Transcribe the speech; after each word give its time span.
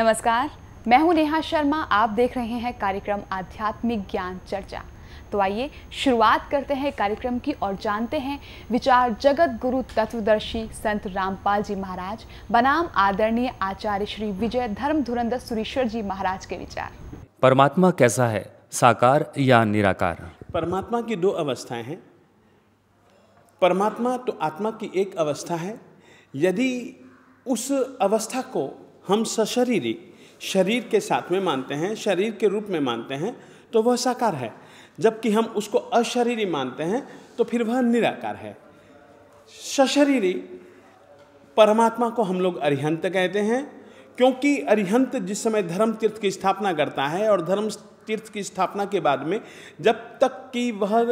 नमस्कार 0.00 0.50
मैं 0.88 0.98
हूँ 0.98 1.14
नेहा 1.14 1.40
शर्मा 1.40 1.78
आप 1.92 2.10
देख 2.10 2.36
रहे 2.36 2.58
हैं 2.58 2.72
कार्यक्रम 2.78 3.20
आध्यात्मिक 3.32 4.06
ज्ञान 4.10 4.40
चर्चा। 4.48 4.82
तो 5.32 5.38
आइए 5.38 5.70
शुरुआत 5.92 6.48
करते 6.50 6.74
हैं 6.74 6.92
कार्यक्रम 6.92 7.38
की 7.38 7.52
और 7.52 7.76
जानते 7.76 8.18
हैं 8.18 8.38
विचार 8.70 9.16
जगत 9.20 9.58
गुरु 9.62 9.82
तत्वदर्शी 9.96 10.64
संत 10.72 11.06
रामपाल 11.06 11.62
जी 11.62 11.74
महाराज 11.74 12.24
बनाम 12.50 12.88
आदरणीय 12.96 13.52
आचार्य 13.62 14.06
श्री 14.06 14.30
विजय 14.32 14.68
धर्म 14.68 15.02
धुरंधर 15.02 15.38
सुरेश्वर 15.38 15.88
जी 15.88 16.02
महाराज 16.02 16.46
के 16.46 16.56
विचार। 16.56 16.90
परमात्मा 17.42 17.90
कैसा 17.90 18.26
है 18.26 18.44
साकार 18.72 19.32
या 19.38 19.64
निराकार? 19.64 20.30
परमात्मा 20.54 21.00
की 21.00 21.16
दो 21.16 21.30
अवस्थाएँ 21.30 21.82
हैं। 21.82 22.02
परमात्मा 23.62 24.16
तो 24.16 24.38
आत्मा 24.42 24.70
की 24.70 24.92
एक 24.96 25.16
अवस्था 25.16 25.54
है। 25.54 25.80
यदि 26.34 26.70
उस 27.46 27.72
अवस्था 28.00 28.40
को 28.40 28.86
हम 29.10 29.24
सशरीरी, 29.24 29.96
शरीर 30.40 30.88
के 30.90 31.00
साथ 31.00 31.30
में 31.32 31.40
मानते 31.40 31.74
हैं, 31.74 31.94
शरीर 31.94 32.32
के 32.32 32.46
रूप 32.46 32.66
में 32.68 32.80
मानते 32.80 33.14
हैं 33.14 33.36
तो 33.72 33.82
वह 33.82 33.96
साकार 33.96 34.34
है। 34.34 34.52
जबकि 34.98 35.30
हम 35.30 35.44
उसको 35.56 35.78
अशरीरी 35.78 36.44
मानते 36.46 36.82
हैं 36.82 37.06
तो 37.38 37.44
फिर 37.44 37.62
वह 37.62 37.80
निराकार 37.80 38.36
है। 38.36 38.56
सशरीरी 39.76 40.32
परमात्मा 41.56 42.08
को 42.10 42.22
हम 42.22 42.40
लोग 42.40 42.58
अरिहंत 42.58 43.06
कहते 43.06 43.38
हैं, 43.40 43.62
क्योंकि 44.18 44.56
अरिहंत 44.60 45.16
जिस 45.16 45.42
समय 45.42 45.62
धर्म 45.62 45.92
तीर्थ 45.92 46.20
की 46.20 46.30
स्थापना 46.30 46.72
करता 46.72 47.06
है 47.06 47.28
और 47.30 47.42
धर्म 47.42 47.68
तीर्थ 48.06 48.32
की 48.32 48.42
स्थापना 48.42 48.84
के 48.84 49.00
बाद 49.00 49.26
में 49.26 49.40
जब 49.80 49.94
तक 50.20 50.50
कि 50.52 50.70
वह 50.72 51.02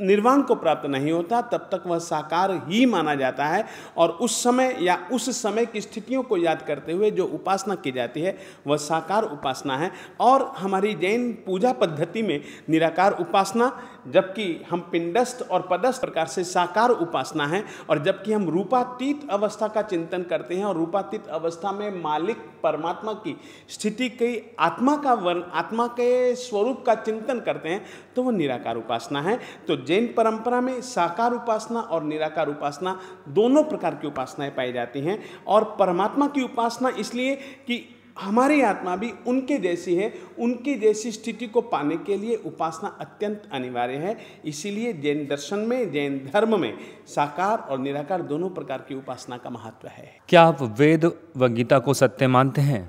निर्वाण 0.00 0.42
को 0.42 0.54
प्राप्त 0.54 0.86
नहीं 0.88 1.12
होता, 1.12 1.40
तब 1.42 1.68
तक 1.72 1.82
वह 1.86 1.98
साकार 2.00 2.50
ही 2.66 2.84
माना 2.86 3.14
जाता 3.14 3.46
है 3.46 3.64
और 3.96 4.10
उस 4.10 4.42
समय 4.42 4.76
या 4.80 4.98
उस 5.12 5.30
समय 5.42 5.66
की 5.66 5.80
स्थितियों 5.80 6.22
को 6.22 6.36
याद 6.36 6.62
करते 6.62 6.92
हुए 6.92 7.10
जो 7.10 7.26
उपासना 7.26 7.74
की 7.74 7.92
जाती 7.92 8.20
है, 8.20 8.36
वह 8.66 8.76
साकार 8.78 9.24
उपासना 9.24 9.76
है। 9.76 9.90
और 10.20 10.52
हमारी 10.58 10.94
जैन 10.94 11.32
पूजा 11.46 11.72
पद्धति 11.72 12.22
में 12.22 12.40
निराकार 12.68 13.16
उपासना, 13.20 13.70
जबकि 14.08 14.44
हम 14.70 14.80
पिंडस्थ 14.92 15.42
और 15.50 15.66
पदस्थ 15.70 16.00
प्रकार 16.00 16.26
से 16.26 16.44
साकार 16.44 16.90
उपासना 16.90 17.46
है 17.46 17.64
और 17.90 18.02
जबकि 18.04 18.32
हम 18.32 18.48
रूपातीत 18.50 19.28
अवस्था 19.30 19.68
का 19.68 19.82
चिंतन 19.82 20.22
करते 20.22 20.54
हैं 20.54 20.64
और 20.64 20.76
रूपातीत 20.76 21.26
अवस्था 21.28 21.72
में 21.72 22.02
मालिक 22.02 22.36
परमात्मा 22.62 23.12
की 23.14 23.36
स्थिति 23.68 24.08
की 24.12 24.56
आत्मा 24.58 24.96
का 24.96 25.14
वर्ण 25.14 25.42
आत्मा 25.52 25.86
के 25.90 26.34
स्वरूप 26.36 26.82
का 26.86 26.94
चिंतन 26.94 27.40
करते 27.40 27.68
हैं 27.68 27.84
तो 28.16 28.22
वह 28.22 28.32
निराकार 28.32 28.76
उपासना 28.76 29.20
है। 29.22 29.38
तो 29.68 29.76
जैन 29.90 30.06
परंपरा 30.16 30.60
में 30.60 30.80
साकार 30.86 31.32
उपासना 31.32 31.80
और 31.80 32.02
निराकार 32.04 32.48
उपासना 32.48 32.98
दोनों 33.34 33.62
प्रकार 33.64 33.94
की 33.94 34.06
उपासनाएँ 34.06 34.50
पाई 34.50 34.72
जाती 34.72 35.00
हैं 35.00 35.18
और 35.46 35.64
परमात्मा 35.78 36.26
की 36.28 36.42
उपासना 36.42 36.88
इसलिए 36.98 37.34
कि 37.66 37.82
हमारी 38.16 38.60
आत्मा 38.60 38.94
भी 38.96 39.10
उनके 39.26 39.56
जैसी 39.58 39.94
है 39.94 40.12
उनकी 40.38 40.74
जैसी 40.74 41.12
स्थिति 41.12 41.46
को 41.46 41.60
पाने 41.60 41.96
के 41.96 42.16
लिए 42.16 42.36
उपासना 42.46 42.88
अत्यंत 43.00 43.42
अनिवार्य 43.52 43.96
है। 43.96 44.16
इसीलिए 44.44 44.92
जैन 44.92 45.26
दर्शन 45.26 45.58
में 45.58 45.92
जैन 45.92 46.18
धर्म 46.32 46.60
में 46.60 46.72
साकार 47.06 47.58
और 47.70 47.78
निराकार 47.78 48.22
दोनों 48.22 48.50
प्रकार 48.50 48.84
की 48.88 48.94
उपासना 48.94 49.36
का 49.36 49.50
महत्व 49.50 49.88
है। 49.88 50.10
क्या 50.28 50.42
आप 50.42 50.62
वेद 50.78 51.10
व 51.36 51.48
गीता 51.48 51.78
को 51.78 51.94
सत्य 51.94 52.26
मानते 52.26 52.60
हैं? 52.60 52.88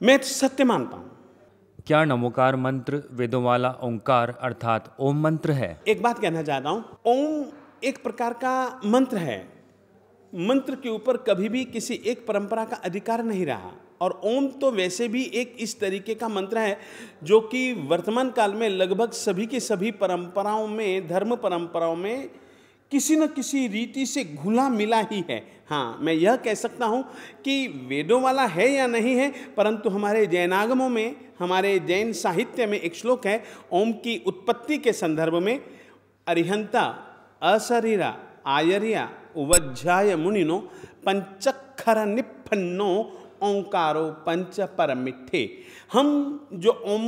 मैं 0.00 0.18
सत्य 0.18 0.64
मानता 0.64 0.96
हूँ। 0.96 1.07
क्या 1.88 2.04
नमोकार 2.04 2.56
मंत्र 2.56 3.00
वेदों 3.12 3.42
वाला 3.42 3.68
ओंकार 3.82 4.30
अर्थात 4.40 4.96
ओम 5.00 5.20
मंत्र 5.20 5.52
है? 5.52 5.68
एक 5.88 6.02
बात 6.02 6.18
कहना 6.18 6.42
चाहता 6.42 6.70
हूँ, 6.70 6.84
ओम 7.06 7.44
एक 7.84 8.02
प्रकार 8.02 8.32
का 8.32 8.80
मंत्र 8.84 9.16
है। 9.16 9.38
मंत्र 10.32 10.74
के 10.74 10.88
ऊपर 10.88 11.16
कभी 11.28 11.48
भी 11.48 11.64
किसी 11.66 11.94
एक 12.06 12.26
परंपरा 12.26 12.64
का 12.64 12.76
अधिकार 12.84 13.22
नहीं 13.24 13.46
रहा। 13.46 13.70
और 14.00 14.20
ओम 14.24 14.46
तो 14.60 14.70
वैसे 14.70 15.08
भी 15.08 15.22
एक 15.34 15.56
इस 15.60 15.78
तरीके 15.80 16.14
का 16.14 16.28
मंत्र 16.28 16.58
है, 16.58 16.78
जो 17.24 17.40
कि 17.42 17.72
वर्तमान 17.88 18.30
काल 18.30 18.54
में 18.54 18.68
लगभग 18.68 19.12
सभी 19.12 19.46
के 19.46 19.60
सभी 19.60 19.90
परंपराओं 19.94 20.66
में, 20.68 21.08
धर्म 21.08 21.34
परंपराओं 21.36 21.96
में 21.96 22.30
किसी 22.92 23.16
न 23.16 23.26
किसी 23.26 23.66
रीति 23.68 24.04
से 24.06 24.24
घुला 24.24 24.68
मिला 24.68 25.00
ही 25.10 25.24
है। 25.30 25.38
हाँ 25.68 25.98
मैं 26.00 26.12
यह 26.12 26.36
कह 26.36 26.54
सकता 26.54 26.86
हूँ 26.86 27.02
कि 27.44 27.66
वेदों 27.88 28.20
वाला 28.22 28.46
है 28.46 28.70
या 28.72 28.86
नहीं 28.86 29.14
है, 29.16 29.28
परंतु 29.56 29.90
हमारे 29.90 30.26
जैनागमों 30.26 30.88
में, 30.88 31.14
हमारे 31.38 31.78
जैन 31.78 32.12
साहित्य 32.12 32.66
में 32.66 32.78
एक 32.80 32.94
श्लोक 32.94 33.26
है, 33.26 33.42
ओम 33.72 33.92
की 33.94 34.16
उत्पत्ति 34.26 34.78
के 34.78 34.92
संदर्भ 34.92 35.34
में, 35.34 35.60
अरिहंता 36.26 36.84
अशरीरा 37.42 38.16
आयरिया 38.46 39.08
उवज्जाय 39.36 40.14
मुनिनो 40.16 40.58
पंचक्षर 41.06 42.04
निपन्नो 42.06 42.90
ओंकारो 43.42 44.04
पंच 44.26 44.60
परमिठे 44.78 45.44
हम 45.92 46.08
जो 46.52 46.70
ओम 46.86 47.02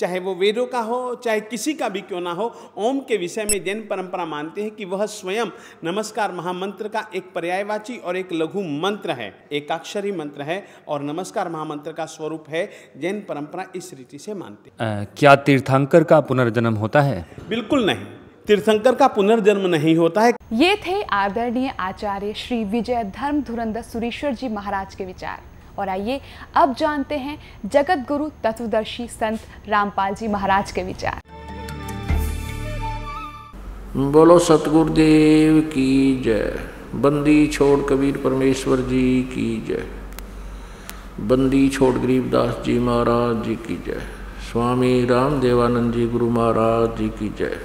चाहे 0.00 0.18
वो 0.18 0.34
वेदों 0.34 0.66
का 0.66 0.80
हो 0.80 1.14
चाहे 1.24 1.40
किसी 1.40 1.72
का 1.74 1.88
भी 1.88 2.00
क्यों 2.00 2.20
ना 2.20 2.30
हो 2.32 2.44
ओम 2.78 3.00
के 3.00 3.16
विषय 3.16 3.44
में 3.44 3.64
जैन 3.64 3.80
परंपरा 3.80 4.24
मानते 4.26 4.62
हैं 4.62 4.70
कि 4.70 4.84
वह 4.84 5.04
स्वयं 5.06 5.46
नमस्कार 5.84 6.32
महामंत्र 6.32 6.88
का 6.88 7.04
एक 7.14 7.24
पर्यायवाची 7.34 7.96
और 7.96 8.16
एक 8.16 8.32
लघु 8.32 8.62
मंत्र 8.62 9.10
है 9.10 9.28
एकाक्षरी 9.52 10.12
मंत्र 10.12 10.42
है 10.42 10.62
और 10.88 11.02
नमस्कार 11.02 11.48
महामंत्र 11.48 11.92
का 11.92 12.06
स्वरूप 12.06 12.44
है 12.48 12.68
जैन 13.00 13.20
परंपरा 13.28 13.66
इस 13.76 13.92
रीति 13.94 14.18
से 14.18 14.34
मानते 14.34 14.70
अ, 14.70 15.04
क्या 15.18 15.36
तीर्थंकर 15.36 16.04
का 16.04 16.20
पुनर्जन्म 16.20 16.74
होता 16.74 17.00
है? 17.00 17.26
बिल्कुल 17.48 17.86
नहीं। 17.86 18.04
तीर्थंकर 18.46 18.94
का 18.94 19.06
पुनर्जन्म 19.08 19.66
नहीं 19.66 19.96
होता 19.96 20.20
है। 20.20 20.32
ये 20.52 20.74
थे 20.76 21.02
आदरणीय 21.02 21.74
आचार्य 21.80 22.32
श्री 22.36 22.64
विजय 22.64 23.04
धर्म 23.16 23.42
धुरंधर 23.42 23.82
सुरेश्वर 23.82 24.34
जी 24.34 24.48
महाराज 24.48 24.94
के 24.94 25.04
विचार। 25.04 25.51
और 25.78 25.88
आइए 25.88 26.20
अब 26.54 26.74
जानते 26.74 27.18
हैं 27.18 27.38
जगत 27.66 28.04
गुरु 28.08 28.28
तत्वदर्शी 28.44 29.06
संत 29.08 29.40
रामपाल 29.68 30.14
जी 30.14 30.28
महाराज 30.28 30.72
के 30.72 30.82
विचार। 30.82 31.20
बोलो 33.96 34.38
सतगुरुदेव 34.38 35.60
की 35.60 36.22
जय। 36.22 36.68
बंदी 36.94 37.46
छोड़ 37.46 37.80
कबीर 37.80 38.16
परमेश्वर 38.16 38.80
जी 38.80 39.22
की 39.22 39.64
जय। 39.68 39.84
बंदी 41.20 41.68
छोड़ 41.68 41.94
गरीबदास 41.94 42.62
जी 42.64 42.78
महाराज 42.78 43.44
जी 43.44 43.54
की 43.56 43.76
जय। 43.86 44.00
स्वामी 44.50 45.04
राम 45.06 45.40
देवानंद 45.40 45.92
जी 45.94 46.06
गुरु 46.06 46.30
महाराज 46.30 46.98
जी 46.98 47.08
की 47.08 47.28
जय। 47.38 47.58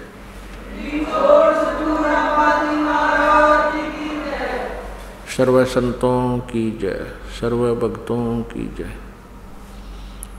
सर्व 5.37 5.65
संतों 5.65 6.39
की 6.39 6.71
जय 6.71 7.13
सर्व 7.41 7.75
भक्तों 7.75 8.41
की 8.41 8.75
जय, 8.77 8.97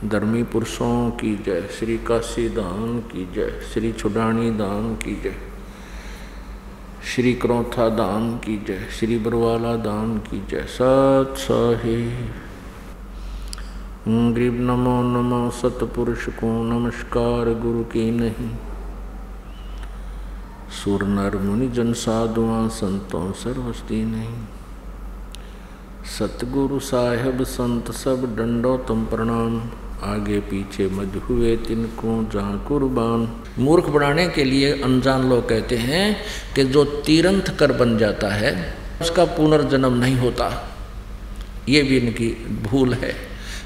धर्मी 0.09 0.43
पुरुषों 0.43 1.11
की 1.11 1.37
जय, 1.37 1.69
श्री 1.79 1.99
काशी 1.99 2.49
धाम 2.49 3.01
की 3.01 3.29
जय, 3.35 3.61
श्री 3.75 3.93
छुडानी 3.93 4.51
धाम 4.51 4.95
की 4.95 5.15
जय, 5.23 5.35
श्री 7.05 7.35
क्रौथा 7.35 7.89
धाम 7.89 8.39
की 8.39 8.59
जय, 8.59 8.87
श्री 8.91 9.19
बरवाला 9.19 9.77
धाम 9.77 10.19
की 10.19 10.43
जय 10.51 10.67
सत 10.69 11.35
साहिब 11.39 12.35
गरीब 14.35 14.61
नमो 14.61 15.03
नमो, 15.03 15.51
सतपुरुष 15.51 16.29
को 16.29 16.65
नमस्कार, 16.65 17.55
गुरु 17.55 17.85
की 17.85 18.11
नहीं। 18.11 18.51
सुर 20.71 21.03
नर 21.03 21.37
मुनि 21.37 21.69
जन 21.69 21.93
साधुआ, 21.93 22.69
संतों 22.69 23.33
सर्वस्ती 23.33 24.05
नहीं। 24.05 24.37
सतगुरु 26.09 26.79
साहेब 26.79 27.43
संत 27.43 27.91
सब 27.91 28.37
डंडो 28.37 28.77
तुम 28.77 29.05
प्रणाम। 29.05 29.71
आगे 30.03 30.41
पीछे 30.41 30.87
मज 30.89 31.17
हुए 31.29 31.57
तिनको 31.57 32.31
जहाँ 32.33 32.65
कुर्बान। 32.69 33.29
मूर्ख 33.59 33.87
बनाने 33.87 34.29
के 34.29 34.45
लिए 34.45 34.73
अनजान 34.83 35.29
लोग 35.29 35.49
कहते 35.49 35.77
हैं 35.77 36.17
कि 36.55 36.65
जो 36.65 36.85
तीरंथ 36.85 37.57
कर 37.59 37.73
बन 37.73 37.99
जाता 37.99 38.29
है, 38.29 38.75
उसका 39.01 39.25
पुनर्जन्म 39.25 39.95
नहीं 39.95 40.17
होता। 40.17 40.75
ये 41.69 41.83
भी 41.83 41.97
इनकी 41.97 42.29
भूल 42.63 42.95
है। 42.95 43.15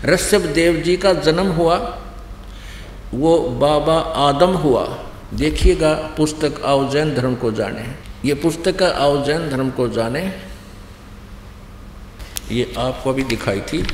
ऋषभ 0.04 0.40
देव 0.40 0.76
जी 0.76 0.96
का 0.96 1.12
जन्म 1.12 1.46
हुआ, 1.46 1.76
वो 3.14 3.38
बाबा 3.38 3.98
आदम 3.98 4.50
हुआ। 4.50 4.98
देखिएगा, 5.34 5.94
पुस्तक 5.94 6.62
आओ 6.64 6.90
जैन 6.90 7.14
धर्म 7.14 7.34
को 7.34 7.52
जाने। 7.52 7.84
ये 8.24 8.34
पुस्तक 8.34 8.82
आओ 8.82 9.24
जैन 9.24 9.50
धर्म 9.50 9.70
को 9.70 9.88
जाने 9.88 10.51
ये 12.50 12.74
आपको 12.78 13.10
अभी 13.10 13.22
दिखाई 13.22 13.60
थी। 13.60 13.86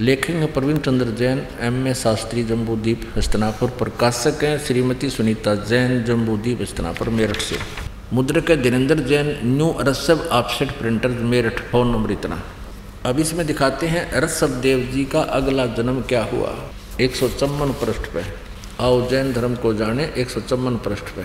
लेखक 0.00 0.30
हैं 0.30 0.52
प्रवीण 0.52 0.78
चंद्र 0.78 1.06
जैन, 1.06 1.46
एम 1.60 1.88
ए 1.88 1.94
शास्त्री 1.94 2.44
जम्बूदीप 2.44 3.12
हस्तनापुर 3.16 3.68
प्रकाशक 3.70 4.44
हैं 4.44 4.58
श्रीमती 4.58 5.10
सुनीता 5.10 5.54
जैन 5.54 6.04
जम्बूदीप 6.04 6.62
हस्तनापुर, 6.62 7.08
मेरठ 7.08 7.36
से। 7.36 7.56
मुद्रक 8.12 8.50
है 8.50 8.62
Dhirendra 8.62 8.98
Jain, 8.98 9.40
new 9.44 9.74
रसव 9.80 10.28
offset 10.28 10.70
printer 10.70 11.08
Meerut, 11.08 11.60
phone 11.60 11.88
number 11.88 12.10
इतना। 12.10 12.42
अब 13.06 13.18
इसमें 13.18 13.46
दिखाते 13.46 13.86
हैं 13.86 14.12
रसव 14.12 14.48
देव 14.48 14.90
जी 14.94 15.04
का 15.04 15.20
अगला 15.20 15.66
जन्म 15.66 16.00
क्या 16.00 16.24
हुआ। 16.24 16.70
एक 17.00 17.16
सौ 17.16 17.28
चौवन 17.28 17.72
पृष्ठ 17.72 18.00
पे। 18.00 18.22
आओ 18.80 19.08
जैन 19.08 19.32
धर्म 19.32 19.54
को 19.54 19.74
जाने, 19.74 20.12
एक 20.16 20.30
सौ 20.30 20.40
चौवन 20.40 20.76
पृष्ठ 20.76 21.04
पे। 21.04 21.22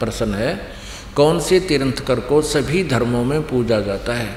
प्रश्न 0.00 0.34
है 0.34 0.79
कौन 1.16 1.40
से 1.40 1.60
तीर्थंकर 1.60 2.20
को 2.20 2.42
सभी 2.42 2.84
धर्मों 2.84 3.24
में 3.24 3.42
पूजा 3.42 3.80
जाता 3.80 4.14
है? 4.14 4.36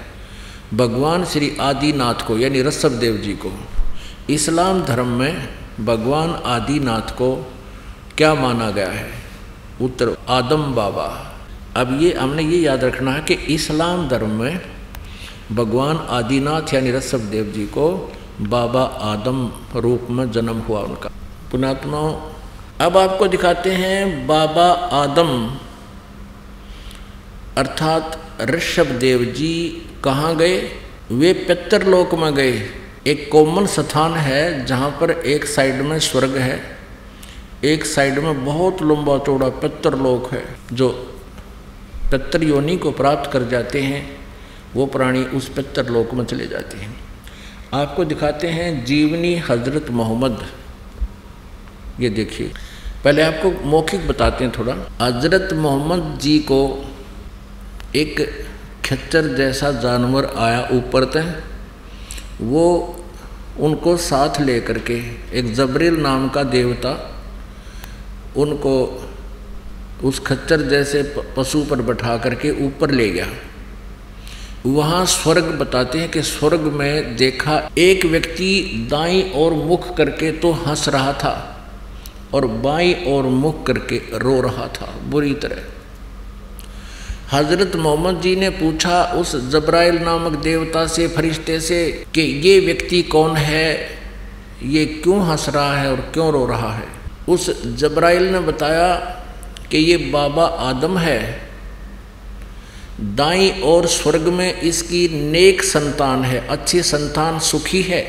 भगवान 0.74 1.25
श्री 1.25 1.58
आदिनाथ 1.62 2.28
को, 2.28 2.38
यानी 2.38 2.62
रसभ 2.62 2.92
देव 2.92 3.18
जी 3.18 3.34
को। 3.34 3.60
इस्लाम 4.30 4.84
धर्म 4.84 5.08
में 5.08 5.50
भगवान 5.86 6.42
आदिनाथ 6.46 7.12
को 7.12 7.52
क्या 8.18 8.34
माना 8.34 8.72
गया 8.72 8.90
है? 8.90 9.10
उत्तर, 9.81 10.18
आदम 10.30 10.74
बाबा। 10.74 11.34
अब 11.75 12.02
ये, 12.02 12.14
हमने 12.14 12.44
ये 12.44 12.58
याद 12.58 12.84
रखना 12.84 13.12
है 13.12 13.22
कि 13.22 13.34
इस्लाम 13.34 14.08
धर्म 14.08 14.30
में 14.30 14.62
भगवान 15.52 15.98
आदिनाथ, 16.10 16.74
यानी 16.74 16.92
रसभ 16.92 17.20
देव 17.20 17.46
जी 17.46 17.66
को 17.66 18.14
बाबा 18.42 18.84
आदम 18.84 19.52
रूप 19.75 20.08
में 20.10 20.31
जन्म 20.31 20.60
हुआ 20.60 20.80
उनका। 20.80 21.10
पुणात्मा 21.52 22.34
अब 22.86 22.98
आपको 22.98 23.28
दिखाते 23.28 23.72
हैं 23.72 24.28
बाबा 24.28 24.66
आदम। 24.98 25.58
अर्थात 27.57 28.19
ऋषभ 28.41 28.85
देव 28.85 29.23
जी 29.23 29.53
कहाँ 30.03 30.35
गए? 30.35 30.57
वे 31.11 31.33
पितरलोक 31.33 32.13
में 32.15 32.33
गए। 32.35 32.69
एक 33.07 33.29
कॉमन 33.31 33.65
स्थान 33.65 34.13
है 34.13 34.65
जहाँ 34.65 34.89
पर 34.89 35.11
एक 35.11 35.45
साइड 35.45 35.81
में 35.81 36.00
स्वर्ग 36.00 36.38
है। 36.38 36.59
एक 37.63 37.85
साइड 37.85 38.19
में 38.19 38.45
बहुत 38.45 38.81
लंबा 38.81 39.17
चौड़ा 39.17 39.50
पितरलोक 39.50 40.31
है, 40.31 40.44
जो 40.73 40.89
पितर 42.11 42.44
योनि 42.44 42.77
को 42.77 42.91
प्राप्त 42.91 43.31
कर 43.31 43.44
जाते 43.44 43.81
हैं। 43.81 44.17
वो 44.75 44.85
प्राणी 44.85 45.23
उस 45.23 45.50
पितरलोक 45.50 46.13
में 46.13 46.25
चले 46.25 46.47
जाते 46.47 46.77
हैं। 46.77 46.95
आपको 47.73 48.05
दिखाते 48.05 48.47
हैं 48.47 48.85
जीवनी 48.85 49.35
हज़रत 49.35 49.89
मोहम्मद। 49.89 50.45
ये 52.00 52.09
देखिए। 52.09 52.51
पहले 53.03 53.21
आपको 53.21 53.51
मौखिक 53.67 54.07
बताते 54.07 54.44
हैं 54.44 54.53
थोड़ा। 54.59 54.73
हज़रत 55.01 55.53
मोहम्मद 55.53 56.19
जी 56.19 56.39
को 56.39 56.89
एक 57.95 58.19
खच्चर 58.86 59.28
जैसा 59.36 59.72
जानवर 59.72 60.25
आया 60.38 60.68
ऊपर 60.72 61.06
तक, 61.06 61.44
वो 62.42 62.95
उनको 63.60 63.95
साथ 63.98 64.40
लेकर 64.42 64.78
के, 64.80 64.98
एक 65.40 65.54
जबरील 65.54 65.98
नाम 65.98 66.28
का 66.30 66.44
देवता, 66.44 66.92
उनको 68.38 68.75
उस 70.04 70.19
खच्चर 70.19 70.62
जैसे 70.62 71.04
पशु 71.38 71.63
पर 71.63 71.81
बैठा 71.81 72.18
करके 72.18 72.51
ऊपर 72.66 72.92
ले 72.92 73.10
गया। 73.10 73.28
वहाँ 74.66 75.06
स्वर्ग 75.06 75.44
बताते 75.44 76.00
हैं 76.00 76.10
कि 76.12 76.22
स्वर्ग 76.22 76.60
में 76.60 77.16
देखा 77.16 77.62
एक 77.78 78.06
व्यक्ति 78.06 78.88
दाई 78.92 79.22
और 79.36 79.54
मुख 79.54 79.96
करके 79.98 80.31
तो 80.31 80.51
हंस 80.51 80.88
रहा 80.89 81.13
था 81.13 81.34
और 82.34 82.48
बाई 82.48 82.94
और 83.07 83.24
मुख 83.24 83.66
करके 83.66 84.01
रो 84.18 84.39
रहा 84.42 84.68
था, 84.68 84.94
बुरी 85.04 85.34
तरह। 85.34 85.62
हज़रत 87.33 87.75
मोहम्मद 87.75 88.21
जी 88.21 88.35
ने 88.35 88.50
पूछा 88.50 89.03
उस 89.03 89.35
जब्राइल 89.50 89.97
नामक 90.00 90.31
देवता 90.31 90.88
से, 90.88 91.07
फरिश्ते 91.07 91.59
से 91.59 92.06
कि 92.15 92.21
ये 92.21 92.59
व्यक्ति 92.59 93.01
कौन 93.01 93.35
है? 93.35 93.89
ये 94.63 94.85
क्यों 94.85 95.27
हंस 95.27 95.50
रहा 95.50 95.77
है 95.77 95.91
और 95.91 96.01
क्यों 96.13 96.31
रो 96.33 96.45
रहा 96.45 96.74
है? 96.74 96.85
उस 97.30 97.63
जब्राइल 97.75 98.24
ने 98.24 98.39
बताया 98.39 98.95
कि 99.71 99.77
ये 99.77 99.97
बाबा 99.97 100.45
आदम 100.45 100.97
है। 100.97 101.41
दाई 103.01 103.50
और 103.50 103.88
स्वर्ग 103.88 104.21
में 104.21 104.62
इसकी 104.62 105.31
नेक 105.31 105.63
संतान 105.63 106.24
है, 106.24 106.47
अच्छी 106.47 106.81
संतान 106.83 107.39
सुखी 107.39 107.81
है 107.81 108.06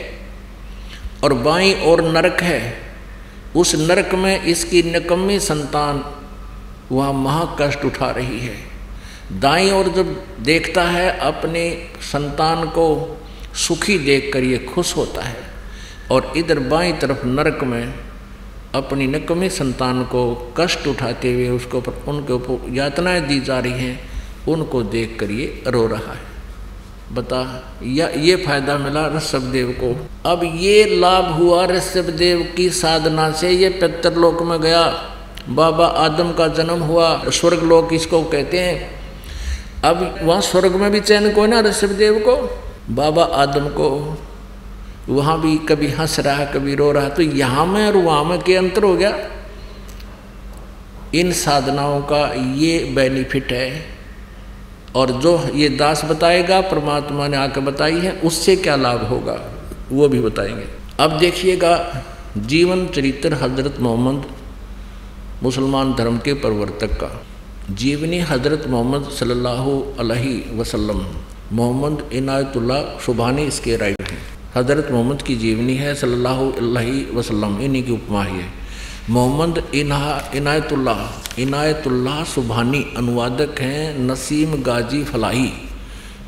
और 1.24 1.34
बाई 1.34 1.72
और 1.74 2.04
नरक 2.12 2.42
है। 2.42 2.78
उस 3.56 3.74
नरक 3.74 4.14
में 4.14 4.42
इसकी 4.42 4.82
नकम्मी 4.82 5.40
संतान 5.40 6.04
वहाँ 6.92 7.12
महाकष्ट 7.12 7.84
उठा 7.84 8.10
रही 8.10 8.38
है। 8.38 8.73
दाई 9.32 9.70
और 9.70 9.88
जब 9.88 10.22
देखता 10.40 10.82
है, 10.82 11.18
अपने 11.18 11.88
संतान 12.00 12.64
को 12.64 13.16
सुखी 13.54 13.98
देखकर 13.98 14.42
ये 14.42 14.58
खुश 14.58 14.96
होता 14.96 15.22
है 15.22 15.36
और 16.10 16.32
इधर 16.36 16.58
बाई 16.58 16.92
तरफ़ 16.92 17.26
नरक 17.26 17.64
में 17.64 17.94
अपनी 18.74 19.06
नकमी 19.06 19.48
संतान 19.48 20.02
को 20.02 20.54
कष्ट 20.58 20.86
उठाते 20.86 21.32
हुए 21.32 21.48
उसको 21.48 21.78
उनके 22.08 22.32
ऊपर 22.32 22.74
यातनाएँ 22.74 23.20
दी 23.20 23.40
जा 23.40 23.58
रही 23.58 23.72
हैं, 23.72 24.00
उनको 24.48 24.82
देख 24.82 25.16
कर 25.20 25.30
ये 25.30 25.62
रो 25.66 25.86
रहा 25.86 26.12
है। 26.12 26.34
बता, 27.12 27.72
या 27.82 28.08
ये 28.08 28.36
फ़ायदा 28.36 28.78
मिला 28.78 29.16
ऋषभ 29.16 29.38
देव 29.38 29.76
को? 29.80 30.06
अब 30.30 30.56
ये 30.56 30.84
लाभ 30.84 31.24
हुआ 31.24 31.66
ऋषभ 31.66 32.10
देव 32.10 32.54
की 32.56 32.70
साधना 32.70 33.32
से। 33.32 33.50
ये 33.50 33.68
पितरलोक 33.68 34.42
में 34.42 34.60
गया। 34.60 35.10
बाबा 35.48 35.86
आदम 35.86 36.32
का 36.32 36.48
जन्म 36.48 36.80
हुआ। 36.80 37.22
स्वर्ग 37.28 37.62
लोक 37.62 37.88
इसको 37.92 38.22
कहते 38.22 38.58
हैं। 38.58 39.03
अब 39.84 40.18
वहाँ 40.22 40.40
स्वर्ग 40.40 40.74
में 40.74 40.90
भी 40.90 41.00
चैन 41.00 41.32
को 41.32 41.46
ना 41.46 41.60
ऋषभ 41.60 41.88
देव 41.88 42.18
को? 42.18 42.60
बाबा 42.94 43.24
आदम 43.24 43.68
को। 43.68 44.18
वहाँ 45.08 45.40
भी 45.40 45.56
कभी 45.58 45.88
हंस 45.88 46.20
रहा, 46.20 46.44
कभी 46.44 46.74
रो 46.74 46.92
रहा 46.92 47.08
तो 47.08 47.22
यहाँ 47.22 47.66
में 47.66 47.86
और 47.86 47.96
वहाँ 47.96 48.24
में 48.24 48.40
के 48.42 48.56
अंतर 48.56 48.82
हो 48.82 48.94
गया? 48.94 49.18
इन 51.14 51.32
साधनाओं 51.32 52.00
का 52.00 52.32
ये 52.54 52.78
बेनिफिट 52.94 53.52
है। 53.52 53.86
और 54.96 55.10
जो 55.10 55.50
ये 55.54 55.68
दास 55.68 56.04
बताएगा, 56.04 56.60
परमात्मा 56.60 57.28
ने 57.28 57.36
आकर 57.36 57.60
बताई 57.60 57.98
है, 57.98 58.12
उससे 58.12 58.56
क्या 58.56 58.76
लाभ 58.76 59.04
होगा, 59.04 59.40
वो 59.92 60.08
भी 60.08 60.20
बताएँगे। 60.20 60.64
अब 61.00 61.18
देखिएगा, 61.18 62.02
जीवन 62.36 62.86
चरित्र 62.86 63.34
हज़रत 63.34 63.80
मोहम्मद 63.80 64.24
मुसलमान 65.42 65.94
धर्म 65.94 66.18
के 66.18 66.32
प्रवर्तक 66.32 66.92
का। 66.92 67.22
जीवनी 67.64 68.18
हज़रत 68.20 68.66
मोहम्मद 68.68 69.08
सल्लल्लाहु 69.10 69.70
अलैहि 69.98 70.32
वसल्लम। 70.56 70.98
मोहम्मद 71.52 72.10
इनायतुल्ला 72.12 72.76
सुबहानी 73.00 73.44
इसके 73.44 73.76
राइट 73.76 74.10
हैं। 74.10 74.18
हज़रत 74.56 74.88
मोहम्मद 74.92 75.22
की 75.22 75.36
जीवनी 75.36 75.74
है 75.74 75.94
सल्लल्लाहु 75.94 76.50
अलैहि 76.52 77.06
वसल्लम, 77.14 77.60
इन्हीं 77.60 77.82
की 77.82 77.92
उपमा 77.92 78.24
ही 78.24 78.36
है। 78.38 78.48
मोहम्मद 79.10 79.62
इना 79.74 80.30
इनायतुल्लाह 80.34 81.40
इनायतुल्लाह 81.40 82.22
सुबहानी 82.24 82.84
अनुवादक 82.96 83.60
हैं 83.60 83.98
नसीम 84.00 84.62
गाजी 84.62 85.02
फलाही। 85.04 85.50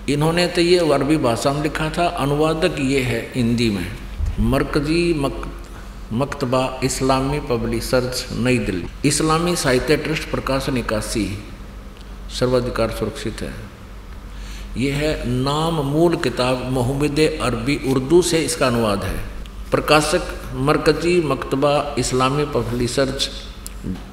इन्होंने 0.09 0.47
तो 0.47 0.61
ये 0.61 0.79
अरबी 0.91 1.17
भाषा 1.19 1.53
में 1.53 1.63
लिखा 1.63 1.91
था, 1.91 2.07
अनुवादक 2.07 2.81
ये 2.81 3.01
है 3.03 3.21
हिंदी 3.35 3.71
में। 3.71 3.87
मरकजी 4.41 5.15
मक 5.21 5.47
मकतबा 6.13 6.81
इस्लामी 6.85 7.39
पब्लिशर्स 7.41 8.27
नई 8.33 8.59
दिल्ली। 8.59 9.09
इस्लामी 9.09 9.55
साहित्य 9.57 9.97
ट्रस्ट 9.97 10.31
प्रकाशन 10.31 10.77
इक्यासी 10.77 11.27
सर्वाधिकार 12.31 12.91
सुरक्षित 12.91 13.41
है। 13.43 13.53
यह 14.79 14.97
है 14.97 15.29
नाम 15.29 15.75
मूल 15.87 16.17
किताब 16.17 16.65
मोहम्मद 16.73 17.21
अरबी 17.21 17.77
उर्दू 17.93 18.23
से 18.23 18.45
इसका 18.45 18.67
अनुवाद 18.67 19.05
है। 19.05 19.17
प्रकाशक 19.71 20.33
मरकजी 20.55 21.21
मकतबा 21.23 21.75
इस्लामी 21.99 22.45
publishers 22.55 23.29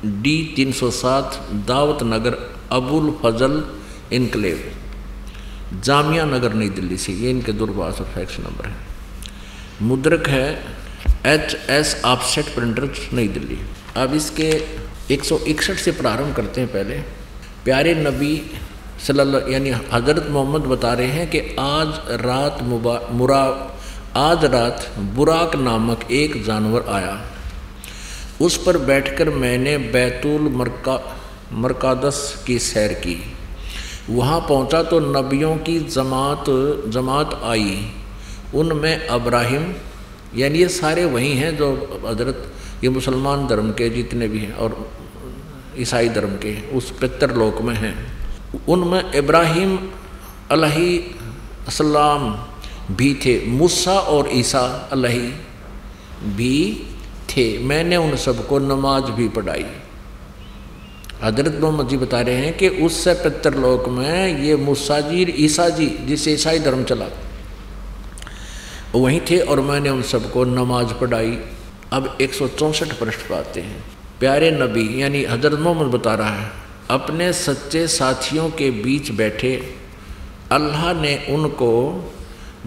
D 0.06 0.38
307 0.56 1.40
Dawat 1.68 2.04
Nagar 2.04 2.38
Abul 2.72 3.12
Fazal 3.24 3.64
enclave 4.14 4.72
Jamia 5.84 6.26
Nagar 6.26 6.54
New 6.54 6.70
Delhi 6.72 6.98
से। 6.98 7.14
ये 7.14 7.30
इनके 7.30 7.52
दूरभाष 7.52 8.00
और 8.02 8.08
फैक्स 8.16 8.40
नंबर 8.40 8.68
है। 8.68 8.76
मुद्रक 9.82 10.28
है 10.28 10.48
एच 11.26 11.56
एस 11.70 11.96
ऑफसेट 12.06 12.54
प्रिंटर्स 12.56 13.14
नई 13.14 13.28
दिल्ली। 13.30 13.60
अब 13.98 14.14
इसके 14.14 14.50
एक 15.14 15.24
सौ 15.24 15.38
इकसठ 15.48 15.78
से 15.78 15.92
प्रारंभ 15.92 16.36
करते 16.36 16.62
हैं 16.62 16.70
पहले। 16.70 16.98
प्यारे 17.66 17.94
नबी 17.96 18.36
सल्लल्लाहु 19.08 19.52
यानी 19.52 19.70
हज़रत 19.94 20.28
मोहम्मद 20.32 20.62
बता 20.62 20.94
रहे 20.94 21.08
हैं 21.08 21.30
कि 21.30 21.40
आज 21.60 22.00
रात 22.22 22.62
मुबा, 22.64 23.00
मुरा, 23.12 23.44
आज 24.18 24.46
रात 24.46 24.90
बुराक 25.16 25.56
नामक 25.56 26.12
एक 26.12 26.44
जानवर 26.44 26.86
आया। 26.90 27.20
उस 28.42 28.58
पर 28.64 28.78
बैठकर 28.78 29.30
मैंने 29.30 29.78
बैतुल 29.78 30.50
मरका, 30.52 31.00
मरकादस 31.54 32.44
की 32.48 32.60
सैर 32.60 32.94
की। 33.06 33.18
वहाँ 34.10 34.40
पहुँचा 34.40 34.84
तो 34.84 35.00
नबियों 35.00 35.56
की 35.58 35.80
जमात 35.90 36.46
जमात 36.94 37.40
आई। 37.44 37.92
उनमें 38.56 39.08
अब्राहिम 39.08 39.74
यानी 40.36 40.60
ये 40.60 40.68
सारे 40.72 41.06
वही 41.06 41.34
हैं 41.38 41.56
जो 41.58 41.68
हज़रत, 42.06 42.52
ये 42.84 42.90
मुसलमान 42.90 43.48
धर्म 43.48 43.72
के 43.72 43.90
जितने 43.90 44.28
भी 44.28 44.40
हैं 44.40 44.54
और 44.56 44.72
ईसाई 45.80 46.10
धर्म 46.10 46.36
के 46.38 46.54
उस 46.78 46.90
पितर 47.00 47.36
लोक 47.36 47.62
में 47.62 47.76
हैं। 47.76 47.96
उनमें 48.68 49.04
इब्राहिम 49.16 49.78
अलैहिस्सलाम 50.52 52.24
भी 52.92 53.14
थे, 53.16 53.36
मूसा 53.48 53.94
और 53.94 54.30
ईसा 54.34 54.90
अलही 54.92 55.28
भी 56.36 56.58
थे। 57.30 57.46
मैंने 57.60 57.98
उन 57.98 58.16
सबको 58.18 58.60
नमाज़ 58.60 59.12
भी 59.12 59.28
पढ़ाई। 59.30 59.66
हज़रत 61.24 61.60
मोहम्मद 61.62 61.88
जी 61.90 61.98
बता 61.98 62.22
रहे 62.22 62.36
हैं 62.36 62.54
कि 62.58 62.70
उससे 62.86 63.14
पितरलोक 63.14 63.88
में 63.90 64.40
ये 64.40 64.56
मूसा 64.58 65.00
जी, 65.02 65.24
ईसा 65.40 65.70
जी, 65.70 65.88
जिसे 66.06 66.34
ईसाई 66.34 66.60
धर्म 66.60 66.84
चला 66.84 67.06
वहीं 68.96 69.20
थे 69.22 69.38
और 69.42 69.60
मैंने 69.62 69.90
उन 69.90 70.02
सबको 70.04 70.44
नमाज़ 70.46 70.94
पढ़ाई। 70.94 71.38
अब 71.94 72.18
एक 72.22 72.34
सौ 72.34 72.48
चौंसठ 72.50 72.94
पृष्ठ 73.00 73.22
पाते 73.22 73.62
हैं। 73.62 73.84
प्यारे 74.20 74.52
नबी, 74.54 75.02
यानी 75.02 75.24
हज़रत 75.26 75.60
मोहम्मद 75.60 75.92
बता 75.92 76.14
रहा 76.16 76.30
है, 76.32 76.52
अपने 76.92 77.32
सच्चे 77.36 77.88
साथियों 77.90 78.50
के 78.52 78.70
बीच 78.74 79.12
बैठे, 79.12 79.54
अल्लाह 80.52 80.92
ने 80.94 81.16
उनको 81.30 81.72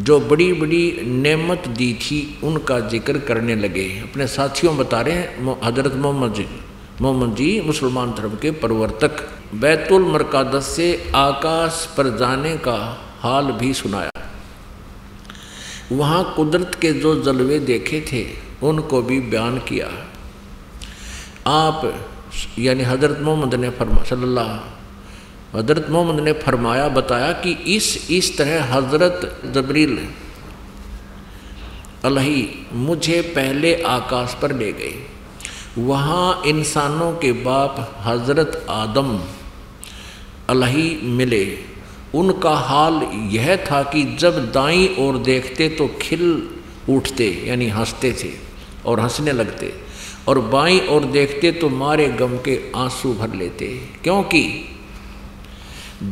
जो 0.00 0.18
बड़ी 0.23 0.52
बड़ी 0.54 0.85
नेमत 1.04 1.68
दी 1.68 1.92
थी, 1.97 2.18
उनका 2.45 2.78
ज़िक्र 2.88 3.18
करने 3.28 3.54
लगे। 3.56 3.87
अपने 4.02 4.26
साथियों 4.28 4.76
बता 4.76 5.00
रहे 5.00 5.14
हैं 5.14 5.56
हज़रत 5.64 5.95
मोहम्मद 5.97 6.35
जी। 6.35 6.47
मोहम्मद 7.00 7.35
जी, 7.37 7.61
मुसलमान 7.61 8.12
धर्म 8.12 8.37
के 8.42 8.50
प्रवर्तक, 8.59 9.25
बैतुल 9.54 10.04
मरकादस 10.04 10.75
से 10.76 10.90
आकाश 11.16 11.87
पर 11.97 12.16
जाने 12.18 12.56
का 12.59 12.78
हाल 13.21 13.52
भी 13.52 13.73
सुनाया। 13.75 14.11
वहाँ 15.93 16.35
कुदरत 16.37 16.78
के 16.81 16.93
जो 16.93 17.23
जलवे 17.23 17.59
देखे 17.59 18.00
थे, 18.12 18.26
उनको 18.62 19.02
भी 19.02 19.21
बयान 19.21 19.59
किया। 19.59 19.88
आप, 21.47 21.83
यानी 22.59 22.83
हज़रत 22.83 23.21
मोहम्मद 23.21 23.55
ने 23.55 23.71
फरमा, 23.71 24.02
सल्लल्लाहु 24.02 25.59
हज़रत 25.59 25.90
मोहम्मद 25.90 26.25
ने 26.25 26.33
फरमाया, 26.33 26.88
बताया 26.88 27.33
कि 27.33 27.50
इस 27.50 28.11
इस 28.11 28.37
तरह 28.38 28.75
हज़रत 28.75 29.43
जबरील 29.55 29.99
अलही 32.05 32.49
मुझे 32.73 33.21
पहले 33.37 33.83
आकाश 33.83 34.35
पर 34.43 34.52
ले 34.52 34.73
गए। 34.73 34.95
वहाँ 35.78 36.43
इंसानों 36.47 37.12
के 37.12 37.33
बाप 37.33 37.97
हज़रत 38.00 38.66
आदम 38.71 39.19
अलही 40.49 41.00
मिले। 41.02 41.75
उनका 42.17 42.55
हाल 42.67 42.95
यह 43.33 43.57
था 43.65 43.83
कि 43.85 44.03
जब 44.21 44.45
दाई 44.53 44.89
ओर 44.99 45.19
देखते 45.23 45.69
तो 45.69 45.89
खिल 46.03 46.27
उठते, 46.89 47.29
यानी 47.47 47.69
हँसते 47.69 48.13
थे 48.13 48.31
और 48.87 49.01
हंसने 49.01 49.33
लगते, 49.33 49.73
और 50.29 50.39
बाई 50.49 50.81
ओर 50.91 51.05
देखते 51.13 51.51
तो 51.53 51.69
मारे 51.69 52.09
गम 52.21 52.37
के 52.39 52.59
आँसू 52.77 53.13
भर 53.15 53.35
लेते, 53.35 53.67
क्योंकि 54.05 54.43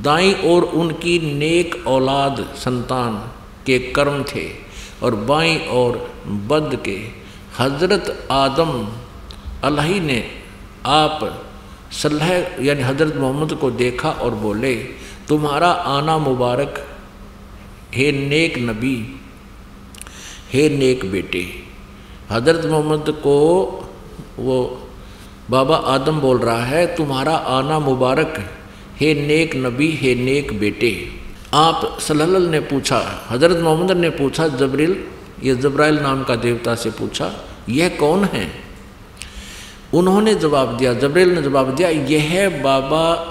दाई 0.03 0.35
ओर 0.45 0.63
उनकी 0.75 1.19
नेक 1.35 1.83
औलाद 1.87 2.45
संतान 2.57 3.17
के 3.67 3.79
कर्म 3.93 4.23
थे 4.25 4.49
और 5.03 5.15
बाई 5.25 5.57
ओर 5.71 5.97
बद 6.49 6.79
के 6.85 6.97
हज़रत 7.59 8.29
आदम 8.33 8.71
अल्लाही 9.65 10.01
ने 10.01 10.23
आप 10.87 11.21
सलह 11.93 12.29
यानी 12.61 12.83
हज़रत 12.83 13.17
मोहम्मद 13.17 13.53
को 13.55 13.71
देखा 13.73 14.11
और 14.11 14.35
बोले 14.35 14.75
तुम्हारा 15.28 15.69
आना 15.69 16.19
मुबारक, 16.19 16.87
हे 17.95 18.12
नेक 18.12 18.59
नबी, 18.59 19.21
हे 20.52 20.69
नेक 20.69 21.04
बेटे। 21.11 21.64
हज़रत 22.31 22.66
मोहम्मद 22.66 23.04
को 23.09 23.38
वो 24.38 24.87
बाबा 25.50 25.76
आदम 25.76 26.21
बोल 26.21 26.38
रहा 26.38 26.64
है, 26.64 26.97
तुम्हारा 26.97 27.35
आना 27.35 27.78
मुबारक, 27.78 28.45
हे 29.00 29.14
नेक 29.14 29.57
नबी, 29.57 29.90
हे 29.90 30.14
नेक 30.14 30.59
बेटे। 30.59 31.12
आप 31.54 31.99
सल्लल्लाहु 32.00 32.50
ने 32.50 32.61
पूछा, 32.61 33.26
हज़रत 33.31 33.62
मोहम्मद 33.62 33.97
ने 33.97 34.11
पूछा, 34.11 34.49
जबरील, 34.49 35.04
ये 35.43 35.54
जबराइल 35.54 36.00
नाम 36.00 36.25
का 36.25 36.37
देवता 36.37 36.75
से 36.75 36.90
पूछा, 36.90 37.33
यह 37.69 37.88
कौन 37.88 38.25
है? 38.25 38.50
उन्होंने 39.95 40.35
जवाब 40.35 40.76
दिया, 40.76 40.93
जबरील 40.95 41.35
ने 41.35 41.43
जवाब 41.43 41.75
दिया, 41.75 41.88
यह 41.88 42.62
बाबा 42.62 43.31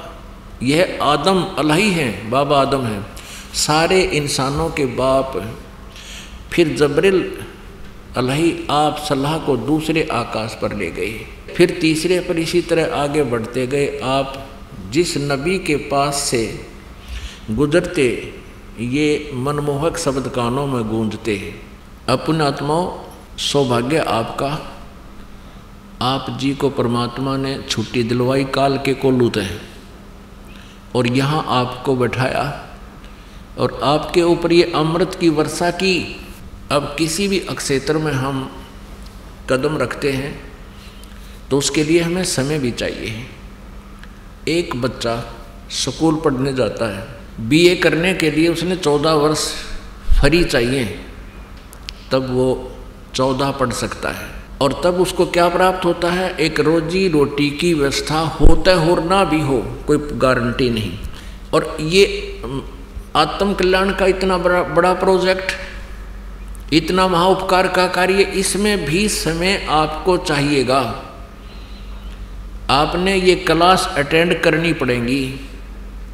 यह 0.63 1.00
आदम 1.01 1.43
अलाही 1.43 1.91
हैं, 1.91 2.29
बाबा 2.29 2.62
आदम 2.62 2.86
है। 2.86 3.05
सारे 3.53 4.01
इंसानों 4.01 4.69
के 4.69 4.86
बाप 4.86 5.57
फिर 6.51 6.75
जबरिल 6.75 7.39
अल्लाही 8.17 8.67
आप 8.69 8.98
सलाह 9.10 9.38
को 9.38 9.57
दूसरे 9.57 10.07
आकाश 10.12 10.57
पर 10.62 10.75
ले 10.75 10.91
गए। 10.91 11.25
फिर 11.57 11.77
तीसरे 11.81 12.19
पर 12.19 12.38
इसी 12.38 12.62
तरह 12.62 12.95
आगे 12.95 13.24
बढ़ते 13.24 13.67
गए। 13.67 14.00
आप 14.00 14.48
जिस 14.89 15.17
नबी 15.17 15.60
के 15.60 15.75
पास 15.75 16.15
से 16.15 16.65
गुजरते, 17.51 18.33
ये 18.79 19.31
मनमोहक 19.33 19.98
शब्द 19.98 20.27
कानों 20.27 20.67
में 20.67 20.89
गूंजते 20.89 21.55
अपने 22.10 22.45
आत्माओं, 22.45 22.98
सौभाग्य 23.38 23.98
आपका। 23.98 24.77
आप 26.01 26.38
जी 26.39 26.55
को 26.55 26.69
परमात्मा 26.69 27.38
ने 27.38 27.63
छुट्टी 27.69 28.03
दिलवाई, 28.03 28.43
काल 28.43 28.77
के 28.77 28.93
कोलूत 28.93 29.38
हैं। 29.38 29.73
और 30.95 31.07
यहाँ 31.07 31.43
आपको 31.50 31.95
बैठाया 31.95 32.43
और 33.57 33.79
आपके 33.83 34.21
ऊपर 34.21 34.53
ये 34.53 34.71
अमृत 34.75 35.17
की 35.21 35.29
वर्षा 35.29 35.69
की 35.71 36.25
अब 36.71 36.95
किसी 36.97 37.27
भी 37.27 37.39
अक्षेत्र 37.50 37.97
में 37.97 38.12
हम 38.12 38.50
कदम 39.50 39.77
रखते 39.77 40.12
हैं 40.12 40.33
तो 41.50 41.57
उसके 41.57 41.83
लिए 41.83 42.01
हमें 42.01 42.23
समय 42.23 42.59
भी 42.59 42.71
चाहिए। 42.71 43.25
एक 44.47 44.75
बच्चा 44.75 45.15
स्कूल 45.71 46.15
पढ़ने 46.15 46.53
जाता 46.53 46.85
है। 46.97 47.47
बीए 47.50 47.75
करने 47.75 48.13
के 48.13 48.31
लिए 48.31 48.47
उसने 48.47 48.75
चौदह 48.75 49.13
वर्ष 49.13 49.47
फ्री 50.19 50.43
चाहिए, 50.43 50.85
तब 52.12 52.29
वो 52.29 52.71
चौदह 53.15 53.51
पढ़ 53.51 53.71
सकता 53.73 54.09
है। 54.09 54.42
और 54.63 54.74
तब 54.84 55.00
उसको 55.01 55.25
क्या 55.25 55.48
प्राप्त 55.50 55.86
होता 55.86 56.12
है? 56.12 56.29
एक 56.38 56.60
रोजी 56.60 57.08
रोटी 57.10 57.50
की 57.51 57.74
व्यवस्था 57.74 58.20
होते 58.32 58.72
हो 58.72 58.96
ना 59.00 59.24
भी 59.24 59.41
हो, 59.41 59.58
कोई 59.88 59.98
गारंटी 60.13 60.70
नहीं। 60.70 61.00
और 61.53 61.77
ये 61.82 62.05
आत्म 63.15 63.53
कल्याण 63.53 63.91
का 63.93 64.05
इतना 64.05 64.38
बड़ा 64.38 64.62
बड़ा 64.74 64.93
प्रोजेक्ट, 64.93 65.51
इतना 66.74 67.08
महाउपकार 67.08 67.67
का 67.67 67.88
कार्य, 67.88 68.24
इसमें 68.24 68.86
भी 68.86 69.08
समय 69.10 69.65
आपको 69.70 70.17
चाहिएगा। 70.17 70.79
आपने 72.70 73.15
ये 73.15 73.36
क्लास 73.36 73.93
अटेंड 73.98 74.39
करनी 74.41 74.74
पड़ेगी। 74.74 75.24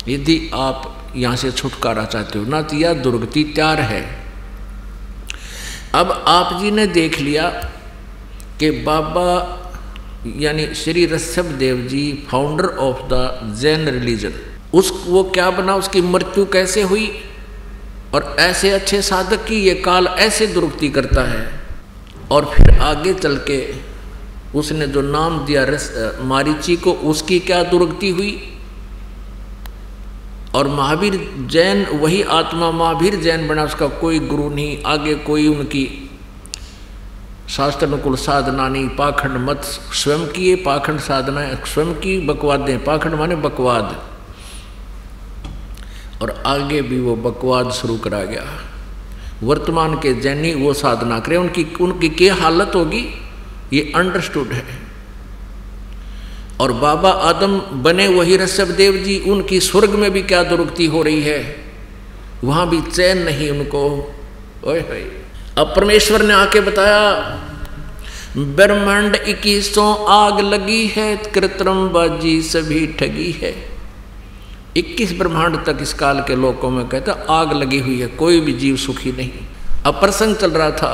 यदि 0.08 0.40
आप 0.54 0.96
यहाँ 1.16 1.36
से 1.36 1.52
छुटकारा 1.52 2.06
चाहते 2.06 2.40
हो 2.40 2.46
ना 2.46 2.62
तो 2.62 2.76
यह 2.76 2.94
दुर्गति 2.94 3.44
त्यार 3.56 3.80
है। 3.82 4.02
अब 5.96 6.12
आप 6.28 6.60
जी 6.62 6.72
ने 6.72 6.86
देख 6.88 7.20
लिया 7.20 7.50
कि 8.60 8.72
बाबा, 8.72 9.56
यानी 10.38 10.74
Shri 10.74 11.06
Rishabh 11.06 11.46
Dev 11.46 11.78
ji 11.78 12.28
founder 12.32 12.66
of 12.66 12.98
the 13.02 13.40
Jain 13.60 13.90
religion 13.90 14.34
उस, 14.74 15.04
वो 15.08 15.24
क्या 15.24 15.52
बना, 15.52 15.76
उसकी 15.76 16.02
मृत्यु 16.02 16.46
कैसे 16.46 16.82
हुई? 16.82 17.12
और 18.14 18.36
ऐसे 18.40 18.70
अच्छे 18.70 19.02
साधक 19.02 19.46
की 19.46 19.56
ये 19.56 19.76
काल 19.76 20.08
ऐसे 20.08 20.48
दुरुक्ति 20.48 20.90
करता 20.90 21.24
है। 21.24 21.60
और 22.32 22.46
फिर 22.46 22.80
आगे 22.80 23.14
चल 23.14 23.36
के 23.38 23.74
उसने 24.56 24.88
जो 24.88 25.02
नाम 25.02 25.46
दिया 25.46 25.64
रस 25.64 26.16
मारीची 26.22 26.76
को, 26.76 26.92
उसकी 26.92 27.40
क्या 27.40 27.64
दुरुक्ति 27.64 28.10
हुई? 28.10 28.60
और 30.56 30.68
महावीर 30.68 31.34
जैन, 31.40 31.86
वही 31.86 32.24
आत्मा 32.24 32.72
महावीर 32.72 33.16
जैन 33.16 33.48
बना, 33.48 33.64
उसका 33.64 33.88
कोई 33.88 34.20
गुरु 34.20 34.50
नहीं, 34.50 34.84
आगे 34.84 35.16
कोई 35.16 35.48
उनकी 35.48 36.09
शास्त्र 37.50 37.86
अनुकूल 37.86 38.16
साधना 38.16 38.70
नहीं, 38.70 38.90
पाखंड 38.90 39.32
मत, 39.32 39.62
स्वयं 39.94 40.28
की 40.28 40.50
ये 40.50 40.56
पाखंड 40.56 41.00
साधना 41.00 41.42
है, 41.42 41.56
स्वयं 41.56 41.94
की 41.94 42.20
बकवादें 42.20 42.84
पाखंड 42.84 43.14
माने 43.14 43.36
बकवाद। 43.36 44.10
और 46.22 46.44
आगे 46.46 46.82
भी 46.82 47.00
वो 47.00 47.16
बकवाद 47.16 47.72
शुरू 47.72 47.98
करा 47.98 48.24
गया। 48.24 48.44
वर्तमान 49.44 49.96
के 49.96 50.14
जैनी 50.14 50.54
वो 50.54 50.74
साधना 50.74 51.20
करें, 51.20 51.38
उनकी 51.38 51.74
उनकी 51.82 52.10
क्या 52.10 52.36
हालत 52.36 52.72
होगी, 52.76 53.22
ये 53.74 53.94
अंडरस्टूड 53.96 54.48
है। 54.48 54.66
और 56.60 56.72
बाबा 56.72 57.10
आदम 57.10 57.60
बने 57.60 58.08
वही 58.08 58.38
ऋषभ 58.38 58.68
देव 58.68 58.94
जी, 58.94 59.20
उनकी 59.20 59.60
स्वर्ग 59.60 59.90
में 59.90 60.12
भी 60.12 60.22
क्या 60.22 60.44
दुरुक्ति 60.44 60.86
हो 60.86 61.02
रही 61.02 61.22
है? 61.22 61.56
वहाँ 62.44 62.70
भी 62.70 62.82
चैन 62.82 63.18
नहीं 63.18 63.50
उनको। 63.50 64.14
ओए 64.66 64.80
होए। 64.80 65.19
अब 65.60 65.74
परमेश्वर 65.76 66.22
ने 66.22 66.34
आके 66.34 66.60
बताया, 66.60 67.10
ब्रह्मांड 68.38 69.16
इक्कीसों 69.16 69.88
आग 70.10 70.40
लगी 70.40 70.86
है, 70.88 71.16
कृत्रिम 71.34 71.88
बाजी 71.90 72.42
सभी 72.42 72.86
ठगी 72.88 73.32
है। 73.32 73.52
इक्कीस 74.78 75.12
ब्रह्मांड 75.18 75.58
तक 75.66 75.78
इस 75.82 75.94
काल 75.94 76.20
के 76.22 76.36
लोगों 76.36 76.70
में 76.70 76.88
कहता, 76.88 77.12
आग 77.30 77.54
लगी 77.54 77.80
हुई 77.80 78.00
है, 78.00 78.08
कोई 78.08 78.40
भी 78.40 78.54
जीव 78.54 78.76
सुखी 78.76 79.12
नहीं। 79.12 79.46
अब 79.86 79.94
प्रसंग 79.94 80.36
चल 80.36 80.52
रहा 80.52 80.72
था, 80.72 80.94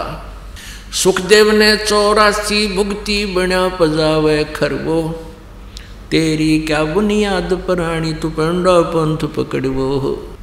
सुखदेव 0.94 1.52
ने 1.52 1.76
चौरासी 1.78 2.68
भुगती 2.68 3.26
बना 3.26 3.68
पजावे 3.70 4.44
खरवो 4.56 5.02
तेरी 6.12 6.60
क्या 6.60 6.84
बुनियाद 6.84 7.54
प्राणी 7.68 8.14
तू 8.14 8.30
पंडा 8.30 8.80
पंथ 8.90 9.28
पकड़वो। 9.36 9.88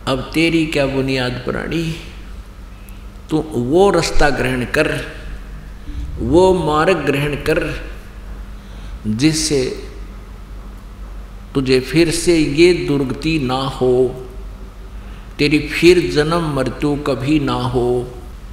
अब 0.09 0.31
तेरी 0.35 0.64
क्या 0.67 0.87
बुनियाद 0.87 1.33
प्राणी 1.45 1.85
तू 3.31 3.45
वो 3.52 3.91
रास्ता 3.91 4.31
ग्रहण 4.31 4.64
कर, 4.64 4.88
वो 6.19 6.52
मार्ग 6.55 6.97
ग्रहण 6.97 7.35
कर, 7.35 7.62
जिससे 9.07 9.62
तुझे 11.55 11.81
फिर 11.81 12.11
से 12.11 12.37
ये 12.38 12.73
दुर्गति 12.87 13.38
ना 13.38 13.55
हो, 13.55 13.93
तेरी 15.38 15.59
फिर 15.69 16.00
जन्म 16.11 16.52
मृत्यु 16.55 16.95
कभी 16.97 17.38
ना 17.41 17.52
हो, 17.52 17.88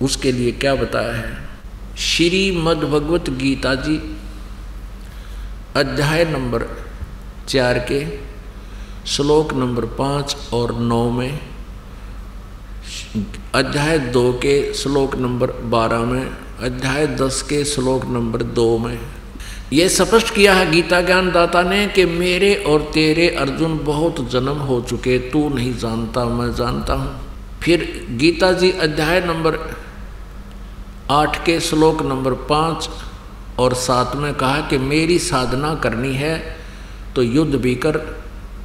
उसके 0.01 0.31
लिए 0.31 0.51
क्या 0.51 0.75
बताया 0.75 1.13
है? 1.13 1.37
श्री 1.97 2.51
मद 2.51 2.83
भगवत 2.85 3.29
गीता 3.29 3.75
जी, 3.75 3.97
अध्याय 5.75 6.25
नंबर 6.25 6.65
चार 7.47 7.79
के, 7.91 8.05
श्लोक 9.07 9.53
नंबर 9.53 9.85
पाँच 9.97 10.35
और 10.53 10.75
नौ 10.79 11.09
में 11.11 11.39
अध्याय 13.55 13.97
दो 13.99 14.31
के 14.33 14.73
श्लोक 14.73 15.15
नंबर 15.15 15.51
बारह 15.69 15.99
में, 16.01 16.29
अध्याय 16.59 17.05
दस 17.07 17.41
के 17.41 17.63
श्लोक 17.65 18.05
नंबर 18.05 18.43
दो 18.51 18.77
में। 18.77 18.99
ये 19.73 19.87
स्पष्ट 19.89 20.33
किया 20.35 20.53
है 20.53 20.69
गीता 20.71 21.01
ज्ञान 21.01 21.31
दाता 21.31 21.61
ने 21.61 21.85
कि 21.87 22.05
मेरे 22.05 22.53
और 22.67 22.89
तेरे 22.93 23.27
अर्जुन 23.35 23.77
बहुत 23.77 24.21
जन्म 24.31 24.57
हो 24.59 24.79
चुके, 24.81 25.17
तू 25.19 25.49
नहीं 25.49 25.73
जानता, 25.73 26.23
मैं 26.25 26.51
जानता 26.55 26.93
हूँ। 26.93 27.59
फिर 27.61 28.07
गीता 28.11 28.51
जी 28.51 28.71
अध्याय 28.71 29.21
नंबर 29.21 29.57
आठ 31.11 31.45
के 31.45 31.59
श्लोक 31.59 32.01
नंबर 32.01 32.33
पाँच 32.49 32.89
और 33.59 33.73
सात 33.73 34.15
में 34.15 34.33
कहा 34.33 34.61
कि 34.61 34.77
मेरी 34.77 35.19
साधना 35.19 35.73
करनी 35.75 36.13
है 36.13 36.37
तो 37.15 37.23
युद्ध 37.23 37.55
भी 37.55 37.75
कर 37.75 37.99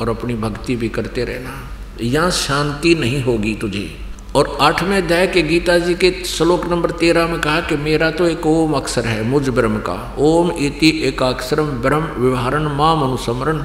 और 0.01 0.09
अपनी 0.09 0.35
भक्ति 0.37 0.77
भी 0.77 0.89
करते 0.89 1.25
रहना। 1.25 1.55
यहाँ 2.01 2.31
शांति 2.31 2.95
नहीं 2.95 3.23
होगी 3.23 3.55
तुझे। 3.55 4.04
और 4.35 4.57
आठवें 4.61 4.97
अध्याय 4.97 5.27
के 5.27 5.43
गीता 5.43 5.79
जी 5.79 5.95
के 5.95 6.11
श्लोक 6.27 6.65
नंबर 6.67 6.91
तेरह 7.01 7.27
में 7.27 7.41
कहा 7.41 7.61
कि 7.61 7.77
मेरा 7.77 8.11
तो 8.11 8.27
एक 8.27 8.47
ओम 8.47 8.73
अक्षर 8.73 9.07
है, 9.07 9.23
मुझ 9.23 9.49
ब्रह्म 9.49 9.79
का। 9.79 9.95
ओम 10.21 10.51
इति 10.59 10.89
एकाक्षरम 11.09 11.67
ब्रह्म 11.83 12.23
व्यवहारण 12.23 12.67
माम 12.77 13.03
अनुसमरण 13.03 13.65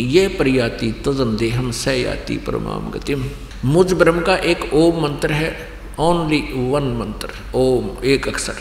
ये 0.00 0.26
प्रयाति 0.28 0.90
तजन 1.06 1.36
देहम 1.36 1.70
सयाति 1.72 2.36
परमाम 2.36 2.90
गतिम। 2.90 3.24
मुझ 3.64 3.92
ब्रह्म 3.92 4.20
का 4.20 4.36
एक 4.36 4.72
ओम 4.74 5.02
मंत्र 5.02 5.32
है 5.32 5.50
ओनली 6.00 6.40
वन 6.70 6.92
मंत्र, 6.96 7.28
ओम 7.54 8.04
एक 8.04 8.28
अक्षर। 8.28 8.56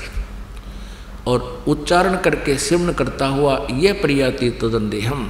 और 1.28 1.64
उच्चारण 1.68 2.18
करके 2.18 2.58
सिमन 2.58 2.94
करता 2.94 3.28
हुआ 3.28 3.58
यह 3.74 4.00
प्रयाति 4.02 4.50
तजन 4.62 4.90
देहम 4.90 5.30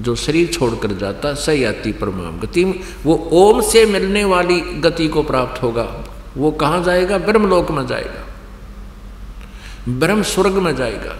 जो 0.00 0.14
शरीर 0.14 0.48
छोड़कर 0.48 0.92
जाता 0.92 1.34
स 1.34 1.48
याति 1.48 1.92
परमाम 1.92 2.40
गति 2.40 2.64
वो 3.04 3.28
ओम 3.32 3.60
से 3.60 3.86
मिलने 3.86 4.24
वाली 4.24 4.60
गति 4.60 5.08
को 5.08 5.22
प्राप्त 5.22 5.62
होगा। 5.62 6.04
वो 6.36 6.50
कहाँ 6.50 6.82
जाएगा? 6.84 7.18
ब्रह्मलोक 7.18 7.70
में 7.70 7.86
जाएगा। 7.86 8.24
ब्रह्म 9.88 10.22
स्वर्ग 10.22 10.52
में 10.52 10.76
जाएगा। 10.76 11.16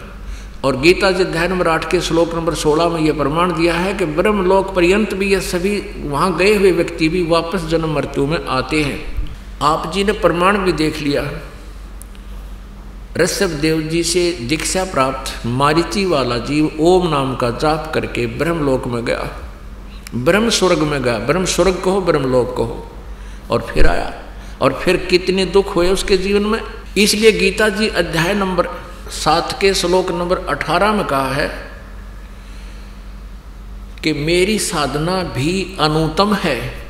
और 0.63 0.77
गीता 0.77 1.11
जी 1.11 1.23
अध्याय 1.23 1.47
नंबर 1.47 1.67
आठ 1.67 1.91
के 1.91 2.01
श्लोक 2.01 2.35
नंबर 2.35 2.53
सोलह 2.53 2.89
में 2.89 3.01
यह 3.01 3.13
प्रमाण 3.13 3.53
दिया 3.53 3.73
है 3.73 3.93
कि 3.93 4.05
ब्रह्मलोक 4.05 4.73
पर्यंत 4.75 5.13
भी 5.13 5.31
ये 5.31 5.41
सभी, 5.41 5.81
वहाँ 6.09 6.37
गए 6.37 6.55
हुए 6.55 6.71
व्यक्ति 6.71 7.09
भी 7.09 7.23
वापस 7.23 7.65
जन्म 7.65 7.95
मृत्यु 7.95 8.25
में 8.25 8.45
आते 8.45 8.83
हैं। 8.83 9.29
आप 9.61 9.91
जी 9.93 10.03
ने 10.03 10.11
प्रमाण 10.11 10.57
भी 10.57 10.71
देख 10.71 10.99
लिया 10.99 11.21
ऋषभ 13.17 13.47
देव 13.47 13.81
जी 13.81 14.03
से 14.03 14.31
दीक्षा 14.31 14.83
प्राप्त 14.83 15.45
मारिची 15.45 16.05
वाला 16.05 16.37
जीव 16.37 16.77
ओम 16.79 17.07
नाम 17.07 17.35
का 17.35 17.49
जाप 17.49 17.91
करके 17.93 18.27
ब्रह्मलोक 18.27 18.87
में 18.87 19.05
गया। 19.05 19.51
ब्रह्म 20.15 20.49
स्वर्ग 20.49 20.79
में 20.79 21.03
गया। 21.03 21.19
ब्रह्म 21.19 21.45
स्वर्ग 21.45 21.81
कहो, 21.85 22.01
ब्रह्मलोक 22.01 22.57
कहो। 22.57 22.91
और 23.51 23.67
फिर 23.73 23.87
आया। 23.87 24.13
और 24.61 24.81
फिर 24.83 24.97
कितने 24.97 25.45
दुख 25.45 25.75
हुए 25.75 25.89
उसके 25.89 26.17
जीवन 26.17 26.41
में? 26.41 26.61
इसलिए 26.97 27.31
गीता 27.31 27.69
जी 27.69 27.87
अध्याय 27.87 28.33
नंबर 28.33 28.67
सात 29.09 29.57
के 29.61 29.73
श्लोक 29.73 30.11
नंबर 30.11 30.37
अठारह 30.37 30.91
में 30.91 31.05
कहा 31.05 31.33
है 31.33 31.71
कि 34.03 34.13
मेरी 34.13 34.59
साधना 34.59 35.23
भी 35.23 35.77
अनुतम 35.79 36.33
है। 36.33 36.87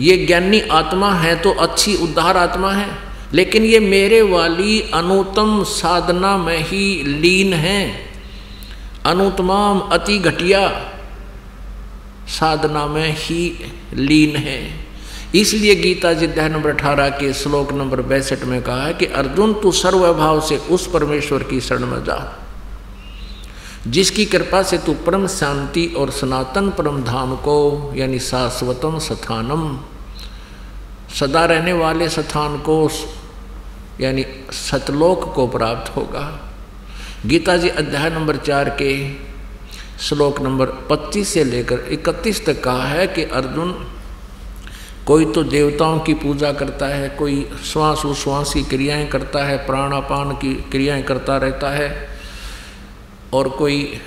ये 0.00 0.26
ज्ञानी 0.26 0.60
आत्मा 0.60 1.14
है 1.14 1.36
तो 1.36 1.50
अच्छी 1.52 1.96
उद्धार 1.96 2.36
आत्मा 2.36 2.72
है। 2.72 3.07
लेकिन 3.34 3.64
ये 3.64 3.80
मेरे 3.80 4.22
वाली 4.22 4.80
अनुतम 4.80 5.62
साधना 5.62 6.38
में 6.38 6.58
ही 6.58 7.04
लीन 7.04 7.52
है। 7.52 8.00
अनुतमाम 9.06 9.78
अति 9.78 10.18
घटिया 10.18 10.92
साधना 12.28 12.86
में 12.86 13.14
ही 13.18 13.72
लीन 13.94 14.36
है। 14.36 14.88
इसलिए 15.34 15.74
गीता 15.74 16.12
जी 16.12 16.26
अध्याय 16.26 16.48
नंबर 16.48 16.70
अठारह 16.70 17.08
के 17.08 17.32
श्लोक 17.32 17.72
नंबर 17.72 18.02
बैसठ 18.02 18.44
में 18.44 18.62
कहा 18.62 18.86
है 18.86 18.94
कि 18.94 19.06
अर्जुन, 19.06 19.54
तू 19.54 19.72
सर्वभाव 19.72 20.40
से 20.40 20.56
उस 20.56 20.90
परमेश्वर 20.90 21.42
की 21.42 21.60
शरण 21.60 21.86
में 21.86 22.04
जा। 22.04 22.44
जिसकी 23.86 24.24
कृपा 24.24 24.62
से 24.62 24.78
तू 24.78 24.94
परम 24.94 25.26
शांति 25.26 25.86
और 25.86 26.10
सनातन 26.10 26.70
परम 26.70 27.02
धाम 27.02 27.36
को, 27.36 27.92
यानी 27.96 28.18
शाश्वतम 28.18 28.98
स्थानम 28.98 29.80
सदा 31.10 31.44
रहने 31.44 31.72
वाले 31.72 32.08
स्थान 32.08 32.58
को 32.58 32.90
यानी 34.00 34.24
सतलोक 34.52 35.32
को 35.34 35.46
प्राप्त 35.46 35.96
होगा। 35.96 36.26
गीता 37.26 37.56
जी 37.56 37.68
अध्याय 37.68 38.10
नंबर 38.10 38.36
चार 38.36 38.68
के 38.70 38.92
श्लोक 39.98 40.40
नंबर 40.40 40.66
25 40.90 41.24
से 41.24 41.44
लेकर 41.44 41.78
31 41.92 42.44
तक 42.46 42.62
कहा 42.64 42.84
है 42.84 43.06
कि 43.06 43.24
अर्जुन 43.24 43.72
कोई 45.06 45.24
तो 45.24 45.42
देवताओं 45.42 45.98
की 46.00 46.14
पूजा 46.14 46.52
करता 46.52 46.86
है, 46.86 47.08
कोई 47.08 47.50
श्वास 47.64 48.04
उश्वास 48.04 48.54
की 48.54 48.62
क्रियाएँ 48.62 49.06
करता 49.06 49.44
है, 49.44 49.56
प्राणापान 49.66 50.32
की 50.32 50.54
क्रियाएँ 50.54 51.02
करता 51.02 51.36
रहता 51.36 51.70
है, 51.70 52.08
और 53.32 53.48
कोई 53.48 54.00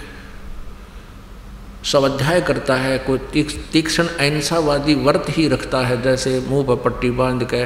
स्वाध्याय 1.86 2.42
करता 2.42 2.76
है, 2.76 2.98
कोई 2.98 3.44
तीक्ष्ण 3.74 4.04
अहिंसावादी 4.04 4.96
व्रत 4.96 5.26
ही 5.30 5.48
रखता 5.48 5.78
है, 5.78 6.02
जैसे 6.02 6.40
मुँह 6.48 6.66
पर 6.68 6.76
पट्टी 6.76 7.10
बाँध 7.12 7.44
के 7.54 7.66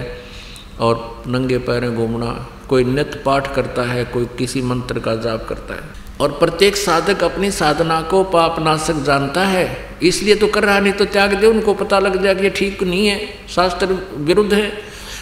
और 0.79 1.23
नंगे 1.27 1.57
पैरें 1.57 1.95
घूमना। 1.95 2.49
कोई 2.69 2.83
नित्य 2.83 3.21
पाठ 3.25 3.53
करता 3.55 3.81
है, 3.81 4.05
कोई 4.05 4.25
किसी 4.37 4.61
मंत्र 4.61 4.99
का 4.99 5.15
जाप 5.15 5.45
करता 5.49 5.73
है। 5.73 6.05
और 6.21 6.31
प्रत्येक 6.31 6.75
साधक 6.75 7.23
अपनी 7.23 7.51
साधना 7.51 8.01
को 8.01 8.23
पापनाशक 8.23 8.95
जानता 8.95 9.45
है। 9.45 9.65
इसलिए 10.03 10.35
तो 10.35 10.47
कर 10.47 10.63
रहा 10.63 10.79
नहीं 10.79 10.93
तो 10.93 11.05
त्याग 11.05 11.33
दे, 11.33 11.47
उनको 11.47 11.73
पता 11.73 11.99
लग 11.99 12.23
जाए 12.23 12.35
कि 12.35 12.43
ये 12.43 12.49
ठीक 12.49 12.83
नहीं 12.83 13.07
है, 13.07 13.27
शास्त्र 13.55 13.87
विरुद्ध 14.17 14.53
है। 14.53 14.71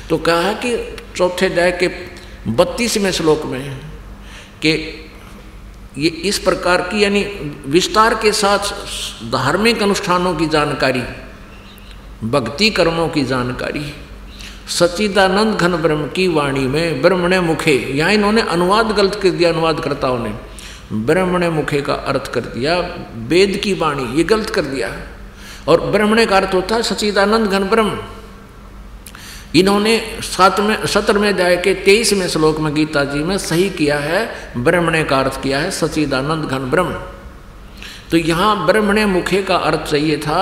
तो 0.09 0.17
कहा 0.17 0.53
कि 0.53 0.77
चौथे 1.15 1.45
अध्याय 1.45 1.71
के 1.71 1.89
बत्तीसवें 2.51 3.11
श्लोक 3.11 3.45
में 3.45 3.77
कि 4.61 4.73
ये 5.97 6.09
इस 6.25 6.37
प्रकार 6.39 6.81
की, 6.81 7.03
यानी 7.03 7.23
विस्तार 7.67 8.13
के 8.15 8.31
साथ 8.33 8.71
धार्मिक 9.31 9.81
अनुष्ठानों 9.83 10.33
की 10.35 10.47
जानकारी, 10.47 11.03
भक्ति 12.23 12.69
कर्मों 12.69 13.07
की 13.09 13.23
जानकारी 13.25 13.85
सचिदानंद 14.69 15.55
घन 15.55 15.75
ब्रह्म 15.75 16.07
की 16.07 16.27
वाणी 16.27 16.67
में 16.67 17.01
ब्रह्मणे 17.01 17.39
मुखे 17.41 17.75
यहाँ 17.93 18.11
इन्होंने 18.13 18.41
अनुवाद 18.41 18.91
गलत 18.91 19.15
कर 19.15 19.29
दिया 19.29 19.49
अनुवादकर्ताओं 19.49 20.19
ने, 20.19 20.33
ब्रह्मणे 21.05 21.49
मुखे 21.49 21.81
का 21.81 21.93
अर्थ 21.93 22.31
कर 22.33 22.41
दिया, 22.41 22.77
वेद 23.27 23.59
की 23.63 23.73
वाणी, 23.73 24.05
ये 24.17 24.23
गलत 24.23 24.49
कर 24.49 24.65
दिया। 24.65 24.89
और 25.67 25.81
ब्रह्मणे 25.91 26.25
का 26.25 26.37
अर्थ 26.37 26.53
होता 26.53 26.75
है 26.75 26.83
सचिदानंद 26.83 27.47
घन 27.47 27.63
ब्रह्म। 27.63 27.97
इन्होंने 29.55 29.97
सातवें 30.23 31.19
में 31.21 31.29
अध्याय 31.29 31.55
के 31.57 31.73
तेईसवें 31.85 32.27
श्लोक 32.27 32.59
में 32.59 32.73
गीता 32.75 33.03
जी 33.03 33.19
में 33.19 33.37
सही 33.37 33.69
किया 33.69 33.97
है, 33.99 34.21
ब्रह्मणे 34.57 35.03
का 35.03 35.19
अर्थ 35.19 35.41
किया 35.41 35.59
है 35.59 35.71
सचिदानंद 35.71 36.45
घन 36.45 36.69
ब्रह्म। 36.71 36.93
तो 38.11 38.17
यहाँ 38.17 38.65
ब्रह्मणे 38.65 39.05
मुखे 39.05 39.41
का 39.43 39.55
अर्थ 39.57 39.89
चाहिए 39.91 40.17
था 40.17 40.41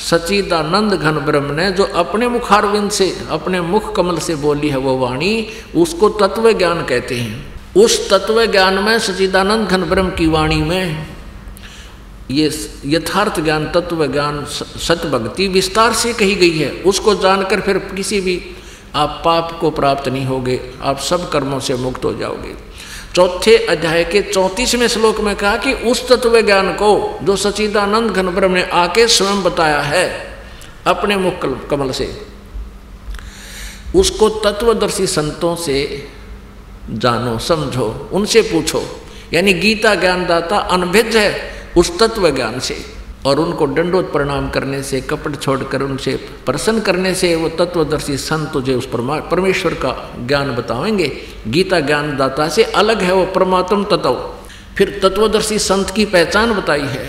सचिदानंद 0.00 0.92
घन 0.92 1.18
ब्रह्म 1.18 1.54
ने 1.54 1.70
जो 1.72 1.84
अपने 1.84 2.28
मुखारविंद 2.28 2.90
से, 2.90 3.12
अपने 3.30 3.60
मुख 3.60 3.94
कमल 3.96 4.18
से 4.18 4.34
बोली 4.34 4.68
है 4.68 4.76
वो 4.76 4.96
वाणी, 4.98 5.48
उसको 5.76 6.08
तत्व 6.20 6.52
ज्ञान 6.52 6.84
कहते 6.86 7.14
हैं। 7.14 7.54
उस 7.76 8.08
तत्व 8.10 8.44
ज्ञान 8.46 8.78
में 8.78 8.98
सचिदानंद 8.98 9.68
घन 9.68 9.82
ब्रह्म 9.82 10.10
की 10.10 10.26
वाणी 10.26 10.60
में 10.62 11.06
ये 12.32 12.70
यथार्थ 12.86 13.40
ज्ञान, 13.40 13.70
तत्व 13.72 14.06
ज्ञान 14.06 14.44
सत 14.78 15.06
भक्ति 15.06 15.48
विस्तार 15.48 15.92
से 15.92 16.12
कही 16.12 16.34
गई 16.34 16.58
है। 16.58 16.70
उसको 16.70 17.14
जानकर 17.14 17.60
फिर 17.60 17.78
किसी 17.78 18.20
भी 18.20 18.56
आप 18.94 19.22
पाप 19.24 19.58
को 19.60 19.70
प्राप्त 19.70 20.08
नहीं 20.08 20.24
होगे। 20.26 20.60
आप 20.82 20.98
सब 20.98 21.30
कर्मों 21.30 21.60
से 21.60 21.74
मुक्त 21.74 22.04
हो 22.04 22.14
जाओगे। 22.14 22.54
चौथे 23.14 23.56
अध्याय 23.66 24.04
के 24.04 24.22
चौंतीसवें 24.22 24.88
श्लोक 24.88 25.20
में 25.20 25.36
कहा 25.36 25.56
कि 25.56 25.72
उस 25.72 26.08
तत्व 26.08 26.40
ज्ञान 26.40 26.72
को 26.72 27.18
जो 27.22 27.36
सचिदानंद 27.36 28.10
घन 28.10 28.28
ब्रह्म 28.28 28.52
ने 28.52 28.62
आके 28.62 29.08
स्वयं 29.08 29.42
बताया 29.42 29.80
है, 29.80 30.04
अपने 30.86 31.16
मुख 31.16 31.68
कमल 31.70 31.90
से, 31.90 32.22
उसको 33.94 34.28
तत्वदर्शी 34.28 35.06
संतों 35.06 35.56
से 35.56 36.08
जानो, 36.90 37.38
समझो, 37.38 38.10
उनसे 38.12 38.42
पूछो। 38.42 38.82
यानी 39.34 39.52
गीता 39.52 39.94
ज्ञानदाता 39.94 40.56
अनभिज्ञ 40.56 41.18
है। 41.18 41.61
उस 41.76 41.98
तत्व 41.98 42.30
ज्ञान 42.30 42.58
से 42.60 42.76
और 43.26 43.38
उनको 43.40 43.66
दंडोत 43.66 44.10
प्रणाम 44.12 44.48
करने 44.50 44.82
से, 44.82 45.00
कपट 45.00 45.40
छोड़कर 45.40 45.82
उनसे 45.82 46.14
प्रसन्न 46.46 46.80
करने 46.80 47.14
से 47.14 47.34
वो 47.36 47.48
तत्वदर्शी 47.48 48.16
संत 48.16 48.50
तुझे 48.52 48.74
उस 48.74 48.88
परमेश्वर 48.92 49.74
का 49.74 49.92
ज्ञान 50.26 50.54
बताएँगे, 50.56 51.08
गीता 51.48 51.80
ज्ञान 51.80 52.16
दाता 52.16 52.48
से 52.48 52.64
अलग 52.64 53.02
है 53.02 53.12
वो 53.14 53.24
परमात्म 53.26 53.84
तत्व। 53.84 54.14
फिर 54.76 54.98
तत्वदर्शी 55.02 55.58
संत 55.58 55.90
की 55.90 56.04
पहचान 56.04 56.52
बताई 56.52 56.80
है 56.80 57.04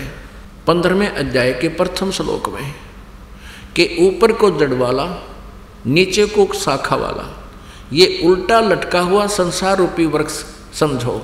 पंद्रहवें 0.66 1.08
अध्याय 1.08 1.52
के 1.52 1.68
प्रथम 1.68 2.10
श्लोक 2.10 2.48
में 2.48 2.74
कि 3.76 3.84
ऊपर 4.00 4.32
को 4.32 4.50
जड़ 4.50 4.72
वाला, 4.72 5.06
नीचे 5.86 6.26
को 6.26 6.48
शाखा 6.54 6.96
वाला, 6.96 7.30
ये 7.92 8.20
उल्टा 8.24 8.60
लटका 8.60 9.00
हुआ 9.00 9.26
संसार 9.26 9.76
रूपी 9.78 10.06
वृक्ष 10.06 10.44
समझो 10.78 11.20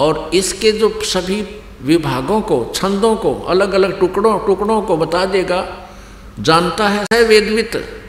और 0.00 0.30
इसके 0.34 0.72
जो 0.72 1.00
सभी 1.04 1.42
विभागों 1.82 2.40
को, 2.40 2.72
छंदों 2.74 3.16
को 3.16 3.34
अलग 3.34 3.72
अलग 3.72 4.00
टुकड़ों 4.00 4.38
टुकड़ों 4.38 4.82
को 4.82 4.96
बता 4.96 5.24
देगा। 5.24 5.88
जानता 6.40 6.88
है 6.88 7.04
है 7.12 7.22
वेदवित। 7.22 8.02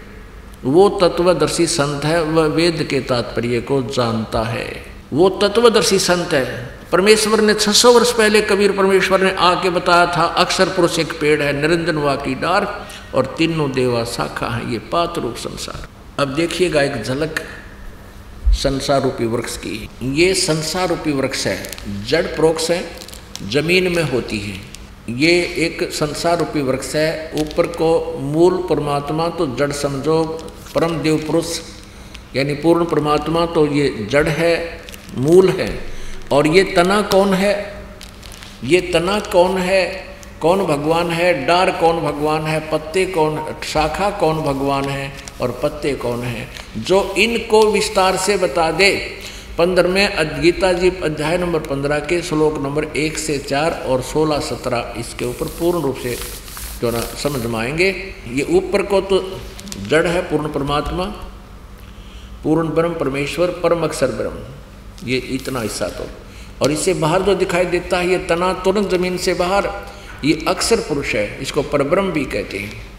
वो 0.64 0.90
तत्वदर्शी 0.90 1.68
संत 1.68 2.06
है, 2.06 2.24
वह 2.24 2.46
वेद 2.46 2.88
के 2.90 3.00
तात्पर्य 3.00 3.62
को 3.62 3.82
जानता 3.82 4.42
है। 4.42 4.86
वो 5.14 5.30
तत्वदर्शी 5.30 6.00
संत 6.00 6.34
है। 6.34 6.80
परमेश्वर 6.92 7.42
ने 7.42 7.54
600 7.54 7.94
वर्ष 7.94 8.12
पहले 8.12 8.42
कबीर 8.42 8.72
परमेश्वर 8.72 9.22
ने 9.22 9.32
आके 9.32 9.70
बताया 9.70 10.06
था, 10.06 10.24
अक्षर 10.24 10.66
पुरुष 10.66 11.00
एक 11.00 11.20
पेड़ 11.20 11.42
है, 11.42 11.54
निरंजन 11.54 11.96
वा 11.96 12.16
की 12.16 12.36
डार, 12.36 12.88
और 13.16 13.36
तीनों 13.38 13.72
देवा 13.72 14.04
शाखा 14.04 14.48
है, 14.48 14.72
ये 14.72 14.80
पात 14.80 15.18
रूप 15.18 15.36
संसार। 15.36 15.88
अब 16.20 16.34
देखिएगा 16.34 16.82
एक 16.82 17.04
झलक 17.04 17.40
संसार 18.48 19.04
रूपी 19.04 19.26
वृक्ष 19.26 19.58
की। 19.58 19.90
ये 20.04 20.34
संसार 20.34 20.90
रूपी 20.90 21.12
वृक्ष 21.12 21.48
है, 21.48 21.72
जड़ 22.08 22.26
प्रोक्ष 22.26 22.72
है 22.72 23.01
ज़मीन 23.50 23.92
में 23.96 24.04
होती 24.04 24.40
है। 24.40 24.60
ये 25.10 25.32
एक 25.58 25.90
संसार 25.94 26.38
रूपी 26.40 26.62
वृक्ष 26.62 26.96
है। 26.96 27.32
ऊपर 27.36 27.68
को 27.68 28.18
मूल 28.20 28.58
परमात्मा 28.70 29.28
तो 29.30 29.48
जड़ 29.56 29.72
समझो, 29.72 30.24
परम 30.76 30.98
देव 30.98 31.18
पुरुष, 31.18 31.60
यानी 32.36 32.54
पूर्ण 32.54 32.86
परमात्मा 32.86 33.46
तो 33.46 33.68
ये 33.68 34.08
जड़ 34.12 34.28
है, 34.28 34.82
मूल 35.18 35.50
है। 35.50 35.80
और 36.32 36.48
ये 36.48 36.64
तना 36.64 37.02
कौन 37.02 37.34
है? 37.34 37.74
ये 38.64 38.82
तना 38.82 39.20
कौन 39.20 39.58
है? 39.58 40.12
कौन 40.42 40.66
भगवान 40.66 41.10
है? 41.12 41.46
डार 41.46 41.72
कौन 41.72 42.00
भगवान 42.00 42.42
है? 42.42 42.60
पत्ते 42.72 43.06
कौन, 43.06 43.46
शाखा 43.74 44.10
कौन 44.10 44.42
भगवान 44.42 44.84
है? 44.84 45.12
और 45.42 45.60
पत्ते 45.64 45.94
कौन 45.94 46.22
है? 46.24 46.48
जो 46.78 47.14
इनको 47.18 47.72
विस्तार 47.72 48.18
से 48.18 48.38
बता 48.38 48.72
दे। 48.72 49.18
पंद्रहवें 49.58 50.42
गीता 50.42 50.74
जी, 50.74 50.90
अध्याय 50.90 51.38
नंबर 51.38 51.60
पंद्रह 51.60 52.00
के 52.00 52.22
श्लोक 52.22 52.58
नंबर 52.58 52.84
एक 52.84 53.18
से 53.18 53.38
चार 53.38 53.72
और 53.88 54.02
सोलह 54.02 54.40
सत्रह 54.40 54.94
इसके 54.98 55.26
ऊपर 55.26 55.46
पूर्ण 55.46 55.82
रूप 55.82 55.96
से 55.96 56.18
जो 56.82 56.92
ना 56.92 57.00
समझ 57.00 57.46
में 57.46 57.60
आएँगे। 57.60 57.90
ये 58.28 58.48
ऊपर 58.50 58.82
को 58.82 59.02
तो 59.02 59.40
जड़ 59.88 60.08
है, 60.08 60.22
पूर्ण 60.22 60.54
परमात्मा, 60.54 61.06
पूर्ण 62.44 62.68
ब्रह्म, 62.68 62.94
परमेश्वर, 62.94 63.48
परम 63.48 63.84
अक्षर 63.84 64.08
ब्रह्म। 64.08 64.38
ये 65.08 65.18
इतना 65.18 65.62
हिस्सा 65.62 65.88
तो। 65.88 66.08
और 66.62 66.72
इससे 66.72 66.94
बाहर 66.94 67.22
जो 67.22 67.36
दिखाई 67.36 67.66
देता 67.66 67.98
है, 67.98 68.10
ये 68.10 68.18
तना 68.18 68.54
तुरंत 68.54 68.90
ज़मीन 68.90 69.18
से 69.18 69.34
बाहर, 69.34 69.70
ये 70.26 70.46
अक्षर 70.48 70.76
पुरुष 70.76 71.16
है, 71.16 71.42
इसको 71.42 71.62
परब्रह्म 71.62 72.12
भी 72.12 72.26
कहते 72.26 72.58
हैं। 72.58 72.91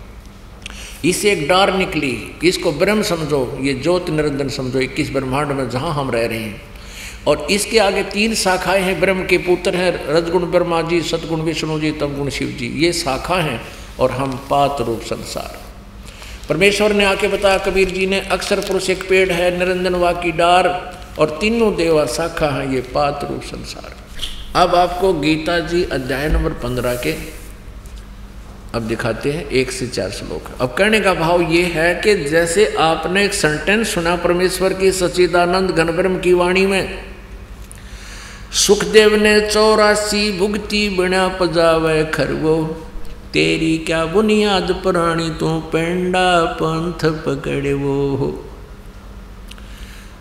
इससे 1.04 1.32
एक 1.32 1.48
डार 1.48 1.76
निकली 1.76 2.30
इसको 2.44 2.72
ब्रह्म 2.72 3.02
समझो, 3.02 3.58
ये 3.62 3.74
ज्योत 3.74 4.10
निरंजन 4.10 4.48
समझो, 4.48 4.78
इक्कीस 4.78 5.10
ब्रह्मांड 5.10 5.48
में 5.48 5.70
जहाँ 5.70 5.94
हम 5.94 6.10
रह 6.10 6.26
रहे 6.26 6.38
हैं। 6.38 6.62
और 7.26 7.46
इसके 7.50 7.78
आगे 7.78 8.02
तीन 8.02 8.34
शाखाएँ 8.34 8.82
हैं, 8.82 9.00
ब्रह्म 9.00 9.26
के 9.26 9.38
पुत्र 9.38 9.76
हैं, 9.76 10.06
रजगुण, 10.06 10.42
ब्रह्मा 10.42 10.82
जी 10.82 11.02
सतगुण 11.02 11.40
विष्णु 11.40 11.80
जी, 11.80 11.90
तमगुण, 11.90 12.28
शिव 12.28 12.48
जी, 12.48 12.66
ये 12.66 12.92
शाखा 12.92 13.36
हैं 13.36 13.60
और 14.00 14.10
हम 14.10 14.46
पात 14.50 14.76
रूप 14.80 15.00
संसार। 15.00 15.60
परमेश्वर 16.48 16.92
ने 16.92 17.04
आके 17.04 17.28
बताया, 17.28 17.58
कबीर 17.58 17.90
जी 17.90 18.06
ने, 18.06 18.20
अक्षर 18.20 18.60
पुरुष 18.60 18.90
एक 18.90 19.08
पेड़ 19.08 19.32
है, 19.32 19.58
निरंजन 19.58 19.94
वा 19.94 20.12
की 20.12 20.32
डार, 20.32 20.68
और 21.18 21.38
तीनों 21.40 21.76
देवा 21.76 22.06
शाखा 22.06 22.48
हैं, 22.48 22.72
ये 22.72 22.80
पात 22.80 23.24
रूप 23.30 23.42
संसार। 23.42 23.94
अब 24.62 24.74
आपको 24.74 25.12
गीता 25.12 25.58
जी 25.58 25.84
अध्याय 25.84 26.28
नंबर 26.28 26.50
पंद्रह 26.50 26.94
के 26.94 27.41
अब 28.74 28.82
दिखाते 28.82 29.30
हैं, 29.32 29.44
एक 29.44 29.70
से 29.72 29.86
चार 29.86 30.10
श्लोक। 30.10 30.44
अब 30.60 30.74
कहने 30.74 31.00
का 31.00 31.12
भाव 31.14 31.40
ये 31.42 31.62
है 31.64 31.94
कि 31.94 32.14
जैसे 32.24 32.66
आपने 32.80 33.24
एक 33.24 33.34
सेंटेंस 33.34 33.88
सुना 33.88 34.14
परमेश्वर 34.16 34.72
की 34.72 34.92
सचिदानंद 34.92 35.70
घनब्रह्म 35.70 36.18
की 36.18 36.32
वाणी 36.32 36.66
में, 36.66 37.04
सुखदेव 38.52 39.16
ने 39.16 39.40
चौरासी 39.50 40.30
भुगती 40.38 40.88
बिना 40.88 41.26
पजावे 41.40 42.04
खरवो 42.04 42.56
तेरी 43.32 43.76
क्या 43.78 44.04
बुनियाद 44.06 44.70
पुरानी 44.82 45.28
तू 45.30 45.58
पेंडा 45.72 46.44
पंथ 46.54 47.04
पकड़े 47.24 47.72
वो 47.74 47.94
हो? 48.16 48.32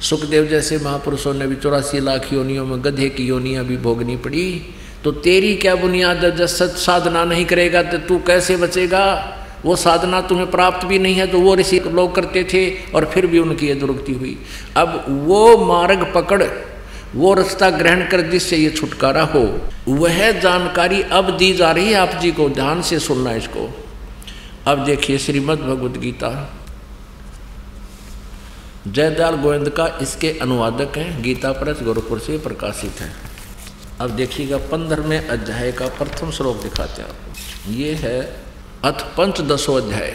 सुखदेव 0.02 0.46
जैसे 0.46 0.78
महापुरुषों 0.78 1.34
ने 1.34 1.48
भी 1.48 1.56
चौरासी 1.56 2.00
लाख 2.00 2.32
योनियों 2.34 2.66
में 2.66 2.84
गधे 2.84 3.10
की 3.10 3.24
योनियाँ 3.24 3.66
भी 3.66 3.78
भोगनी 3.78 4.16
पड़ी। 4.18 4.76
तो 5.04 5.12
तेरी 5.12 5.56
क्या 5.56 5.76
बुनियाद 5.76 6.24
है? 6.26 6.36
जब 6.38 6.46
सच 6.48 6.78
साधना 6.78 7.24
नहीं 7.26 7.46
करेगा 7.46 7.84
तो 7.84 7.98
तू 7.98 8.18
कैसे 8.28 8.58
बचेगा? 8.58 9.04
वो 9.66 9.76
साधना 9.76 10.20
तुम्हें 10.22 10.50
प्राप्त 10.52 10.86
भी 10.88 10.98
नहीं 11.00 11.16
है 11.16 11.26
तो 11.28 11.40
वो 11.40 11.56
ऋषि 11.56 11.80
लोग 11.88 12.14
करते 12.16 12.44
थे 12.44 12.70
और 12.92 13.06
फिर 13.06 13.26
भी 13.28 13.40
उनकी 13.40 13.68
ये 13.68 13.74
दुरुक्ति 13.76 14.14
हुई। 14.14 14.38
अब 14.78 15.06
वो 15.28 15.58
मार्ग 15.66 16.12
पकड़, 16.16 16.44
वो 17.16 17.34
रास्ता 17.34 17.70
ग्रहण 17.70 18.06
कर 18.08 18.22
जिससे 18.22 18.58
ये 18.58 18.70
छुटकारा 18.70 19.24
हो, 19.26 19.44
वह 19.88 20.32
जानकारी 20.40 21.02
अब 21.02 21.30
दी 21.38 21.54
जा 21.54 21.72
रही 21.72 21.90
है 21.90 21.96
आप 21.96 22.20
जी 22.22 22.32
को, 22.32 22.50
ध्यान 22.50 22.82
से 22.82 23.00
सुनना 23.00 23.34
इसको। 23.34 23.70
अब 24.68 24.84
देखिए 24.86 25.18
श्रीमद् 25.18 25.60
भगवद 25.60 25.98
गीता। 25.98 26.30
जयदयाल 28.88 29.36
गोविंद 29.36 29.70
का 29.70 29.88
इसके 30.02 30.30
अनुवादक 30.42 30.98
हैं 30.98 31.22
गीता 31.24 31.52
प्रेस 31.52 31.82
गोरखपुर 31.84 32.20
से 32.20 32.38
प्रकाशित 32.38 33.02
है। 33.02 33.31
अब 34.02 34.10
देखिएगा, 34.10 34.58
पंद्रहवें 34.58 35.28
अध्याय 35.28 35.72
का 35.72 35.88
प्रथम 35.88 36.32
श्लोक 36.32 36.56
दिखाते 36.58 37.02
हैं 37.02 37.10
आपको। 37.10 37.72
ये 37.72 37.94
है 37.94 38.22
अथ 38.84 39.02
पंचदशो 39.18 39.74
अध्याय। 39.74 40.10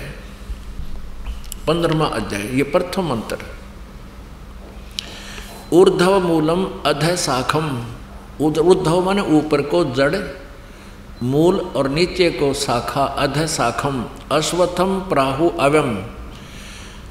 पंद्रमा 1.66 2.06
अध्याय, 2.06 2.42
ये 2.42 2.62
प्रथम 2.62 3.04
मंत्र 3.04 3.36
ऊर्धव 5.72 6.18
मूलम 6.20 6.64
अध 6.86 7.04
शाखम। 7.16 7.68
ऊर्धव 8.40 9.04
माने 9.04 9.22
ऊपर 9.36 9.62
को 9.62 9.84
जड़, 9.94 10.16
मूल 11.22 11.60
और 11.76 11.88
नीचे 11.88 12.30
को 12.30 12.52
शाखा, 12.54 13.04
अध 13.04 13.46
शाखम। 13.46 14.04
अश्वथम 14.32 14.98
प्राहु 15.00 15.48
अवम। 15.48 15.96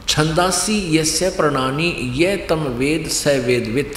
छंदासी 0.07 0.97
यस्य 0.97 1.29
प्रणानी, 1.29 1.89
ये 2.15 2.35
तम 2.37 2.67
वेद 2.75 3.07
स 3.07 3.27
वेदवित। 3.45 3.95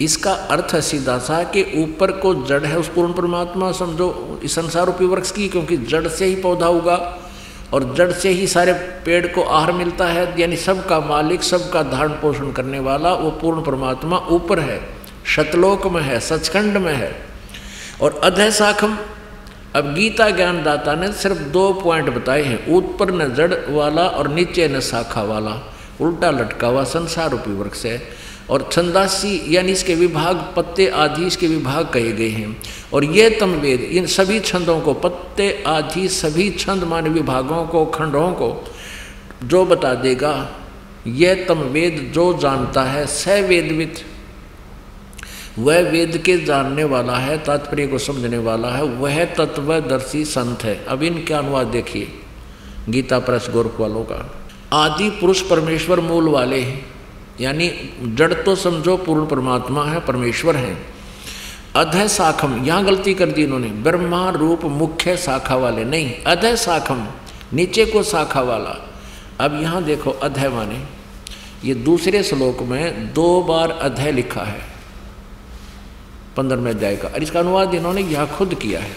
इसका 0.00 0.32
अर्थ 0.32 0.74
है 0.74 0.80
सीधा 0.80 1.18
सा 1.18 1.42
कि 1.44 1.62
ऊपर 1.76 2.10
को 2.10 2.34
जड़ 2.44 2.64
है 2.64 2.78
उस 2.78 2.88
पूर्ण 2.88 3.12
परमात्मा 3.12 3.70
समझो, 3.72 4.40
इस 4.44 4.54
संसार 4.54 4.86
रूपी 4.86 5.06
वृक्ष 5.06 5.30
की, 5.30 5.48
क्योंकि 5.48 5.76
जड़ 5.76 6.06
से 6.08 6.24
ही 6.24 6.34
पौधा 6.34 6.66
होगा 6.66 6.96
और 7.72 7.94
जड़ 7.94 8.12
से 8.12 8.28
ही 8.28 8.46
सारे 8.46 8.72
पेड़ 9.04 9.26
को 9.26 9.42
आहार 9.42 9.72
मिलता 9.72 10.06
है, 10.06 10.40
यानी 10.40 10.56
सबका 10.56 11.00
मालिक, 11.00 11.42
सबका 11.42 11.82
धारण 11.82 12.12
पोषण 12.12 12.52
करने 12.52 12.78
वाला 12.80 13.12
वो 13.14 13.30
पूर्ण 13.30 13.62
परमात्मा 13.62 14.18
ऊपर 14.30 14.60
है, 14.60 14.80
शतलोक 15.26 15.86
में 15.86 16.02
है, 16.02 16.20
सचखंड 16.20 16.76
में 16.76 16.94
है। 16.94 17.10
और 18.02 18.20
अधय 18.24 18.50
शाखम 18.50 18.96
अब 19.76 19.92
गीता 19.94 20.28
ज्ञानदाता 20.30 20.94
ने 20.94 21.12
सिर्फ़ 21.12 21.38
दो 21.38 21.72
पॉइंट 21.72 22.08
बताए 22.10 22.42
हैं, 22.42 22.66
ऊपर 22.68 23.10
न 23.12 23.34
जड़ 23.34 23.54
वाला 23.68 24.06
और 24.08 24.28
नीचे 24.28 24.68
न 24.68 24.80
शाखा 24.80 25.22
वाला, 25.22 25.56
उल्टा 26.00 26.30
लटका 26.30 26.68
हुआ 26.68 26.84
संसार 26.84 27.30
रूपी 27.30 27.50
वृक्ष 27.50 27.84
है। 27.86 28.00
और 28.50 28.68
छंदासी 28.72 29.56
यानी 29.56 29.72
इसके 29.72 29.94
विभाग, 29.94 30.36
पत्ते 30.56 30.88
आदि 30.88 31.26
इसके 31.26 31.48
विभाग 31.48 31.88
कहे 31.88 32.12
गए 32.12 32.28
हैं। 32.28 32.56
और 32.94 33.04
ये 33.04 33.30
तम 33.30 33.50
वेद 33.50 33.80
इन 33.80 34.06
सभी 34.06 34.40
छंदों 34.40 34.80
को, 34.80 34.94
पत्ते 34.94 35.64
आदि 35.66 36.08
सभी 36.08 36.50
छंद 36.50 36.84
मान 36.84 37.08
विभागों 37.08 37.66
को, 37.66 37.84
खंडों 37.86 38.32
को, 38.32 38.64
जो 39.44 39.64
बता 39.66 39.94
देगा 39.94 40.50
यह 41.06 41.46
तम 41.48 41.58
वेद 41.58 42.12
जो 42.14 42.38
जानता 42.38 42.82
है 42.82 43.06
स 43.06 43.28
वेदवित 43.28 43.94
वह 45.58 45.80
वेद 45.80 46.22
के 46.26 46.36
जानने 46.38 46.84
वाला 46.84 47.16
है, 47.16 47.38
तात्पर्य 47.38 47.86
को 47.86 47.98
समझने 47.98 48.38
वाला 48.38 48.68
है, 48.68 48.82
वह 48.84 49.24
तत्वदर्शी 49.24 50.24
संत 50.24 50.64
है। 50.64 50.84
अब 50.84 51.02
इनके 51.02 51.34
अनुवाद 51.34 51.66
देखिए, 51.66 52.08
गीता 52.88 53.18
प्रेस 53.18 53.46
गोरख 53.50 53.80
वालों 53.80 54.02
का। 54.02 54.34
आदि 54.72 55.10
पुरुष 55.10 55.40
परमेश्वर 55.40 56.00
मूल 56.00 56.28
वाले 56.28 56.60
हैं। 56.60 56.87
यानी 57.40 57.68
जड़ 58.02 58.32
तो 58.34 58.54
समझो 58.56 58.96
पूर्ण 58.96 59.26
परमात्मा 59.26 59.84
है, 59.84 60.00
परमेश्वर 60.00 60.56
है। 60.56 60.76
अधय 61.76 62.08
शाखम 62.08 62.64
यहाँ 62.66 62.84
गलती 62.84 63.14
कर 63.14 63.30
दी 63.30 63.42
इन्होंने। 63.42 63.68
ब्रह्मा 63.82 64.28
रूप 64.30 64.64
मुख्य 64.64 65.16
शाखा 65.16 65.56
वाले, 65.56 65.84
नहीं 65.84 66.14
अधय 66.26 66.56
शाखम 66.56 67.06
नीचे 67.52 67.84
को 67.86 68.02
शाखा 68.04 68.40
वाला। 68.42 68.76
अब 69.40 69.60
यहाँ 69.62 69.82
देखो 69.84 70.10
अधय 70.10 70.48
माने। 70.48 70.80
ये 71.64 71.74
दूसरे 71.76 72.22
श्लोक 72.22 72.62
में 72.62 73.12
दो 73.14 73.42
बार 73.42 73.70
अधय 73.72 74.12
लिखा 74.12 74.42
है, 74.42 74.60
पंद्रहवें 76.36 76.70
अध्याय 76.70 76.96
का। 76.96 77.08
और 77.08 77.22
इसका 77.22 77.40
अनुवाद 77.40 77.74
इन्होंने 77.74 78.02
यह 78.02 78.26
खुद 78.28 78.54
किया 78.54 78.80
है। 78.80 78.96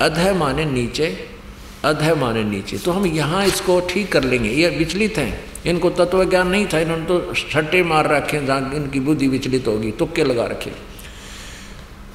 अधय 0.00 0.32
माने 0.32 0.64
नीचे 0.66 1.08
अधय 1.84 2.14
माने 2.14 2.44
नीचे। 2.44 2.78
तो 2.78 2.92
हम 2.92 3.06
यहाँ 3.06 3.44
इसको 3.46 3.80
ठीक 3.88 4.12
कर 4.12 4.24
लेंगे। 4.24 4.50
ये 4.50 4.68
विचलित 4.68 5.18
हैं। 5.18 5.53
इनको 5.66 5.90
तत्व 5.90 6.24
ज्ञान 6.24 6.48
नहीं 6.48 6.66
था, 6.66 6.78
इन्होंने 6.78 7.04
तो 7.04 7.34
छट्टे 7.34 7.82
मार 7.82 8.08
रखे 8.08 8.46
जहाँ 8.46 8.72
इनकी 8.74 9.00
बुद्धि 9.00 9.28
विचलित 9.28 9.66
होगी, 9.66 9.90
तुक्के 9.90 10.24
लगा 10.24 10.46
रखे। 10.46 10.72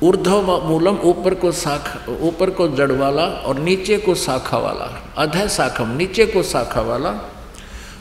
ऊर्धव 0.04 0.68
मूलम, 0.68 0.98
ऊपर 0.98 1.34
को 1.34 1.52
शाखा, 1.52 2.18
ऊपर 2.22 2.50
को 2.50 2.68
जड़ 2.68 2.92
वाला 2.92 3.24
और 3.24 3.60
नीचे 3.60 3.98
को 3.98 4.16
शाखा 4.16 4.58
वाला। 4.58 5.14
अधय 5.18 5.48
शाखम, 5.48 5.90
नीचे 5.98 6.26
को 6.26 6.44
शाखा 6.44 6.82
वाला। 6.82 7.36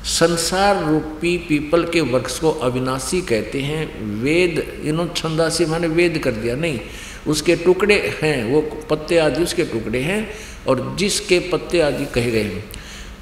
संसार 0.05 0.85
रूपी 0.85 1.39
पीपल 1.39 1.85
के 1.85 2.01
वृक्ष 2.01 2.39
को 2.39 2.51
अविनाशी 2.51 3.21
कहते 3.21 3.61
हैं। 3.61 4.05
वेद 4.23 4.83
इन्होंने 4.85 5.11
छंदासी 5.17 5.67
माने 5.67 5.87
वेद 5.87 6.19
कर 6.19 6.31
दिया, 6.31 6.57
नहीं। 6.57 6.81
उसके 7.27 7.57
टुकड़े 7.57 8.19
हैं, 8.23 8.45
वो 8.45 8.61
पत्ते 8.91 9.19
आदि 9.19 9.43
उसके 9.43 9.65
टुकड़े 9.65 10.01
हैं 10.01 10.31
और 10.69 10.97
जिसके 10.99 11.39
पत्ते 11.39 11.81
आदि 11.81 12.05
कहे 12.05 12.31
गए 12.31 12.43
हैं। 12.43 12.65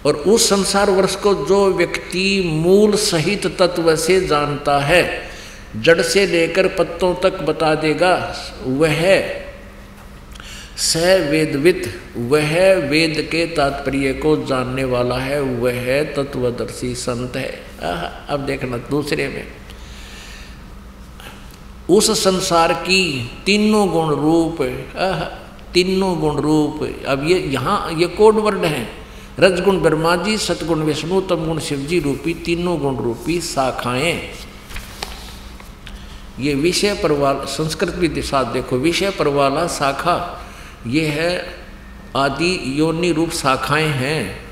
और 0.06 0.16
उस 0.26 0.48
संसार 0.48 0.90
वर्ष 0.90 1.14
को 1.16 1.34
जो 1.46 1.64
व्यक्ति 1.72 2.42
मूल 2.46 2.94
सहित 2.96 3.46
तत्व 3.58 3.94
से 3.96 4.20
जानता 4.26 4.78
है, 4.78 5.02
जड़ 5.76 6.00
से 6.02 6.26
लेकर 6.26 6.66
पत्तों 6.68 7.14
तक 7.22 7.40
बता 7.42 7.74
देगा, 7.74 8.14
वह 8.62 9.02
स 10.78 10.96
वेदवित 11.30 11.86
वह 12.16 12.50
वेद 12.88 13.20
के 13.30 13.44
तात्पर्य 13.46 14.12
को 14.12 14.36
जानने 14.46 14.84
वाला 14.84 15.18
है, 15.18 15.40
वह 15.40 16.02
तत्वदर्शी 16.14 16.94
संत 16.94 17.36
है। 17.36 17.60
अब 18.28 18.40
देखना 18.40 18.76
दूसरे 18.90 19.28
में। 19.28 19.46
उस 21.90 22.10
संसार 22.24 22.72
की 22.72 23.30
तीनों 23.46 23.88
गुण 23.88 24.14
रूप 24.14 24.62
तीनों 25.74 26.18
गुण 26.20 26.40
रूप, 26.40 26.80
अब 27.08 27.26
ये 27.28 27.38
यहाँ, 27.40 27.90
ये 27.92 28.06
कोड 28.06 28.34
वर्ड 28.34 28.64
हैं। 28.64 29.05
रजगुण 29.40 29.80
ब्रह्मा 29.80 30.16
जी, 30.16 30.36
सतगुण 30.38 30.82
विष्णु, 30.82 31.20
तमगुण 31.20 31.58
शिव 31.58 31.78
जी 31.78 31.98
रूपी, 32.00 32.34
तीनों 32.34 32.78
गुण 32.80 32.96
रूपी 32.96 33.40
शाखाएँ। 33.40 34.20
ये 36.40 36.54
विषय 36.54 36.94
पर 36.94 37.44
संस्कृत 37.46 37.94
भी 37.94 38.08
दिशा 38.08 38.42
देखो, 38.42 38.76
विषय 38.76 39.10
पर 39.10 39.28
वाला 39.28 39.66
शाखा, 39.66 40.16
ये 40.86 41.06
है 41.06 41.54
आदि 42.16 42.80
योनि 42.80 43.12
रूप 43.12 43.30
शाखाएँ 43.30 43.88
हैं। 43.88 44.46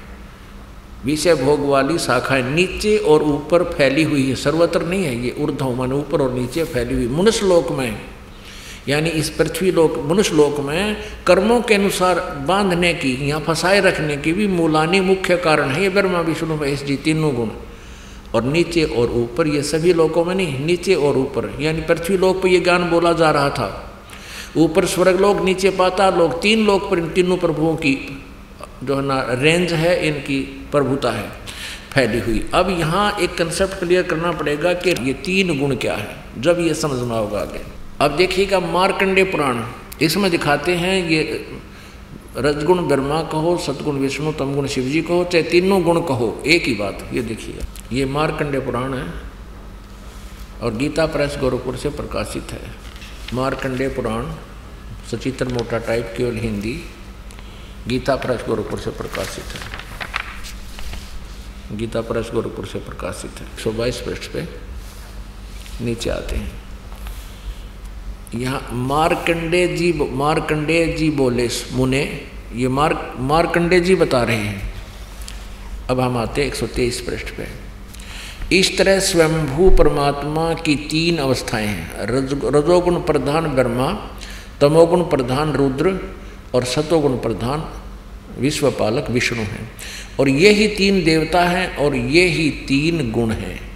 विषय 1.05 1.35
भोग 1.35 1.61
वाली 1.61 1.99
शाखाएँ, 1.99 2.43
नीचे 2.43 2.97
और 2.99 3.23
ऊपर 3.23 3.65
फैली 3.65 4.03
हुई 4.03 4.29
है, 4.29 4.35
सर्वत्र 4.35 4.83
नहीं 4.83 5.05
है 5.05 5.17
ये 5.17 5.35
ऊर्धव 5.39 5.75
मन 5.75 5.93
ऊपर 5.93 6.21
और 6.21 6.33
नीचे 6.33 6.65
फैली 6.65 6.95
हुई 6.95 7.09
मनुष्य 7.09 7.47
लोक 7.47 7.73
में 7.73 8.14
यानी 8.89 9.11
इस 9.11 9.29
पृथ्वी 9.31 9.71
लोक, 9.71 9.99
मनुष्य 10.07 10.35
लोक 10.35 10.61
में 10.61 10.97
कर्मों 11.27 11.61
के 11.61 11.75
अनुसार 11.75 12.21
बांधने 12.47 12.95
की, 12.95 13.31
या 13.31 13.39
फंसाए 13.39 13.81
रखने 13.81 14.17
की 14.17 14.33
भी 14.33 14.47
मूलानी 14.47 15.01
मुख्य 15.01 15.37
कारण 15.37 15.71
है। 15.71 15.83
ये 15.83 15.89
ब्रह्मा, 15.89 16.21
विष्णु, 16.21 16.57
महेश 16.57 16.83
जी 16.83 16.97
तीनों 16.97 17.35
गुण। 17.35 17.49
और 18.35 18.45
नीचे 18.45 18.85
और 18.85 19.11
ऊपर 19.11 19.47
ये 19.47 19.63
सभी 19.63 19.93
लोकों 19.93 20.25
में 20.25 20.35
नहीं, 20.35 20.65
नीचे 20.67 20.95
और 20.95 21.17
ऊपर। 21.17 21.51
यानी 21.61 21.81
पृथ्वी 21.81 22.17
लोक 22.17 22.43
पर 22.43 22.49
ये 22.49 22.61
ज्ञान 22.61 22.91
बोला 22.91 23.13
जा 23.13 23.31
रहा 23.31 23.51
था। 23.51 23.69
ऊपर 24.57 24.87
स्वर्ग 24.87 25.21
लोक, 25.21 25.41
नीचे 25.41 25.71
पाता 25.71 26.11
लोग 26.11 26.41
तीन 26.43 26.65
लोक 26.67 26.91
पर 26.91 26.99
इन 26.99 27.09
तीनों 27.09 27.37
प्रभुओं 27.37 27.75
की 27.77 28.23
जो 28.85 28.97
है 28.97 29.03
ना 29.03 29.21
रेंज 29.31 29.73
है, 29.73 30.09
इनकी 30.09 30.41
प्रभुता 30.73 31.11
है, 31.11 31.29
फैली 31.93 32.21
हुई। 32.21 32.45
अब 32.55 32.71
यहाँ 32.71 33.17
एक 33.21 33.35
कंसेप्ट 33.35 33.79
क्लियर 33.79 34.03
करना 34.03 34.33
पड़ेगा 34.33 34.73
कि 34.73 34.91
ये 34.91 35.13
तीन 35.13 35.59
गुण 35.59 35.75
क्या 35.77 35.95
है, 35.95 36.17
जब 36.39 36.61
ये 36.61 36.75
समझना 36.75 37.15
होगा 37.15 37.39
आगे। 37.39 37.74
अब 38.01 38.17
देखिएगा 38.17 38.61
मार्कंडे 38.61 39.25
पुराण। 39.25 39.63
इसमें 40.03 40.31
दिखाते 40.31 40.75
हैं 40.77 41.09
ये 41.09 41.23
रजगुण 42.37 42.89
ब्रह्मा 42.89 43.23
कहो 43.23 43.57
सतगुण 43.57 43.99
विष्णु, 43.99 44.33
तमगुण 44.33 44.67
शिव 44.67 44.85
जी 44.85 45.03
कहो, 45.03 45.25
चाहे 45.25 45.43
तीनों 45.43 45.83
गुण 45.83 46.01
कहो, 46.01 46.43
एक 46.47 46.65
ही 46.65 46.75
बात, 46.75 47.09
ये 47.13 47.23
देखिए। 47.23 47.59
ये 47.93 48.05
मार्कंडे 48.05 48.61
पुराण 48.61 48.95
है 48.95 49.05
और 50.63 50.75
गीता 50.75 51.07
प्रेस 51.07 51.37
गोरखपुर 51.41 51.77
से 51.77 51.89
प्रकाशित 51.89 52.53
है। 52.53 52.61
मार्कंडे 53.35 53.89
पुराण, 53.89 54.27
सचित्र 55.11 55.49
मोटा 55.49 55.79
टाइप 55.79 56.15
केवल 56.17 56.37
हिंदी, 56.37 56.85
गीता 57.89 58.17
प्रेस 58.17 58.45
गोरखपुर 58.49 58.79
से 58.79 58.91
प्रकाशित 58.91 59.45
है। 59.45 59.61
गीता 61.77 62.01
प्रेस 62.01 62.31
गोरखपुर 62.35 62.67
से 62.67 62.79
प्रकाशित 62.79 63.41
है। 63.41 63.47
एक 63.47 63.61
सौ 63.61 63.73
बाईस 63.73 63.97
पृष्ठ 64.01 64.33
पे 64.33 64.49
नीचे 65.85 66.11
आते 66.11 66.37
हैं। 66.37 66.64
यहाँ 68.35 68.71
मारकंडे 68.73 69.67
जी 69.69 69.93
मारकंडे 70.13 70.87
जी 70.87 71.11
बोले 71.11 71.49
मुने, 71.73 72.21
ये 72.55 72.69
मार 72.69 73.17
मारकंडे 73.19 73.81
जी 73.81 73.95
बता 73.95 74.23
रहे 74.23 74.37
हैं। 74.37 74.75
अब 75.91 76.01
हम 76.01 76.17
आते 76.17 76.41
हैं 76.41 76.49
एक 76.49 76.55
सौ 76.55 76.67
तेईस 76.67 77.01
पृष्ठ 77.01 77.27
पे। 77.27 77.65
इस 78.59 78.79
तरह 78.79 78.99
स्वयंभू 78.99 79.71
परमात्मा 79.71 80.55
की 80.55 80.77
तीन 80.77 81.17
अवस्थाएँ 81.17 81.67
हैं। 81.67 82.01
रज, 82.01 82.33
रजोगुण 82.45 82.95
प्रधान 82.95 83.47
ब्रह्मा, 83.47 84.11
तमोगुण 84.61 85.03
प्रधान 85.03 85.53
रुद्र 85.53 86.15
और 86.55 86.65
सतोगुण 86.65 87.13
प्रधान 87.13 87.69
विश्वपालक 88.39 89.11
विष्णु 89.11 89.43
हैं। 89.43 89.73
और 90.21 90.29
ये 90.29 90.51
ही 90.51 90.69
तीन 90.69 91.05
देवता 91.05 91.45
हैं 91.45 91.77
और 91.77 91.97
ये 91.97 92.27
ही 92.27 92.51
तीन 92.51 93.13
गुण 93.13 93.31
हैं। 93.31 93.74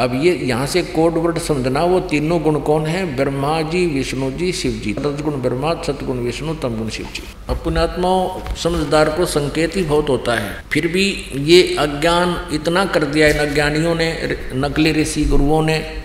अब 0.00 0.24
ये 0.24 0.34
यहाँ 0.34 0.66
से 0.66 0.82
कोड 0.82 1.14
वर्ड 1.14 1.38
समझना, 1.38 1.84
वो 1.84 2.00
तीनों 2.00 2.42
गुण 2.42 2.60
कौन 2.60 2.86
है? 2.86 3.16
ब्रह्मा 3.16 3.62
जी, 3.62 3.86
विष्णु 3.86 4.30
जी, 4.30 4.52
शिव 4.52 4.72
जी। 4.72 4.92
रजगुण 4.92 5.32
ब्रह्मा 5.32 5.82
सतगुण 5.82 6.18
विष्णु, 6.18 6.54
तमगुण 6.54 6.88
शिव 6.88 7.06
जी। 7.06 7.22
अब 7.48 7.56
पुण्यात्माओं 7.56 8.54
समझदार 8.54 9.10
को 9.10 9.26
संकेत 9.26 9.76
ही 9.76 9.82
बहुत 9.82 10.08
होता 10.08 10.34
है। 10.34 10.64
फिर 10.72 10.88
भी 10.88 11.24
ये 11.34 11.76
अज्ञान 11.76 12.48
इतना 12.52 12.84
कर 12.84 13.04
दिया 13.04 13.28
इन 13.28 13.38
अज्ञानियों 13.38 13.94
ने 13.94 14.36
नकली 14.54 14.92
ऋषि 14.92 15.24
गुरुओं 15.24 15.62
ने। 15.62 16.02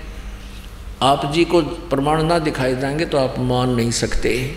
आप 1.01 1.31
जी 1.33 1.45
को 1.45 1.61
प्रमाण 1.61 2.23
ना 2.23 2.39
दिखाए 2.39 2.75
जाएँगे 2.75 3.05
तो 3.05 3.17
आप 3.17 3.35
मान 3.39 3.69
नहीं 3.69 3.91
सकते। 3.91 4.55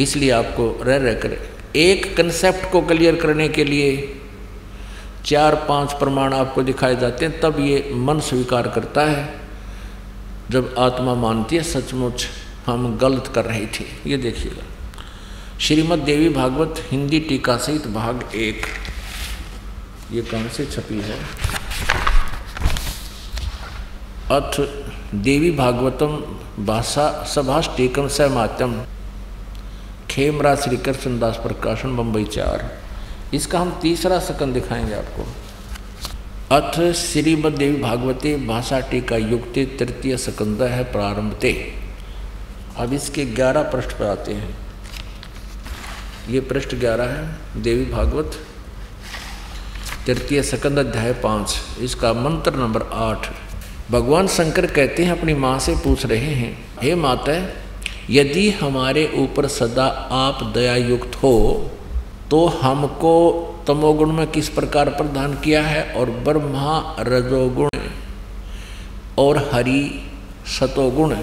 इसलिए 0.00 0.30
आपको 0.30 0.84
रह 0.84 0.96
रह 0.96 1.14
कर 1.14 1.36
एक 1.76 2.16
कंसेप्ट 2.16 2.72
को 2.72 2.80
क्लियर 2.80 3.16
करने 3.16 3.48
के 3.48 3.64
लिए 3.64 4.20
चार 5.24 5.54
पाँच 5.54 5.92
प्रमाण 5.92 6.34
आपको 6.34 6.62
दिखाए 6.62 6.96
जाते 6.96 7.24
हैं, 7.24 7.40
तब 7.40 7.60
ये 7.60 7.90
मन 7.94 8.20
स्वीकार 8.20 8.68
करता 8.68 9.00
है। 9.00 9.40
जब 10.50 10.74
आत्मा 10.78 11.14
मानती 11.14 11.56
है, 11.56 11.62
सचमुच 11.62 12.26
हम 12.66 12.98
गलत 12.98 13.32
कर 13.34 13.44
रहे 13.44 13.66
थे। 13.66 14.10
ये 14.10 14.16
देखिएगा। 14.16 14.62
श्रीमद 15.60 15.98
देवी 15.98 16.28
भागवत, 16.28 16.74
हिंदी 16.90 17.20
टीका 17.20 17.56
सहित 17.56 17.86
भाग 17.86 18.30
एक। 18.34 18.66
ये 20.12 20.22
कौन 20.22 20.48
से 20.48 20.66
छपी 20.66 21.00
है? 21.00 21.18
अथ 24.30 24.60
देवी 25.14 25.50
भागवतम 25.50 26.16
भाषा 26.64 27.24
सभाष 27.24 27.68
टीकम 27.76 28.08
सहमात्यम 28.08 28.82
खेमराज 30.10 30.58
श्री 30.58 30.76
कृष्णदास 30.76 31.36
प्रकाशन 31.36 31.96
बम्बई 31.96 32.24
चार। 32.24 32.83
इसका 33.34 33.58
हम 33.58 33.78
तीसरा 33.82 34.18
सकन 34.18 34.52
दिखाएँगे 34.52 34.94
आपको। 34.94 35.26
अथ 36.54 36.92
श्रीमद 36.92 37.52
देवी 37.52 37.82
भागवते 37.82 38.36
भाषा 38.36 38.80
टीका 38.80 39.16
युक्ति 39.16 39.64
तृतीय 39.64 40.16
सकंद 40.16 40.62
है 40.62 40.84
प्रारंभते। 40.84 41.72
अब 42.76 42.92
इसके 42.92 43.24
ग्यारह 43.24 43.62
पृष्ठ 43.62 43.90
पर 43.90 44.04
आते 44.04 44.32
हैं। 44.32 44.56
ये 46.28 46.40
पृष्ठ 46.40 46.74
ग्यारह 46.74 47.04
है, 47.04 47.36
देवी 47.62 47.84
भागवत, 47.84 48.32
तृतीय 50.06 50.42
सकंद 50.42 50.78
अध्याय 50.78 51.12
पाँच। 51.12 51.56
इसका 51.80 52.12
मंत्र 52.12 52.54
नंबर 52.54 52.82
आठ। 52.82 53.28
भगवान 53.90 54.26
शंकर 54.26 54.66
कहते 54.66 55.04
हैं, 55.04 55.18
अपनी 55.18 55.34
माँ 55.34 55.58
से 55.58 55.74
पूछ 55.74 56.06
रहे 56.06 56.34
हैं, 56.34 56.66
हे 56.82 56.94
माता, 56.94 57.48
यदि 58.10 58.50
हमारे 58.50 59.12
ऊपर 59.14 59.46
सदा 59.46 59.86
आप 60.12 60.42
दया 60.54 60.76
युक्त 60.76 61.14
हो 61.14 61.70
तो 62.30 62.46
हमको 62.46 63.40
तमोगुण 63.66 64.12
में 64.12 64.26
किस 64.26 64.48
प्रकार 64.48 64.88
प्रदान 64.88 65.34
किया 65.34 65.62
है? 65.62 65.92
और 65.92 66.10
ब्रह्मा 66.10 66.96
रजोगुण 67.00 67.68
और 69.18 69.50
हरि 69.54 70.02
सतोगुण 70.46 71.16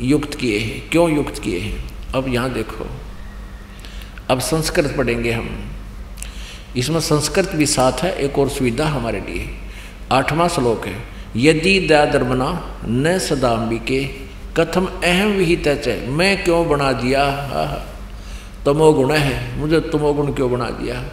युक्त 0.00 0.34
किए 0.34 0.58
हैं। 0.58 0.90
क्यों 0.90 1.16
युक्त 1.16 1.42
किए 1.42 1.58
हैं? 1.58 1.90
अब 2.14 2.28
यहाँ 2.28 2.52
देखो। 2.52 2.86
अब 4.30 4.38
संस्कृत 4.38 4.94
पढ़ेंगे 4.96 5.32
हम। 5.32 5.72
इसमें 6.76 7.00
संस्कृत 7.00 7.50
भी 7.50 7.66
साथ 7.66 7.92
है, 7.92 8.16
एक 8.16 8.38
और 8.38 8.48
सुविधा 8.48 8.86
हमारे 8.86 9.20
लिए। 9.20 9.48
आठवां 10.12 10.48
श्लोक 10.48 10.86
है, 10.86 11.02
यदि 11.36 11.80
दयाधर्मना 11.80 12.78
न 12.88 13.18
सदाम्बिके, 13.18 14.04
कथम 14.56 14.86
अहम 14.86 15.28
विहित 15.28 16.06
मैं 16.08 16.44
क्यों 16.44 16.68
बना 16.68 16.92
दिया? 16.92 17.24
हा 17.24 17.66
हा 17.66 17.93
तमोगुण 18.66 19.12
है। 19.12 19.58
मुझे 19.58 19.80
तमोगुण 19.80 20.32
क्यों 20.32 20.52
बना 20.52 20.64
दिया? 20.64 21.04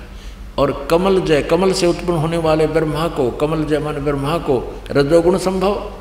और 0.57 0.87
कमल 0.91 1.21
जय, 1.21 1.41
कमल 1.41 1.73
से 1.73 1.87
उत्पन्न 1.87 2.17
होने 2.17 2.37
वाले 2.37 2.67
ब्रह्मा 2.67 3.07
को, 3.07 3.31
कमल 3.31 3.65
जय 3.65 3.79
मान 3.79 3.95
ब्रह्मा 3.95 4.37
को, 4.37 4.83
रजोगुण 4.91 5.37
संभव। 5.37 5.93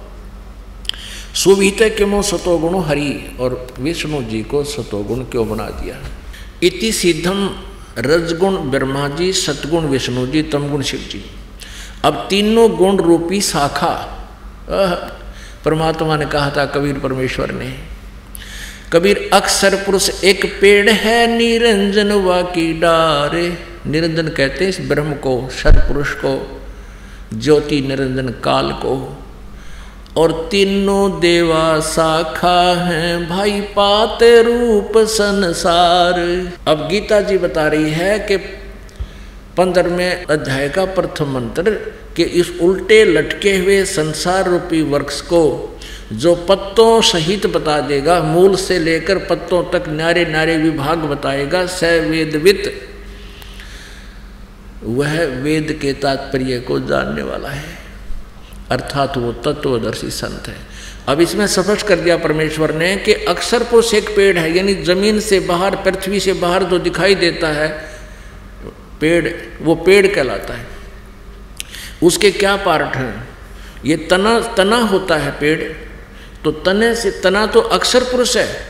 सुविहित 1.34 1.94
क्यों 1.96 2.22
सतोगुण 2.22 2.82
हरि, 2.82 3.36
और 3.40 3.66
विष्णु 3.80 4.22
जी 4.22 4.42
को 4.42 4.64
सतोगुण 4.64 5.18
क्यों 5.18 5.48
बना 5.48 5.66
दिया? 5.66 5.96
इति 6.62 6.92
सिद्धम 6.92 7.50
रजगुण 7.98 8.56
ब्रह्मा 8.56 9.08
जी 9.08 9.32
सतगुण 9.32 9.80
विष्णु 9.80 10.26
जी 10.26 10.42
तमगुण 10.42 10.82
शिव 10.82 11.00
जी। 11.00 11.24
अब 12.04 12.26
तीनों 12.30 12.76
गुण 12.76 12.96
रूपी 12.96 13.40
शाखा। 13.40 14.16
परमात्मा 15.64 16.16
ने 16.16 16.26
कहा 16.26 16.50
था 16.50 16.66
कबीर 16.66 16.98
परमेश्वर 16.98 17.50
ने 17.50 17.89
कबीर 18.92 19.30
अक्सर 19.32 19.74
पुरुष 19.74 20.24
एक 20.24 20.60
पेड़ 20.60 20.90
है, 20.90 21.38
निरंजन 21.38 22.12
वाकी 22.12 22.72
डारे। 22.72 23.58
निरंजन 23.86 24.28
कहते 24.28 24.66
इस 24.66 24.80
ब्रह्म 24.80 25.12
को 25.12 25.48
सर 25.52 25.78
पुरुष 25.78 26.12
को, 26.12 26.62
ज्योति 27.34 27.80
निरंजन 27.80 28.28
काल 28.28 28.72
को। 28.72 29.22
और 30.16 30.48
तीनों 30.50 31.20
देवा 31.20 31.80
शाखा 31.80 32.84
हैं, 32.84 33.28
भाई 33.28 33.60
पाते 33.60 34.42
रूप 34.42 34.98
संसार। 34.98 36.14
अब 36.68 36.88
गीता 36.88 37.20
जी 37.20 37.38
बता 37.38 37.68
रही 37.68 37.90
है 37.90 38.18
कि 38.18 38.36
पंद्रहवें 39.56 40.24
अध्याय 40.24 40.68
का 40.68 40.84
प्रथम 40.84 41.34
मंत्र 41.34 41.70
कि 42.16 42.22
इस 42.22 42.52
उल्टे 42.62 43.04
लटके 43.04 43.56
हुए 43.56 43.84
संसार 43.84 44.48
रूपी 44.48 44.82
वृक्ष 44.82 45.20
को 45.20 45.69
जो 46.12 46.34
पत्तों 46.34 47.00
सहित 47.00 47.46
बता 47.46 47.80
देगा, 47.80 48.20
मूल 48.20 48.56
से 48.56 48.78
लेकर 48.78 49.18
पत्तों 49.18 49.62
तक 49.64 49.88
नारे 49.88 50.24
नारे 50.24 50.56
विभाग 50.56 50.98
बताएगा 50.98 51.66
स 51.66 51.84
वेदवित। 51.84 52.88
वह 54.82 55.24
वेद 55.24 55.78
के 55.82 55.92
तात्पर्य 55.92 56.60
को 56.60 56.80
जानने 56.80 57.22
वाला 57.22 57.48
है। 57.48 57.78
अर्थात 58.70 59.16
वो 59.16 59.32
तत्वदर्शी 59.32 60.10
संत 60.10 60.48
है। 60.48 60.56
अब 61.08 61.20
इसमें 61.20 61.46
स्पष्ट 61.46 61.86
कर 61.86 61.96
दिया 61.96 62.16
परमेश्वर 62.16 62.74
ने 62.74 62.96
कि 62.96 63.12
अक्सर 63.12 63.62
पुरुष 63.62 63.94
एक 63.94 64.16
पेड़ 64.16 64.38
है, 64.38 64.56
यानी 64.56 64.74
ज़मीन 64.74 65.20
से 65.20 65.40
बाहर, 65.40 65.76
पृथ्वी 65.76 66.20
से 66.20 66.32
बाहर 66.32 66.64
जो 66.64 66.78
दिखाई 66.78 67.14
देता 67.14 67.48
है, 67.48 67.68
पेड़, 69.00 69.28
वो 69.62 69.74
पेड़ 69.74 70.06
कहलाता 70.06 70.54
है। 70.54 70.66
उसके 72.02 72.30
क्या 72.30 72.56
पार्ट 72.56 72.96
हैं? 72.96 73.28
ये 73.84 73.96
तना 73.96 74.40
तना 74.40 74.76
होता 74.76 75.16
है 75.16 75.30
पेड़ 75.30 75.89
तो 76.44 76.50
तने 76.50 76.94
से, 76.94 77.10
तना 77.10 77.46
तो 77.46 77.60
अक्षर 77.60 78.04
पुरुष 78.04 78.36
है। 78.36 78.66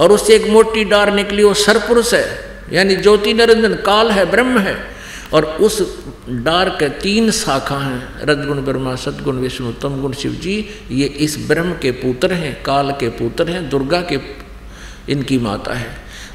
और 0.00 0.12
उससे 0.12 0.34
एक 0.34 0.46
मोटी 0.46 0.84
डार 0.84 1.12
निकली, 1.14 1.42
वो 1.42 1.54
सर 1.54 1.78
पुरुष 1.78 2.14
है। 2.14 2.46
यानी 2.72 2.96
ज्योति 2.96 3.34
निरंजन 3.34 3.74
काल 3.74 4.10
है, 4.10 4.30
ब्रह्म 4.30 4.58
है। 4.58 4.96
और 5.32 5.44
उस 5.44 5.98
डार 6.28 6.68
के 6.68 6.88
तीन 6.88 7.30
शाखा 7.30 7.78
हैं, 7.78 8.20
रजगुण, 8.22 8.60
ब्रह्मा, 8.60 8.94
सदगुण, 8.94 9.36
विष्णु 9.36 9.68
उत्तम 9.68 10.00
गुण 10.00 10.12
शिव 10.12 10.32
जी 10.32 10.70
ये 10.90 11.06
इस 11.06 11.48
ब्रह्म 11.48 11.72
के 11.72 11.90
पुत्र 11.90 12.32
हैं, 12.32 12.62
काल 12.62 12.90
के 12.90 13.08
पुत्र 13.08 13.50
हैं, 13.50 13.68
दुर्गा 13.68 14.00
के, 14.00 14.18
इनकी 15.12 15.38
माता 15.38 15.74
है। 15.74 15.90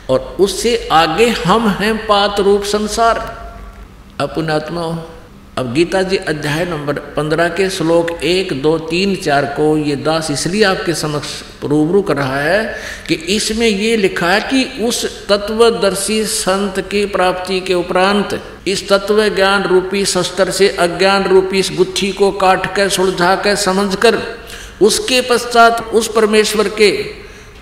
और 0.10 0.38
उससे 0.40 0.90
आगे 0.92 1.28
हम 1.28 1.70
हैं 1.70 2.08
पात 2.08 2.40
रूप 2.40 2.64
संसार। 2.64 3.42
अपनात्मा 4.20 4.82
अब 5.62 5.74
गीता 5.74 6.02
जी 6.02 6.18
अध्याय 6.18 6.64
नंबर 6.66 7.00
पंद्रह 7.16 7.48
के 7.48 7.70
श्लोक 7.70 8.10
एक, 8.24 8.62
दो, 8.62 8.78
तीन, 8.80 9.16
चार 9.16 9.46
को 9.46 9.66
ये 9.78 9.96
दास 9.96 10.30
इसलिए 10.32 10.64
आपके 10.64 10.94
समक्ष 10.94 11.30
रूबरू 11.64 12.02
कर 12.02 12.18
रहा 12.18 12.40
है 12.40 12.64
कि 13.08 13.16
इसमें 13.36 13.68
ये 13.68 13.96
लिखा 13.98 14.32
है 14.32 14.40
कि 14.42 14.64
उस 14.86 15.04
तत्वदर्शी 15.28 16.24
संत 16.26 16.80
की 16.82 17.06
प्राप्ति 17.06 17.60
के 17.60 17.74
उपरांत 17.74 18.40
इस 18.68 18.88
तत्व 18.90 19.28
ज्ञान 19.36 19.64
रूपी 19.64 20.04
शस्त्र 20.06 20.52
से 20.52 20.70
अज्ञान 20.80 21.24
रूपी 21.24 21.60
इस 21.60 21.72
गुत्थी 21.78 22.12
को 22.12 22.32
काट 22.32 22.76
कर, 22.76 22.90
सुलझा 22.90 23.36
कर, 23.36 23.56
समझ 23.56 23.96
कर, 23.96 24.22
उसके 24.82 25.22
पश्चात 25.22 25.82
उस 25.94 26.12
परमेश्वर 26.16 26.70
के 26.78 26.94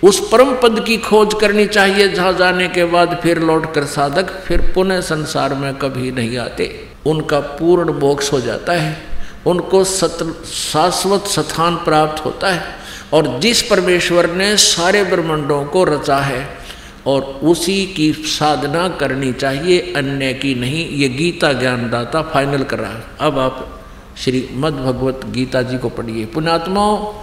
उस 0.03 0.27
परम 0.29 0.55
पद 0.63 0.83
की 0.87 0.97
खोज 0.97 1.33
करनी 1.41 1.65
चाहिए। 1.67 2.07
जहाँ 2.09 2.33
जाने 2.33 2.67
के 2.69 2.85
बाद 2.85 3.19
फिर 3.23 3.39
लौट 3.41 3.73
कर 3.73 3.85
साधक 3.85 4.29
फिर 4.45 4.71
पुनः 4.75 5.01
संसार 5.05 5.53
में 5.53 5.73
कभी 5.73 6.11
नहीं 6.11 6.37
आते। 6.37 6.88
उनका 7.05 7.39
पूर्ण 7.39 7.93
मोक्ष 7.93 8.33
हो 8.33 8.41
जाता 8.41 8.73
है, 8.73 8.97
उनको 9.45 9.83
सत 9.83 10.43
शाश्वत 10.45 11.23
स्थान 11.27 11.75
प्राप्त 11.75 12.25
होता 12.25 12.53
है, 12.53 12.63
और 13.13 13.39
जिस 13.39 13.61
परमेश्वर 13.61 14.29
ने 14.29 14.57
सारे 14.57 15.03
ब्रह्मंडों 15.03 15.65
को 15.65 15.83
रचा 15.83 16.17
है, 16.17 16.59
और 17.07 17.21
उसी 17.21 17.85
की 17.85 18.13
साधना 18.13 18.89
करनी 18.89 19.33
चाहिए, 19.33 19.93
अन्य 19.95 20.33
की 20.33 20.55
नहीं। 20.55 20.89
ये 20.89 21.09
गीता 21.09 21.53
ज्ञानदाता 21.53 22.21
फाइनल 22.21 22.63
कर 22.63 22.79
रहा 22.79 22.91
है। 22.91 23.03
अब 23.19 23.39
आप 23.39 23.81
श्री 24.17 24.49
मद 24.53 24.73
भगवत 24.73 25.21
गीता 25.25 25.61
जी 25.61 25.77
को 25.77 25.89
पढ़िए। 25.89 26.25
पुणात्माओं 26.25 27.13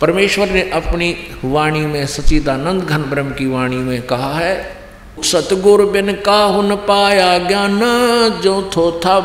परमेश्वर 0.00 0.50
ने 0.50 0.70
अपनी 0.70 1.16
वाणी 1.44 1.80
में 1.80 2.06
सचिदानंद 2.06 2.82
घन 2.82 3.02
ब्रह्म 3.02 3.30
की 3.30 3.46
वाणी 3.46 3.76
में 3.76 4.02
कहा 4.02 4.34
है 4.34 4.73
सतगुर 5.22 5.86
बिन 5.86 6.12
काहुन 6.12 6.74
पाया 6.76 7.38
ज्ञान, 7.38 7.80
जो 8.42 8.70
थो 8.76 9.00
था 9.04 9.20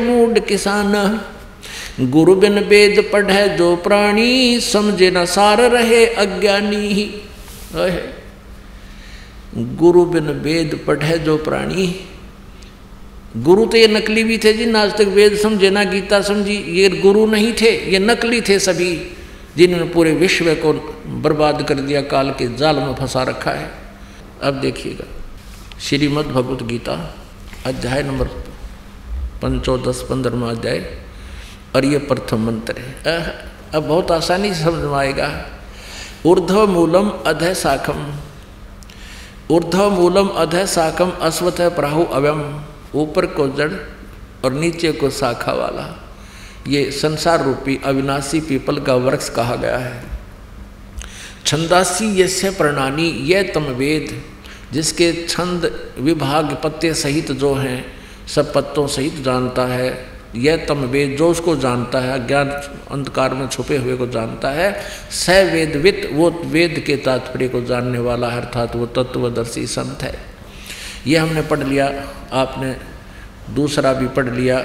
मूड 0.00 0.40
किसान। 0.40 1.20
गुरु 2.00 2.34
बिन 2.34 2.58
वेद 2.58 3.10
पढ़े 3.12 3.48
जो 3.48 3.76
प्राणी, 3.76 4.60
समझे 4.60 5.10
न 5.10 5.24
सार 5.24 5.60
रहे 5.60 6.06
अज्ञानी। 6.06 6.76
ही 6.76 7.04
गुरु 9.56 10.04
बिन 10.04 10.24
वेद 10.24 10.80
पढ़े 10.86 11.18
जो 11.18 11.36
प्राणी। 11.36 12.00
गुरु 13.36 13.66
तो 13.66 13.76
ये 13.76 13.88
नकली 13.88 14.24
भी 14.24 14.38
थे 14.38 14.52
जी 14.52 14.72
आज 14.72 14.92
तक 14.92 15.04
वेद 15.04 15.36
समझे, 15.36 15.70
ना 15.70 15.84
गीता 15.84 16.20
समझी। 16.20 16.56
ये 16.56 16.88
गुरु 16.88 17.26
नहीं 17.26 17.52
थे, 17.52 17.92
ये 17.92 17.98
नकली 17.98 18.40
थे 18.40 18.58
सभी, 18.58 19.16
जिन्होंने 19.56 19.86
पूरे 19.92 20.12
विश्व 20.12 20.54
को 20.54 20.72
बर्बाद 21.22 21.66
कर 21.68 21.74
दिया, 21.74 22.00
काल 22.00 22.30
के 22.30 22.56
जाल 22.56 22.76
में 22.76 22.94
फंसा 22.94 23.22
रखा 23.22 23.50
है। 23.50 23.70
अब 24.42 24.54
देखिएगा। 24.54 25.23
श्रीमद् 25.80 26.26
भगवत 26.26 26.62
गीता, 26.62 27.14
अध्याय 27.66 28.02
नंबर 28.02 28.26
पंचोदश 29.42 30.06
पंद्रहवा 30.10 30.50
अध्याय, 30.50 30.78
और 31.76 31.84
ये 31.84 31.98
प्रथम 31.98 32.46
मंत्र 32.46 32.74
है। 32.78 33.50
अब 33.74 33.82
बहुत 33.82 34.10
आसानी 34.10 34.54
से 34.54 34.64
समझ 34.64 34.82
में 34.84 34.94
आएगा। 34.94 35.46
ऊर्ध्व 36.26 36.66
मूलम 36.66 37.08
अध 37.08 37.52
शाखम 37.54 38.14
ऊर्ध्व 39.50 39.90
मूलम 39.90 40.28
अध 40.28 40.66
शाखम 40.66 41.10
अश्वथ 41.10 41.60
प्राहु 41.60 42.04
अव्यम। 42.04 42.64
ऊपर 42.94 43.26
को 43.26 43.48
जड़ 43.48 43.72
और 44.44 44.52
नीचे 44.52 44.92
को 44.92 45.10
शाखा 45.10 45.52
वाला। 45.52 46.04
ये 46.68 46.90
संसार 46.90 47.44
रूपी 47.44 47.80
अविनाशी 47.84 48.40
पीपल 48.40 48.80
का 48.80 48.94
वृक्ष 48.94 49.28
कहा 49.28 49.56
गया 49.56 49.78
है। 49.78 50.04
छंदासी 51.46 52.22
यस्य 52.22 52.50
प्रणानी 52.50 53.08
यह 53.08 53.52
तम 53.54 53.62
वेद। 53.62 54.22
जिसके 54.74 55.26
छंद 55.28 55.90
विभाग 55.98 56.58
पत्ते 56.64 56.94
सहित 56.94 57.32
जो 57.32 57.54
हैं, 57.54 57.84
सब 58.28 58.52
पत्तों 58.54 58.86
सहित 58.86 59.14
जानता 59.14 59.66
है। 59.66 60.14
यह 60.36 60.56
तम 60.56 60.74
वेद 60.74 61.16
जो 61.18 61.28
उसको 61.30 61.56
जानता 61.56 61.98
है 61.98 62.26
ज्ञान 62.26 62.48
अंधकार 62.90 63.34
में 63.34 63.46
छुपे 63.48 63.76
हुए 63.76 63.96
को 63.96 64.06
जानता 64.06 64.50
है। 64.50 64.82
स 65.10 65.30
वेदवित 65.30 66.10
वो 66.12 66.30
वेद 66.44 66.82
के 66.86 66.96
तात्पर्य 66.96 67.48
को 67.48 67.60
जानने 67.62 67.98
वाला 67.98 68.28
अर्थात 68.28 68.76
वो 68.76 68.86
तत्वदर्शी 68.86 69.66
संत 69.66 70.02
है। 70.02 70.14
यह 71.06 71.22
हमने 71.22 71.42
पढ़ 71.42 71.58
लिया, 71.58 71.86
आपने 72.32 72.76
दूसरा 73.54 73.92
भी 73.92 74.06
पढ़ 74.06 74.30
लिया। 74.30 74.58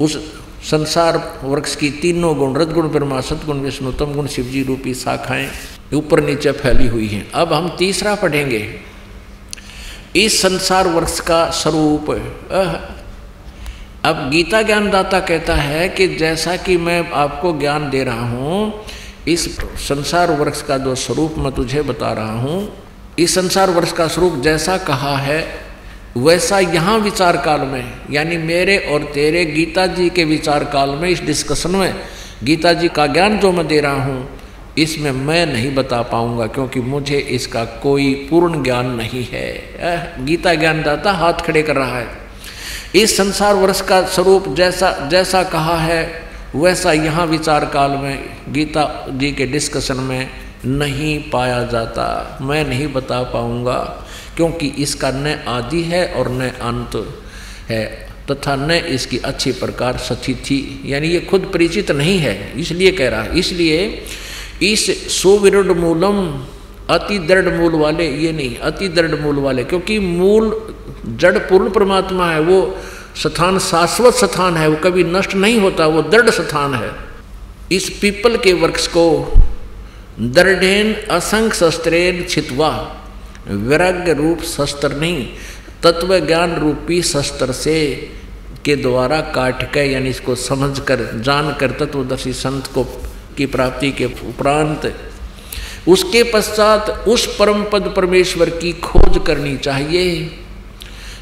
उस 0.00 0.16
संसार 0.62 1.40
वृक्ष 1.44 1.76
की 1.76 1.90
तीनों 1.90 2.36
गुण, 2.38 2.56
रजगुण, 2.56 2.88
ब्रह्मा 2.88 3.20
सतगुण 3.20 3.60
विष्णु 3.60 3.92
तम 3.92 4.12
गुण 4.12 4.26
शिवजी 4.26 4.62
रूपी 4.62 4.94
शाखाएँ 4.94 5.50
ऊपर 5.94 6.20
नीचे 6.20 6.52
फैली 6.52 6.86
हुई 6.88 7.06
हैं। 7.06 7.30
अब 7.32 7.52
हम 7.52 7.76
तीसरा 7.78 8.14
पढ़ेंगे। 8.14 8.95
इस 10.16 10.40
संसार 10.42 10.88
वर्ष 10.88 11.18
का 11.20 11.38
स्वरूप 11.52 12.10
अब 14.04 14.28
गीता 14.30 14.60
ज्ञानदाता 14.62 15.20
कहता 15.20 15.54
है 15.54 15.88
कि 15.88 16.06
जैसा 16.08 16.56
कि 16.56 16.76
मैं 16.76 17.00
आपको 17.12 17.52
ज्ञान 17.58 17.88
दे 17.90 18.02
रहा 18.04 18.28
हूँ, 18.28 18.84
इस 19.28 19.44
संसार 19.80 20.30
वर्ष 20.30 20.62
का 20.62 20.78
जो 20.78 20.94
स्वरूप 20.94 21.34
मैं 21.38 21.52
तुझे 21.52 21.82
बता 21.82 22.12
रहा 22.12 22.38
हूँ, 22.40 22.68
इस 23.18 23.34
संसार 23.34 23.70
वर्ष 23.70 23.92
का 23.92 24.06
स्वरूप 24.08 24.40
जैसा 24.42 24.76
कहा 24.78 25.16
है, 25.18 25.40
वैसा 26.16 26.58
यहाँ 26.58 26.98
विचार 26.98 27.36
काल 27.36 27.60
में, 27.60 27.92
यानी 28.10 28.36
मेरे 28.38 28.76
और 28.92 29.04
तेरे 29.14 29.44
गीता 29.44 29.86
जी 29.88 30.08
के 30.10 30.24
विचार 30.24 30.64
काल 30.64 30.90
में 30.90 31.08
इस 31.08 31.22
डिस्कशन 31.22 31.76
में, 31.76 31.94
गीता 32.44 32.72
जी 32.72 32.88
का 32.88 33.06
ज्ञान 33.06 33.38
जो 33.38 33.52
मैं 33.52 33.66
दे 33.66 33.80
रहा 33.80 34.04
हूँ 34.04 34.28
इसमें 34.78 35.10
मैं 35.10 35.44
नहीं 35.46 35.74
बता 35.74 36.00
पाऊँगा 36.02 36.46
क्योंकि 36.46 36.80
मुझे 36.80 37.18
इसका 37.30 37.64
कोई 37.82 38.12
पूर्ण 38.30 38.62
ज्ञान 38.62 38.90
नहीं 38.90 39.24
है। 39.24 40.24
गीता 40.24 40.54
ज्ञानदाता 40.54 41.12
हाथ 41.12 41.40
खड़े 41.46 41.62
कर 41.62 41.76
रहा 41.76 41.98
है। 41.98 42.06
इस 42.94 43.16
संसार 43.16 43.54
वर्ष 43.54 43.80
का 43.80 44.00
स्वरूप 44.06 44.48
जैसा 44.54 44.90
जैसा 45.10 45.42
कहा 45.42 45.76
है, 45.78 46.22
वैसा 46.54 46.92
यहाँ 46.92 47.26
विचार 47.26 47.64
काल 47.66 47.90
में 47.90 48.18
गीता 48.48 49.06
जी 49.10 49.30
के 49.32 49.46
डिस्कशन 49.46 50.00
में 50.00 50.28
नहीं 50.66 51.18
पाया 51.30 51.62
जाता। 51.62 52.38
मैं 52.42 52.64
नहीं 52.64 52.86
बता 52.92 53.22
पाऊँगा 53.22 53.78
क्योंकि 54.36 54.66
इसका 54.78 55.10
न 55.10 55.38
आदि 55.48 55.82
है 55.82 56.06
और 56.12 56.30
न 56.32 56.48
अंत 56.62 56.96
है 57.68 57.84
तथा 58.30 58.54
न 58.56 58.70
इसकी 58.70 59.18
अच्छी 59.18 59.52
प्रकार 59.52 59.98
थी। 60.22 60.82
यानी 60.84 61.08
ये 61.08 61.20
खुद 61.20 61.50
परिचित 61.52 61.90
नहीं 61.90 62.18
है, 62.18 62.52
इसलिए 62.60 62.90
कह 62.92 63.08
रहा 63.08 63.22
है। 63.22 63.38
इसलिए 63.38 64.06
इस 64.62 65.12
सुविरुद्ध 65.22 65.70
मूलम, 65.70 66.44
अति 66.90 67.18
दृढ़ 67.18 67.48
मूल 67.54 67.72
वाले, 67.72 68.10
ये 68.10 68.32
नहीं, 68.32 68.56
अति 68.56 68.88
दृढ़ 68.88 69.20
मूल 69.20 69.36
वाले, 69.36 69.64
क्योंकि 69.64 69.98
मूल 69.98 70.74
जड़ 71.06 71.38
पूर्ण 71.38 71.70
परमात्मा 71.70 72.30
है, 72.30 72.40
वो 72.40 72.76
स्थान, 73.16 73.58
शाश्वत 73.58 74.14
स्थान 74.14 74.56
है, 74.56 74.68
वो 74.68 74.76
कभी 74.76 75.04
नष्ट 75.04 75.34
नहीं 75.34 75.60
होता, 75.60 75.86
वो 75.86 76.02
दृढ़ 76.02 76.30
स्थान 76.30 76.74
है। 76.74 76.90
इस 77.72 77.88
पीपल 77.88 78.36
के 78.36 78.52
वृक्ष 78.52 78.86
को 78.86 79.32
दृढ़ेन 80.20 80.94
असंख 80.94 81.54
शस्त्रेन 81.54 82.24
छितवा 82.24 83.00
वैराग्य 83.48 84.12
रूप 84.12 84.40
शस्त्र 84.40 84.92
नहीं, 84.92 85.26
तत्व 85.82 86.26
ज्ञान 86.26 86.54
रूपी 86.54 87.02
शस्त्र 87.02 87.52
से, 87.52 87.94
के 88.64 88.76
द्वारा 88.76 89.20
काट 89.20 89.72
कर 89.72 89.80
यानी 89.80 90.08
इसको 90.08 90.34
समझ 90.34 90.80
कर 90.80 91.20
जान 91.24 91.56
कर 91.60 91.70
तत्वदर्शी 91.70 92.32
संत 92.32 92.66
को 92.66 92.84
की 93.36 93.46
प्राप्ति 93.46 93.90
के 93.92 94.04
उपरांत, 94.04 94.92
उसके 95.88 96.22
पश्चात 96.22 96.90
उस 97.08 97.26
परम 97.36 97.64
पद 97.64 97.92
परमेश्वर 97.96 98.50
की 98.52 98.72
खोज 98.80 99.20
करनी 99.26 99.56
चाहिए, 99.56 100.30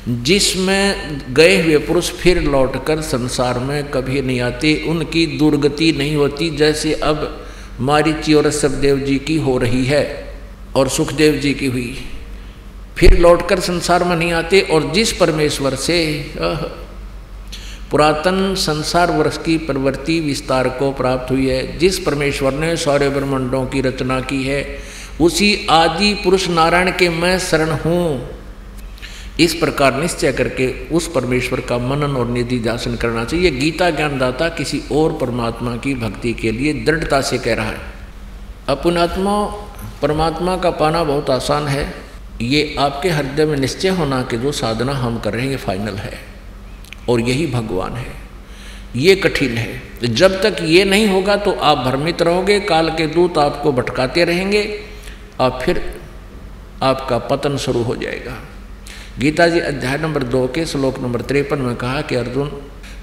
जिसमें 0.09 1.21
गए 1.35 1.61
हुए 1.63 1.79
पुरुष 1.79 2.11
फिर 2.13 2.43
लौटकर 2.43 3.01
संसार 3.03 3.59
में 3.59 3.91
कभी 3.91 4.21
नहीं 4.23 4.41
आते, 4.41 4.75
उनकी 4.89 5.27
दुर्गति 5.39 5.93
नहीं 5.93 6.17
होती, 6.17 6.51
जैसे 6.57 6.95
अब 6.95 7.47
मारिची 7.81 8.35
और 8.35 8.51
सभदेव 8.51 8.99
जी 8.99 9.19
की 9.19 9.37
हो 9.37 9.57
रही 9.59 9.85
है 9.85 10.05
और 10.77 10.89
सुखदेव 10.89 11.35
जी 11.35 11.53
की 11.55 11.67
हुई। 11.67 11.97
फिर 12.97 13.19
लौटकर 13.19 13.61
संसार 13.61 14.05
में 14.05 14.17
नहीं 14.17 14.33
आते 14.33 14.61
और 14.63 14.91
जिस 14.93 15.13
परमेश्वर 15.13 15.75
से 15.77 15.97
पुरातन 17.95 18.55
संसार 18.55 19.11
वर्ष 19.11 19.39
की 19.39 19.59
प्रवृत्ति 19.59 20.21
विस्तार 20.21 20.69
को 20.69 20.93
प्राप्त 20.93 21.31
हुई 21.31 21.49
है। 21.49 21.79
जिस 21.79 21.99
परमेश्वर 21.99 22.53
ने 22.53 22.77
सौर्य 22.77 23.09
ब्रह्मंडों 23.09 23.67
की 23.67 23.81
रचना 23.81 24.21
की 24.21 24.45
है, 24.45 24.79
उसी 25.21 25.67
आदि 25.71 26.15
पुरुष 26.15 26.49
नारायण 26.49 26.91
के 26.91 27.09
मैं 27.09 27.39
शरण 27.39 27.71
हूँ। 27.71 28.29
इस 29.41 29.55
प्रकार 29.55 29.95
निश्चय 29.95 30.33
करके 30.33 30.89
उस 30.89 31.13
परमेश्वर 31.13 31.61
का 31.61 31.79
मनन 31.79 32.17
और 32.17 32.29
निधि 32.29 32.59
दासन 32.59 32.97
करना 32.97 33.25
चाहिए। 33.25 33.51
गीता 33.51 33.91
ज्ञानदाता 33.91 34.49
किसी 34.49 34.83
और 34.93 35.13
परमात्मा 35.13 35.77
की 35.77 35.95
भक्ति 35.95 36.33
के 36.33 36.53
लिए 36.53 36.73
दृढ़ता 36.73 37.21
से 37.21 37.39
कह 37.39 37.55
रहा 37.55 37.67
है। 37.67 37.79
अपनात्मा 38.69 39.47
परमात्मा 40.03 40.57
का 40.57 40.71
पाना 40.71 41.05
बहुत 41.05 41.31
आसान 41.31 41.67
है। 41.67 41.95
ये 42.41 42.77
आपके 42.79 43.09
हृदय 43.09 43.45
में 43.45 43.57
निश्चय 43.57 43.89
होना 43.89 44.23
कि 44.23 44.39
जो 44.39 44.53
साधना 44.53 44.93
हम 44.93 45.19
कर 45.19 45.33
रहे 45.33 45.43
हैं, 45.43 45.51
ये 45.51 45.57
फाइनल 45.57 45.95
है। 45.95 46.34
और 47.09 47.21
यही 47.21 47.47
भगवान 47.47 47.93
है। 47.93 48.13
ये 48.97 49.15
कठिन 49.17 49.57
है। 49.59 50.15
जब 50.15 50.41
तक 50.43 50.57
ये 50.63 50.85
नहीं 50.85 51.07
होगा 51.09 51.37
तो 51.37 51.53
आप 51.53 51.79
भ्रमित 51.79 52.23
रहोगे, 52.23 52.59
काल 52.61 52.91
के 52.91 53.07
दूत 53.07 53.39
आपको 53.39 53.73
भटकाते 53.73 54.25
रहेंगे, 54.25 54.63
और 55.41 55.59
फिर 55.63 55.83
आपका 56.83 57.19
पतन 57.19 57.57
शुरू 57.57 57.83
हो 57.83 57.97
जाएगा। 57.97 58.37
गीता 59.19 59.47
जी 59.49 59.61
अध्याय 59.61 59.99
नंबर 59.99 60.23
दो 60.23 60.47
के 60.47 60.65
श्लोक 60.67 60.99
नंबर 60.99 61.21
तिरपन 61.21 61.59
में 61.59 61.75
कहा 61.77 62.01
कि 62.01 62.15
अर्जुन, 62.15 62.51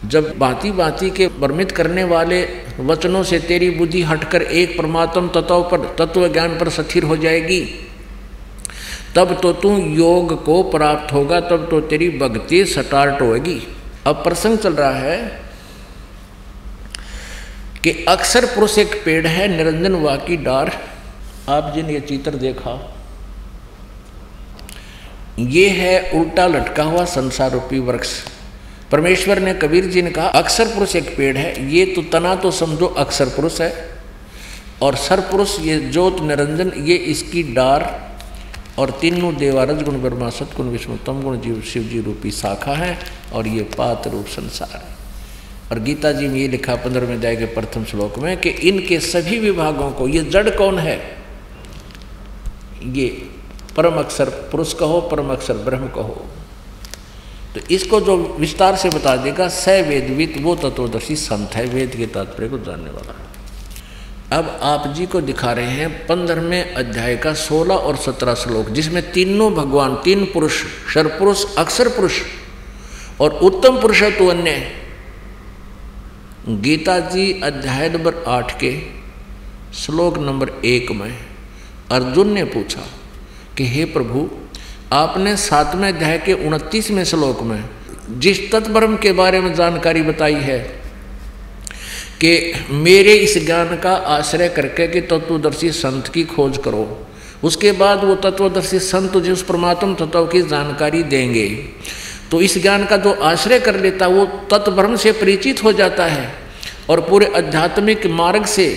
जब 0.05 0.33
बाती 0.37 0.71
बाती 0.71 1.09
के 1.09 1.27
भ्रमित 1.39 1.71
करने 1.71 2.03
वाले 2.03 2.41
वचनों 2.79 3.23
से 3.23 3.39
तेरी 3.39 3.69
बुद्धि 3.69 4.01
हटकर 4.01 4.41
एक 4.41 4.77
परमात्म 4.77 5.27
तत्व 5.27 5.61
पर, 5.63 5.85
तत्व 5.99 6.27
ज्ञान 6.27 6.57
पर 6.59 6.69
स्थिर 6.69 7.03
हो 7.03 7.17
जाएगी, 7.17 7.61
तब 9.15 9.39
तो 9.41 9.51
तू 9.53 9.77
योग 9.77 10.43
को 10.45 10.61
प्राप्त 10.63 11.13
होगा, 11.13 11.39
तब 11.39 11.67
तो 11.69 11.79
तेरी 11.81 12.09
भक्ति 12.09 12.65
स्टार्ट 12.65 13.21
होगी 13.21 13.61
अब 14.07 14.23
प्रसंग 14.23 14.57
चल 14.57 14.73
रहा 14.73 14.91
है 14.91 15.17
कि 17.83 17.91
अक्सर 18.09 18.45
पुरुष 18.45 18.77
एक 18.77 19.01
पेड़ 19.05 19.27
है, 19.27 19.47
निरंजन 19.47 19.95
वा 19.95 20.15
की 20.17 20.37
डार। 20.39 20.71
आप 21.49 21.71
जिन 21.75 21.89
ये 21.89 21.99
चित्र 22.01 22.31
देखा, 22.37 22.73
ये 25.39 25.67
है 25.69 26.11
उल्टा 26.13 26.45
लटका 26.47 26.83
हुआ 26.83 27.05
संसार 27.07 27.51
रूपी 27.51 27.79
वृक्ष। 27.81 28.11
परमेश्वर 28.91 29.39
ने 29.39 29.53
कबीर 29.53 29.85
जी 29.85 30.01
ने 30.01 30.11
कहा, 30.11 30.27
अक्सर 30.27 30.67
पुरुष 30.67 30.95
एक 30.95 31.15
पेड़ 31.17 31.37
है, 31.37 31.71
ये 31.71 31.85
तो 31.85 32.01
तना 32.11 32.35
तो 32.35 32.51
समझो 32.51 32.85
अक्सर 32.85 33.29
पुरुष 33.29 33.59
है, 33.61 33.73
और 34.81 34.95
सर 34.97 35.19
पुरुष, 35.21 35.59
ये 35.59 35.79
ज्योत 35.81 36.21
निरंजन, 36.21 36.71
ये 36.79 36.95
इसकी 36.95 37.43
डार। 37.53 37.83
और 38.79 38.91
तीनों 38.91 39.35
देवारज 39.35 39.83
गुण 39.83 40.01
ब्रह्मा 40.01 40.29
सतगुण 40.29 40.67
विष्णु 40.67 40.97
तम 40.97 41.21
गुण 41.21 41.39
जीव 41.39 41.61
शिव 41.61 41.83
जी 41.83 42.01
रूपी 42.01 42.31
शाखा 42.31 42.73
है 42.73 42.97
और 43.33 43.47
ये 43.47 43.63
पात 43.77 44.07
रूप 44.07 44.25
संसार 44.25 44.75
है। 44.75 44.99
और 45.71 45.79
गीता 45.79 46.11
जी 46.11 46.27
में 46.27 46.35
ये 46.35 46.47
लिखा 46.47 46.75
पंद्रहवें 46.75 47.15
अध्याय 47.15 47.35
के 47.35 47.45
प्रथम 47.45 47.83
श्लोक 47.83 48.19
में 48.19 48.37
कि 48.37 48.49
इनके 48.49 48.99
सभी 48.99 49.39
विभागों 49.39 49.91
को, 49.91 50.07
ये 50.07 50.21
जड़ 50.21 50.49
कौन 50.49 50.79
है? 50.79 50.97
ये 52.83 53.07
परम 53.77 53.99
अक्षर 53.99 54.29
पुरुष 54.29 54.73
कहो, 54.73 55.01
परम 55.01 55.31
अक्षर 55.31 55.53
ब्रह्म 55.53 55.87
कहो। 55.87 56.25
तो 57.55 57.59
इसको 57.71 58.01
जो 58.01 58.17
विस्तार 58.17 58.75
से 58.75 58.89
बता 58.89 59.15
देगा 59.15 59.47
स 59.47 59.67
वेदवित 59.67 60.37
वो 60.41 60.55
तत्वदर्शी 60.55 61.15
संत 61.15 61.55
है, 61.55 61.65
वेद 61.65 61.95
के 61.95 62.05
तात्पर्य 62.05 62.49
को 62.49 62.59
जानने 62.59 62.91
वाला 62.91 63.20
अब 64.33 64.59
आप 64.63 64.87
जी 64.87 65.05
को 65.05 65.21
दिखा 65.21 65.51
रहे 65.51 65.65
हैं 65.65 66.07
पंद्रहवें 66.07 66.73
अध्याय 66.73 67.17
का 67.17 67.33
सोलह 67.33 67.75
और 67.75 67.95
सत्रह 67.95 68.33
श्लोक, 68.33 68.69
जिसमें 68.69 69.11
तीनों 69.11 69.53
भगवान, 69.53 69.95
तीन 69.95 70.25
पुरुष 70.25 70.63
शर 70.93 71.07
पुरुष 71.07 71.55
अक्षर 71.57 71.87
पुरुष 71.87 72.21
और 73.21 73.31
उत्तम 73.31 73.81
पुरुष 73.81 74.01
है। 74.01 74.11
तो 74.11 74.27
अन्य 74.27 74.75
गीता 76.47 76.99
जी 76.99 77.41
अध्याय 77.41 77.89
नंबर 77.89 78.23
आठ 78.27 78.59
के 78.59 78.81
श्लोक 79.73 80.17
नंबर 80.17 80.49
एक 80.65 80.91
में 80.91 81.17
अर्जुन 81.91 82.29
ने 82.29 82.43
पूछा 82.43 82.87
कि, 83.57 83.67
हे 83.67 83.85
प्रभु, 83.85 84.29
आपने 84.93 85.37
सातवें 85.37 85.93
अध्याय 85.93 86.17
के 86.17 86.33
उनतीसवें 86.33 87.03
श्लोक 87.05 87.41
में 87.41 87.63
जिस 88.11 88.51
तत्परम 88.51 88.95
के 88.97 89.11
बारे 89.11 89.41
में 89.41 89.53
जानकारी 89.53 90.01
बताई 90.01 90.33
है 90.33 90.80
कि 92.21 92.53
मेरे 92.69 93.13
इस 93.13 93.45
ज्ञान 93.45 93.77
का 93.77 93.91
आश्रय 93.91 94.49
करके 94.49 94.87
कि 94.87 95.01
तत्वदर्शी 95.01 95.71
संत 95.71 96.07
की 96.07 96.23
खोज 96.23 96.57
करो। 96.57 97.07
उसके 97.43 97.71
बाद 97.71 98.03
वो 98.03 98.15
तत्वदर्शी 98.15 98.79
संत 98.79 99.11
तुझे 99.13 99.31
उस 99.31 99.43
परमात्म 99.43 99.95
तत्व 99.95 100.25
की 100.25 100.41
जानकारी 100.41 101.03
देंगे। 101.03 101.47
तो 102.31 102.41
इस 102.41 102.57
ज्ञान 102.61 102.85
का 102.85 102.97
जो 102.97 103.11
आश्रय 103.11 103.59
कर 103.59 103.79
लेता 103.79 104.07
वो 104.07 104.25
तत्वभ्रम 104.25 104.95
से 104.95 105.11
परिचित 105.11 105.63
हो 105.63 105.73
जाता 105.73 106.05
है 106.05 106.31
और 106.89 107.01
पूरे 107.01 107.25
आध्यात्मिक 107.35 108.05
मार्ग 108.05 108.45
से, 108.45 108.67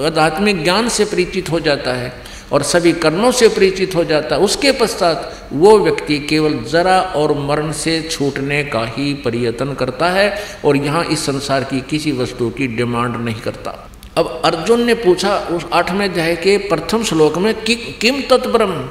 आध्यात्मिक 0.00 0.62
ज्ञान 0.64 0.88
से 0.88 1.04
परिचित 1.04 1.50
हो 1.50 1.60
जाता 1.60 1.92
है। 1.92 2.12
और 2.52 2.62
सभी 2.62 2.92
कर्णों 2.92 3.32
से 3.32 3.48
परिचित 3.48 3.94
हो 3.94 4.04
जाता। 4.04 4.36
उसके 4.36 4.72
पश्चात 4.72 5.48
वो 5.52 5.78
व्यक्ति 5.78 6.18
केवल 6.18 6.58
जरा 6.58 7.00
और 7.00 7.38
मरण 7.38 7.72
से 7.72 8.08
छूटने 8.10 8.64
का 8.64 8.84
ही 8.84 9.14
प्रयत्न 9.14 9.74
करता 9.74 10.10
है 10.10 10.42
और 10.64 10.76
यहाँ 10.76 11.04
इस 11.04 11.26
संसार 11.26 11.64
की 11.64 11.80
किसी 11.80 12.12
वस्तु 12.12 12.50
की 12.50 12.66
डिमांड 12.66 13.16
नहीं 13.16 13.40
करता। 13.40 13.90
अब 14.16 14.42
अर्जुन 14.44 14.84
ने 14.84 14.94
पूछा 14.94 15.38
उस 15.38 15.66
आठवें 15.72 16.08
अध्याय 16.08 16.36
के 16.36 16.58
प्रथम 16.58 17.04
श्लोक 17.04 17.38
में 17.38 17.62
कि, 17.62 17.74
किम 17.74 18.20
तत्परम? 18.20 18.88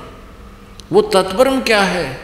वो 0.91 1.01
तत्परम 1.01 1.61
क्या 1.61 1.81
है? 1.81 2.19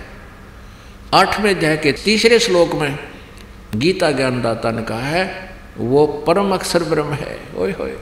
आठवें 1.14 1.56
अध्याय 1.56 1.78
के 1.78 1.92
तीसरे 1.92 2.40
श्लोक 2.40 2.74
में 2.74 3.00
गीता 3.76 4.12
ज्ञानदाता 4.12 4.72
ने 4.72 4.82
कहा 4.82 5.00
है, 5.00 5.50
वो 5.78 6.08
परम 6.08 6.54
अक्षर 6.54 6.84
ब्रह्म 6.84 7.10
है। 7.10 7.40
ओए 7.58 7.72
होए। 7.72 7.94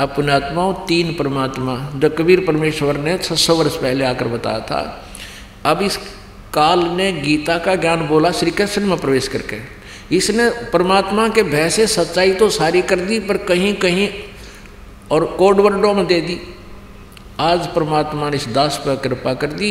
अपने 0.00 0.32
आत्माओं 0.32 0.72
तीन 0.86 1.12
परमात्मा 1.14 1.74
जो 1.94 2.10
कबीर 2.10 2.44
परमेश्वर 2.46 2.96
ने 2.96 3.16
छह 3.18 3.34
सौ 3.34 3.54
वर्ष 3.54 3.76
पहले 3.76 4.04
आकर 4.04 4.28
बताया 4.28 4.60
था। 4.60 4.80
अब 5.64 5.82
इस 5.82 5.96
काल 6.54 6.80
ने 6.88 7.12
गीता 7.12 7.58
का 7.58 7.74
ज्ञान 7.74 8.06
बोला 8.08 8.30
श्री 8.30 8.50
कृष्ण 8.50 8.86
में 8.86 8.98
प्रवेश 8.98 9.28
करके। 9.28 9.56
इसने 10.16 10.48
परमात्मा 10.72 11.28
के 11.28 11.42
भय 11.42 11.70
से 11.70 11.86
सच्चाई 11.86 12.32
तो 12.32 12.48
सारी 12.50 12.82
कर 12.82 13.00
दी, 13.00 13.18
पर 13.20 13.36
कहीं 13.36 13.74
कहीं 13.74 14.08
और 15.10 15.24
कोड 15.38 15.60
वर्डों 15.60 15.94
में 15.94 16.06
दे 16.06 16.20
दी। 16.20 16.40
आज 17.40 17.66
परमात्मा 17.74 18.30
ने 18.30 18.36
इस 18.36 18.46
दास 18.48 18.82
पर 18.86 18.96
कृपा 18.96 19.34
कर 19.34 19.46
दी। 19.46 19.70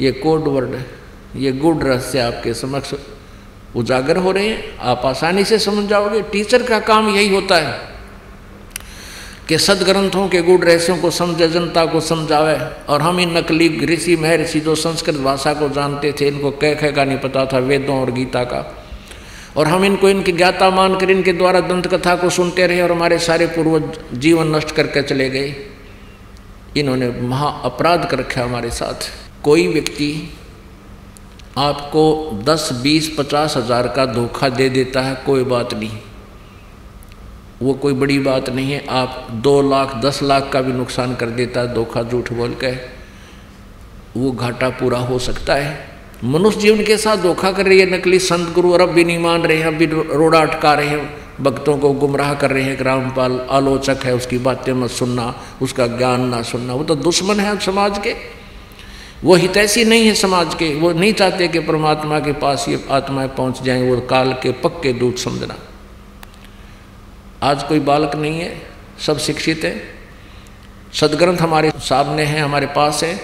ये 0.00 0.12
कोड 0.12 0.48
वर्ड, 0.48 0.76
ये 1.36 1.52
गुड 1.52 1.82
रहस्य 1.84 2.18
आपके 2.18 2.54
समक्ष 2.54 2.94
उजागर 3.76 4.16
हो 4.16 4.32
रहे 4.32 4.48
हैं। 4.48 4.78
आप 4.78 5.02
आसानी 5.04 5.44
से 5.44 5.58
समझ 5.58 5.88
जाओगे। 5.88 6.22
टीचर 6.22 6.62
का 6.62 6.78
काम 6.80 7.08
यही 7.08 7.28
होता 7.28 7.56
है। 7.56 7.91
कि 9.52 9.58
सदग्रंथों 9.58 10.28
के 10.28 10.42
गुड़ 10.42 10.64
रहस्यों 10.64 10.96
को 10.98 11.10
समझे, 11.10 11.48
जनता 11.48 11.86
को 11.86 12.00
समझावे। 12.00 12.56
और 12.88 13.02
हम 13.02 13.20
इन 13.20 13.36
नकली 13.36 13.86
ऋषि, 13.86 14.16
महर्षि 14.16 14.60
जो 14.60 14.74
संस्कृत 14.74 15.14
भाषा 15.14 15.54
को 15.54 15.68
जानते 15.68 16.14
थे, 16.20 16.28
इनको 16.28 16.50
कह 16.50 16.74
कह 16.74 16.90
का 16.90 17.04
नहीं 17.04 17.18
पता 17.18 17.46
था, 17.46 17.58
वेदों 17.58 18.00
और 18.00 18.10
गीता 18.10 18.44
का। 18.44 18.84
और 19.56 19.66
हम 19.66 19.84
इनको, 19.84 20.08
इनकी 20.08 20.32
ज्ञाता 20.32 20.70
मानकर, 20.70 21.10
इनके 21.10 21.32
द्वारा 21.32 21.60
दंत 21.60 21.86
कथा 21.86 22.16
को 22.16 22.30
सुनते 22.30 22.66
रहे 22.66 22.82
और 22.82 22.92
हमारे 22.92 23.18
सारे 23.18 23.46
पूर्वज 23.46 23.82
जीवन 24.14 24.56
नष्ट 24.56 24.70
करके 24.70 25.02
चले 25.02 25.30
गए। 25.30 25.54
इन्होंने 26.76 27.10
महा 27.10 27.48
अपराध 27.48 28.08
कर 28.10 28.18
रखा 28.18 28.44
हमारे 28.44 28.70
साथ। 28.70 29.10
कोई 29.44 29.68
व्यक्ति 29.68 30.32
आपको 31.58 32.30
दस, 32.44 32.68
बीस, 32.72 33.14
पचास 33.18 33.56
हज़ार 33.56 33.88
का 33.88 34.06
धोखा 34.06 34.48
दे 34.48 34.68
देता 34.68 35.02
है, 35.02 35.14
कोई 35.26 35.44
बात 35.44 35.74
नहीं। 35.74 35.90
वो 37.62 37.74
कोई 37.74 37.92
बड़ी 37.92 38.18
बात 38.18 38.50
नहीं 38.50 38.72
है। 38.72 38.86
आप 38.90 39.28
दो 39.30 39.70
लाख, 39.70 39.94
दस 39.94 40.22
लाख 40.22 40.50
का 40.52 40.60
भी 40.60 40.72
नुकसान 40.72 41.14
कर 41.14 41.26
देता 41.26 41.60
है, 41.60 41.74
धोखा 41.74 42.02
झूठ 42.02 42.32
बोल 42.32 42.56
के। 42.64 43.02
वो 44.20 44.32
घाटा 44.32 44.68
पूरा 44.68 44.98
हो 44.98 45.18
सकता 45.18 45.54
है। 45.54 45.88
मनुष्य 46.24 46.60
जीवन 46.60 46.84
के 46.84 46.96
साथ 46.96 47.16
धोखा 47.16 47.52
कर 47.52 47.66
रही 47.66 47.80
है, 47.80 47.98
नकली 47.98 48.18
संत 48.18 48.54
गुरु 48.54 48.72
और 48.72 48.80
अब 48.80 48.88
भी 48.88 49.04
नहीं 49.04 49.18
मान 49.18 49.42
रहे 49.42 49.56
हैं, 49.56 49.66
अब 49.66 49.74
भी 49.74 49.86
रोड़ा 49.86 50.40
अटका 50.40 50.74
रहे 50.74 50.86
हैं। 50.86 51.22
भक्तों 51.40 51.78
को 51.78 51.92
गुमराह 51.92 52.34
कर 52.34 52.50
रहे 52.50 52.62
हैं 52.62 52.76
कि 52.76 52.84
रामपाल 52.84 53.46
आलोचक 53.50 53.96
है, 54.04 54.14
उसकी 54.14 54.38
बातें 54.38 54.72
मत 54.72 54.90
सुनना, 54.90 55.34
उसका 55.62 55.86
ज्ञान 55.86 56.20
ना 56.20 56.42
सुनना। 56.42 56.74
वो 56.74 56.84
तो 56.84 56.94
दुश्मन 56.94 57.40
है 57.40 57.60
समाज 57.60 57.98
के। 57.98 58.14
वो 59.24 59.34
हितैषी 59.34 59.84
नहीं 59.84 60.06
है 60.06 60.14
समाज 60.14 60.54
के। 60.54 60.74
वो 60.74 60.92
नहीं 60.92 61.12
चाहते 61.12 61.48
कि 61.48 61.58
परमात्मा 61.58 62.20
के 62.20 62.32
पास 62.32 62.66
ये 62.68 62.84
आत्माएँ 62.90 63.28
पहुँच 63.28 63.62
जाएँ, 63.62 63.90
वो 63.90 64.00
काल 64.00 64.32
के 64.32 64.52
पक्के 64.52 64.92
दूत 64.92 65.18
समझना। 65.18 65.54
आज 67.42 67.62
कोई 67.62 67.80
बालक 67.80 68.14
नहीं 68.16 68.40
है, 68.40 68.62
सब 69.06 69.18
शिक्षित 69.18 69.64
है। 69.64 69.84
सदग्रंथ 70.92 71.38
हमारे 71.38 71.70
सामने 71.70 72.24
हैं, 72.24 72.42
हमारे 72.42 72.66
पास 72.66 73.04
है। 73.04 73.20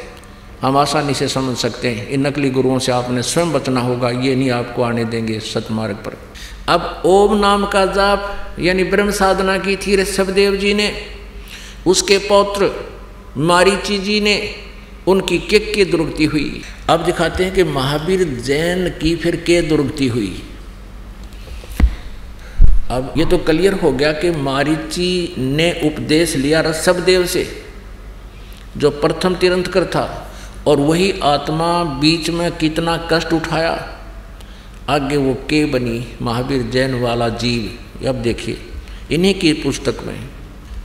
हम 0.63 0.77
आसानी 0.77 1.15
से 1.15 1.29
समझ 1.29 1.57
सकते 1.57 1.89
हैं। 1.89 2.09
इन 2.09 2.27
नकली 2.27 2.51
गुरुओं 2.51 2.79
से 2.79 2.93
आपने 2.93 3.23
स्वयं 3.23 3.53
बचना 3.53 3.81
होगा, 3.81 4.11
ये 4.11 4.37
नहीं 4.37 4.51
आपको 4.51 4.83
आने 4.83 5.05
देंगे 5.05 5.41
सतमार्ग 5.41 5.95
पर। 5.95 6.19
अब 6.69 7.03
ओम 7.05 7.37
नाम 7.37 7.67
का 7.67 7.87
जाप, 7.87 8.57
यानी 8.59 8.85
ब्रह्म 8.85 9.11
साधना 9.11 9.59
की 9.59 9.77
थी 9.77 9.97
ऋषभदेव 9.97 10.57
जी 10.57 10.75
ने। 10.75 11.07
उसके 11.87 12.19
पौत्र 12.19 12.91
मारीची 13.37 13.99
जी 13.99 14.21
ने, 14.21 14.55
उनकी 15.07 15.39
किक 15.39 15.75
की 15.75 15.85
दुर्गति 15.85 16.25
हुई। 16.25 16.63
अब 16.89 17.05
दिखाते 17.05 17.45
हैं 17.45 17.55
कि 17.55 17.65
महावीर 17.65 18.25
जैन 18.25 18.89
की 18.89 19.17
फिर 19.17 19.37
के 19.37 19.63
दुर्गति 19.63 20.07
हुई। 20.07 20.43
अब 22.91 23.13
ये 23.19 23.25
तो 23.25 23.39
क्लियर 23.39 23.75
हो 23.75 23.91
गया 23.93 24.13
कि 24.13 24.31
मारीची 24.31 25.35
ने 25.39 25.71
उपदेश 25.87 26.35
लिया 26.37 26.61
ऋषभदेव 26.61 27.27
से, 27.27 27.45
जो 28.77 28.91
प्रथम 28.91 29.35
तिरंतकर 29.35 29.85
था, 29.87 30.07
और 30.67 30.81
वही 30.81 31.13
आत्मा 31.25 31.83
बीच 32.01 32.31
में 32.31 32.51
कितना 32.53 32.97
कष्ट 33.13 33.33
उठाया। 33.33 33.75
आगे 34.89 35.17
वो 35.17 35.35
के 35.51 35.65
बनी 35.65 36.07
महावीर 36.23 36.63
जैन 36.71 36.95
वाला 37.01 37.29
जीव 37.37 38.09
अब 38.09 38.23
देखिए, 38.23 38.59
इन्हीं 39.13 39.35
की 39.35 39.53
पुस्तक 39.53 40.03
में। 40.07 40.29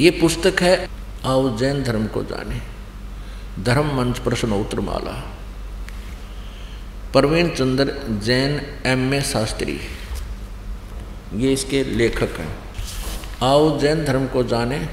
ये 0.01 0.11
पुस्तक 0.11 0.61
है, 0.61 0.75
आओ 1.25 1.57
जैन 1.57 1.83
धर्म 1.83 2.07
को 2.07 2.23
जाने। 2.23 2.61
धर्म 3.63 3.95
मंच 3.97 4.19
प्रश्नोत्तर 4.19 4.79
माला 4.79 5.11
प्रवीण 7.13 7.49
चंद्र 7.49 7.93
जैन 8.23 8.61
एम 8.85 9.13
ए 9.13 9.21
शास्त्री। 9.23 9.79
ये 11.35 11.53
इसके 11.53 11.83
लेखक 11.83 12.39
हैं। 12.39 12.55
आओ 13.41 13.79
जैन 13.79 14.03
धर्म 14.05 14.27
को 14.27 14.43
जाने। 14.43 14.87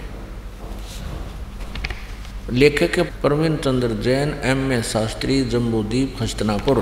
लेखक 2.50 2.96
है 2.98 3.02
प्रवीण 3.02 3.56
चंद्र 3.56 3.88
जैन, 3.88 4.34
एम 4.42 4.72
ए 4.72 4.82
शास्त्री, 4.82 5.44
जम्बूदीप 5.44 6.16
हस्तनापुर। 6.22 6.80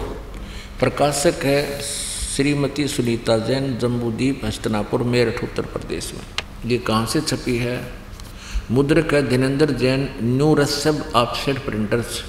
प्रकाशक 0.81 1.45
है 1.45 1.83
श्रीमती 1.83 2.89
सुनीता 2.89 3.39
जैन, 3.39 3.79
जम्बूदीप 3.79 4.41
हस्तनापुर, 4.45 5.03
मेरठ, 5.03 5.45
उत्तर 5.45 5.63
प्रदेश 5.63 6.13
में। 6.15 6.71
ये 6.71 6.79
कहाँ 6.79 7.07
से 7.07 7.21
छपी 7.21 7.57
है? 7.57 7.93
मुद्रक 8.71 9.15
है 9.15 9.29
धीनेन्द्र 9.29 9.71
जैन 9.73 10.09
न्यू 10.23 10.55
रसब 10.55 11.13
ऑफसेट 11.17 11.65
प्रिंटर्स। 11.65 12.23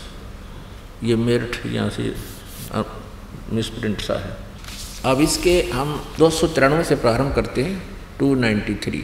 ये 1.03 1.15
मेरठ, 1.15 1.65
यहाँ 1.65 1.89
से 1.89 2.13
मिस 3.53 3.67
प्रिंट 3.69 4.01
सा 4.01 4.19
है। 4.19 4.49
अब 5.06 5.22
इसके 5.22 5.62
हम 5.74 6.02
दो 6.18 6.30
सौ 6.30 6.47
तिरानवे 6.47 6.84
से 6.84 6.95
प्रारंभ 6.95 7.34
करते 7.36 7.64
हैं 7.64 7.82
टू 8.20 8.34
नाइन्टी 8.36 8.76
थ्री 8.76 9.04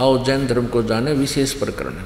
आओ 0.00 0.24
जैन 0.24 0.46
धर्म 0.46 0.66
को 0.66 0.82
जाने, 0.82 1.12
विशेष 1.12 1.52
प्रकरण 1.52 2.02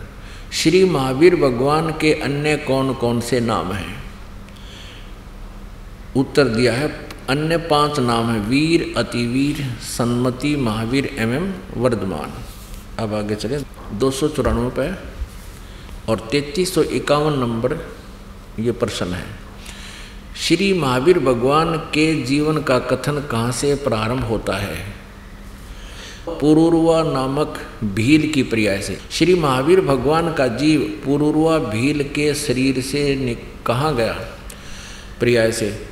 श्री 0.53 0.85
महावीर 0.85 1.37
भगवान 1.37 1.91
के 1.93 2.13
अन्य 2.15 2.57
कौन 2.57 2.93
कौन 2.95 3.21
से 3.21 3.41
नाम 3.41 3.73
हैं? 3.73 4.03
उत्तर 6.17 6.49
दिया 6.49 6.73
है, 6.73 6.89
अन्य 7.31 7.57
पाँच 7.57 7.99
नाम 8.01 8.31
हैं, 8.31 8.41
वीर, 8.49 8.95
अतिवीर, 8.97 9.65
सन्मति, 9.89 10.55
महावीर 10.57 11.07
एवं 11.19 11.53
वर्धमान। 11.77 12.33
अब 12.99 13.15
आगे 13.15 13.35
चले, 13.35 13.59
दो 13.95 14.11
सौ 14.11 14.29
चौरानवे 14.29 14.71
पे 14.71 14.91
और 16.13 16.29
तैतीस 16.33 16.75
सौ 16.75 16.83
इक्यावन 16.83 17.39
नंबर 17.39 17.77
ये 18.61 18.73
प्रश्न 18.73 19.13
है। 19.15 19.38
श्री 20.41 20.73
महावीर 20.73 21.19
भगवान 21.19 21.77
के 21.77 22.23
जीवन 22.23 22.59
का 22.59 22.79
कथन 22.79 23.29
कहाँ 23.31 23.53
से 23.53 23.75
प्रारंभ 23.75 24.25
होता 24.25 24.57
है? 24.57 24.77
पुरुरुआ 26.29 27.03
नामक 27.03 27.61
भील 27.85 28.33
की 28.33 28.43
पर्याय 28.43 28.83
से। 28.83 28.99
श्री 29.11 29.35
महावीर 29.35 29.81
भगवान 29.81 30.33
का 30.33 30.47
जीव 30.47 31.03
पुरुरुआ 31.05 31.59
भील 31.59 32.03
के 32.03 32.35
शरीर 32.35 32.81
से 32.81 33.39
कहाँ 33.67 33.97
गया? 33.97 34.13
पर्याय 35.21 35.53
से, 35.53 35.87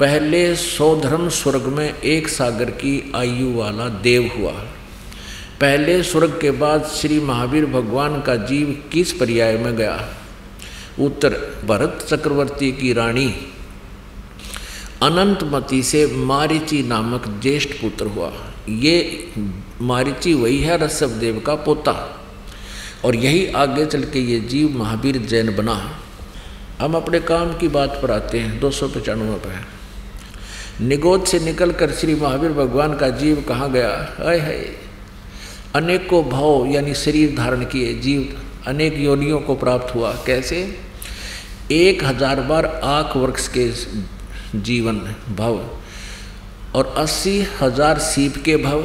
पहले 0.00 0.56
सौधर्म 0.56 1.28
स्वर्ग 1.28 1.62
में 1.62 1.98
एक 2.00 2.28
सागर 2.28 2.70
की 2.70 3.12
आयु 3.16 3.54
वाला 3.54 3.88
देव 3.88 4.30
हुआ। 4.38 4.52
पहले 5.60 6.02
स्वर्ग 6.02 6.38
के 6.40 6.50
बाद 6.50 6.84
श्री 6.84 7.20
महावीर 7.20 7.66
भगवान 7.66 8.22
का 8.22 8.36
जीव 8.36 8.84
किस 8.92 9.12
पर्याय 9.12 9.56
में 9.56 9.76
गया? 9.76 10.08
उत्तर, 11.00 11.30
भरत 11.64 12.06
चक्रवर्ती 12.08 12.72
की 12.72 12.92
रानी 12.92 13.34
अनंतमती 15.02 15.82
से 15.82 16.06
मारिची 16.26 16.82
नामक 16.82 17.26
ज्येष्ठ 17.42 17.72
पुत्र 17.80 18.06
हुआ। 18.06 18.30
ये 18.68 18.96
मारिची 19.80 20.32
वही 20.34 20.58
है 20.60 20.78
ऋषभदेव 20.78 21.38
का 21.38 21.54
पोता। 21.54 21.94
और 23.04 23.16
यही 23.16 23.46
आगे 23.54 23.84
चल 23.86 24.04
के 24.04 24.20
ये 24.22 24.40
जीव 24.42 24.78
महावीर 24.78 25.16
जैन 25.26 25.54
बना। 25.56 25.74
हम 26.80 26.94
अपने 26.94 27.20
काम 27.20 27.52
की 27.58 27.68
बात 27.68 27.98
पर 28.02 28.10
आते 28.10 28.38
हैं, 28.38 28.58
दो 28.60 28.70
सौ 28.70 28.88
पचानवे 28.88 29.36
पर 29.36 29.66
निगोद 30.80 31.24
से 31.24 31.38
निकलकर 31.40 31.92
श्री 31.92 32.14
महावीर 32.14 32.52
भगवान 32.52 32.96
का 32.96 33.08
जीव 33.12 33.44
कहाँ 33.48 33.70
गया? 33.72 33.88
अय 34.20 34.38
है 34.38 34.58
अनेकों 35.76 36.22
भाव 36.24 36.66
यानी 36.66 36.94
शरीर 36.96 37.34
धारण 37.36 37.64
किए, 37.64 37.94
जीव 37.94 38.36
अनेक 38.66 38.98
योनियों 38.98 39.40
को 39.40 39.54
प्राप्त 39.54 39.94
हुआ। 39.94 40.12
कैसे? 40.26 40.60
एक 41.72 42.04
हज़ार 42.04 42.40
बार 42.42 42.66
आख 42.66 43.16
वृक्ष 43.16 43.48
के 43.48 43.70
जीवन 44.56 44.98
भव 45.36 45.60
और 46.74 46.94
अस्सी 46.98 47.38
हज़ार 47.60 47.98
सीप 47.98 48.36
के 48.44 48.56
भव, 48.56 48.82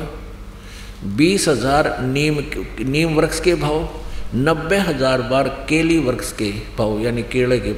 बीस 1.17 1.47
हज़ार 1.47 1.97
नीम 2.01 2.39
नीम 2.81 3.15
वृक्ष 3.15 3.39
के 3.39 3.55
भव, 3.55 3.87
नब्बे 4.35 4.77
हज़ार 4.79 5.21
बार 5.21 5.47
केली 5.69 5.97
वृक्ष 5.99 6.31
के 6.31 6.51
भाव, 6.77 6.99
यानी 6.99 7.23
केले 7.23 7.59
के 7.59 7.71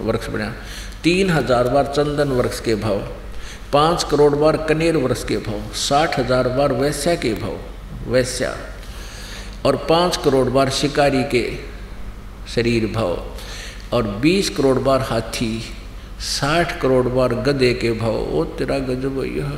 वृक्ष 0.00 0.28
बना। 0.28 0.52
तीन 1.02 1.30
हज़ार 1.30 1.68
बार 1.68 1.86
चंदन 1.86 2.32
वृक्ष 2.32 2.60
के 2.60 2.74
भाव, 2.74 2.98
पाँच 3.72 4.04
करोड़ 4.04 4.34
बार 4.34 4.56
कनेर 4.68 4.96
वृक्ष 4.96 5.24
के 5.24 5.36
भाव, 5.38 5.72
साठ 5.78 6.18
हज़ार 6.18 6.48
बार 6.48 6.72
वैश्या 6.72 7.14
के 7.14 7.32
भाव, 7.34 7.58
वैश्या। 8.12 8.54
और 9.66 9.76
पाँच 9.88 10.16
करोड़ 10.16 10.48
बार 10.48 10.70
शिकारी 10.70 11.22
के 11.24 11.44
शरीर 12.54 12.86
भाव, 12.86 13.22
और 13.92 14.06
बीस 14.20 14.48
करोड़ 14.50 14.78
बार 14.78 15.00
हाथी 15.00 15.58
साठ 16.22 16.80
करोड़ 16.80 17.06
बार 17.08 17.34
गधे 17.42 17.72
के 17.74 17.92
भाव, 17.92 18.16
ओ 18.30 18.44
तेरा 18.58 18.78
गजब 18.78 19.22
यह। 19.26 19.52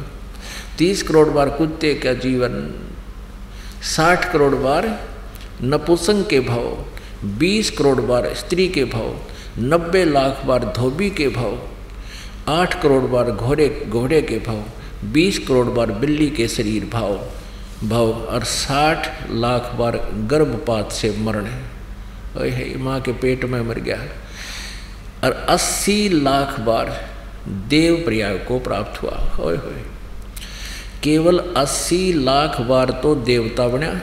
तीस 0.79 1.03
करोड़ 1.03 1.29
बार 1.29 1.49
कुत्ते 1.49 1.95
का 1.95 2.13
जीवन, 2.15 2.55
साठ 3.87 4.31
करोड़ 4.33 4.55
बार 4.55 4.87
नपुसंग 5.63 6.25
के 6.25 6.41
भाव, 6.41 6.85
बीस 7.39 7.71
करोड़ 7.71 8.01
बार 8.01 8.33
स्त्री 8.35 8.69
के 8.69 8.85
भाव, 8.87 9.15
नब्बे 9.59 10.05
लाख 10.05 10.45
बार 10.47 10.65
धोबी 10.77 11.11
के 11.11 11.29
भाव, 11.29 11.59
आठ 12.49 12.81
करोड़ 12.83 13.03
बार 13.03 13.31
घोड़े 13.31 13.69
घोड़े 13.89 14.23
के 14.23 14.39
भाव, 14.39 14.65
बीस 15.13 15.39
करोड़ 15.39 15.67
बार 15.67 15.91
बिल्ली 15.93 16.31
के 16.31 16.49
शरीर 16.49 16.85
भाव 16.85 17.17
भाव, 17.85 18.13
और 18.13 18.45
साठ 18.45 19.31
लाख 19.31 19.73
बार 19.75 19.97
गर्भपात 20.27 20.93
से 20.93 21.17
मरण 21.19 21.45
है, 21.45 22.77
माँ 22.79 23.01
के 23.01 23.13
पेट 23.13 23.45
में 23.45 23.61
मर 23.61 23.79
गया। 23.81 24.03
और 25.25 25.33
अस्सी 25.33 26.09
लाख 26.09 26.61
बार 26.61 27.11
देव 27.49 28.03
प्रयाग 28.05 28.45
को 28.49 28.59
प्राप्त 28.59 29.03
हुआ। 29.03 29.17
होए 29.37 29.57
होए। 29.57 29.83
केवल 31.03 31.39
अस्सी 31.57 32.13
लाख 32.13 32.61
बार 32.61 32.91
तो 33.03 33.15
देवता 33.15 33.69
बनया, 33.69 34.01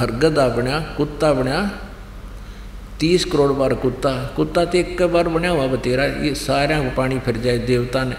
और 0.00 0.10
गदा 0.10 0.48
बनया, 0.48 0.80
कुत्ता 0.80 1.32
बनया, 1.32 1.70
तीस 3.00 3.24
करोड़ 3.24 3.52
बार 3.52 3.74
कुत्ता। 3.74 4.12
कुत्ता 4.36 4.64
तो 4.64 4.78
एक 4.78 5.02
बार 5.02 5.28
बनया 5.28 5.50
हुआ 5.50 5.66
बतेरा, 5.66 6.04
ये 6.04 6.34
सारे 6.34 6.76
को 6.76 6.96
पानी 6.96 7.18
फिर 7.18 7.36
जाए 7.36 7.58
देवता 7.58 8.04
ने। 8.04 8.16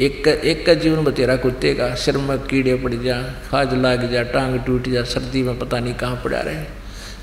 एक 0.00 0.28
एक 0.28 0.66
का 0.66 0.74
जीवन 0.74 1.04
बतेरा 1.04 1.36
कुत्ते 1.36 1.74
का, 1.74 1.94
सिर 1.94 2.18
में 2.18 2.38
कीड़े 2.38 2.74
पड़ 2.74 2.94
जा, 2.94 3.22
खाज 3.22 3.74
लाग 3.74 4.10
जा, 4.12 4.22
टांग 4.22 4.60
टूट 4.60 4.88
जा, 4.88 5.02
सर्दी 5.02 5.42
में 5.42 5.58
पता 5.58 5.78
नहीं 5.78 5.94
कहाँ 5.94 6.20
पड़ा 6.24 6.40
रहे। 6.40 6.64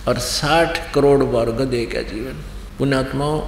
और 0.07 0.19
साठ 0.19 0.93
करोड़ 0.93 1.23
बार 1.23 1.45
गधे 1.45 1.85
का 1.85 2.01
जीवन। 2.01 2.43
पुण्यात्माओं 2.81 3.41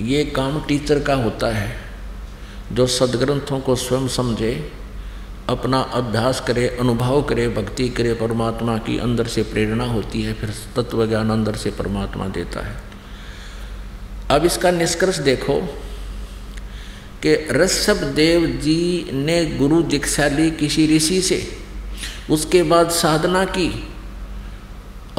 ये 0.00 0.24
काम 0.24 0.64
टीचर 0.64 1.00
का 1.00 1.14
होता 1.14 1.46
है, 1.46 1.76
जो 2.72 2.86
सदग्रंथों 2.86 3.60
को 3.60 3.76
स्वयं 3.76 4.08
समझे, 4.08 4.72
अपना 5.48 5.80
अभ्यास 5.80 6.40
करे, 6.40 6.68
अनुभव 6.68 7.22
करे, 7.22 7.48
भक्ति 7.48 7.88
करे, 7.88 8.14
परमात्मा 8.14 8.78
की 8.78 8.98
अंदर 8.98 9.26
से 9.26 9.42
प्रेरणा 9.42 9.84
होती 9.84 10.22
है, 10.22 10.32
फिर 10.32 10.54
तत्व 10.76 11.06
ज्ञान 11.06 11.30
अंदर 11.30 11.56
से 11.56 11.70
परमात्मा 11.70 12.28
देता 12.28 12.66
है। 12.66 12.76
अब 14.30 14.44
इसका 14.44 14.70
निष्कर्ष 14.70 15.18
देखो 15.18 15.60
कि 17.26 17.48
ऋषभ 17.50 17.96
देव 17.96 18.46
जी 18.46 19.10
ने 19.12 19.44
गुरु 19.44 19.82
दीक्षा 19.82 20.26
ली 20.26 20.50
किसी 20.50 20.96
ऋषि 20.96 21.22
से। 21.22 21.56
उसके 22.30 22.62
बाद 22.62 22.90
साधना 22.90 23.44
की 23.44 23.88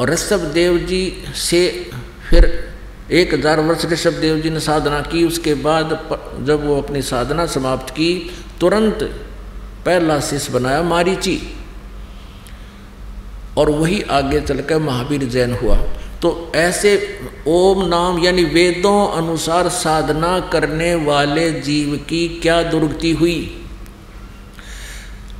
और 0.00 0.10
ऋषभ 0.10 0.40
देव 0.40 0.78
जी 0.78 1.22
से 1.34 1.90
फिर 2.30 2.63
एक 3.12 3.34
हज़ार 3.34 3.60
वर्ष 3.60 3.84
ऋषभ 3.84 4.12
देव 4.12 4.40
जी 4.40 4.50
ने 4.50 4.60
साधना 4.60 5.00
की, 5.00 5.24
उसके 5.24 5.54
बाद 5.54 5.90
जब 6.42 6.66
वो 6.66 6.80
अपनी 6.82 7.02
साधना 7.02 7.46
समाप्त 7.46 7.90
की, 7.90 8.30
तुरंत 8.60 9.02
पहला 9.86 10.20
शिष्य 10.20 10.52
बनाया 10.52 10.82
मारीची। 10.82 11.40
और 13.58 13.70
वही 13.70 14.00
आगे 14.02 14.40
चलकर 14.40 14.78
महावीर 14.78 15.24
जैन 15.24 15.52
हुआ। 15.52 15.76
तो 16.22 16.52
ऐसे 16.54 16.92
ओम 17.46 17.86
नाम 17.86 18.18
यानी 18.18 18.44
वेदों 18.44 19.08
अनुसार 19.08 19.68
साधना 19.68 20.38
करने 20.52 20.94
वाले 20.94 21.50
जीव 21.60 21.96
की 22.08 22.26
क्या 22.42 22.62
दुर्गति 22.62 23.12
हुई? 23.12 23.66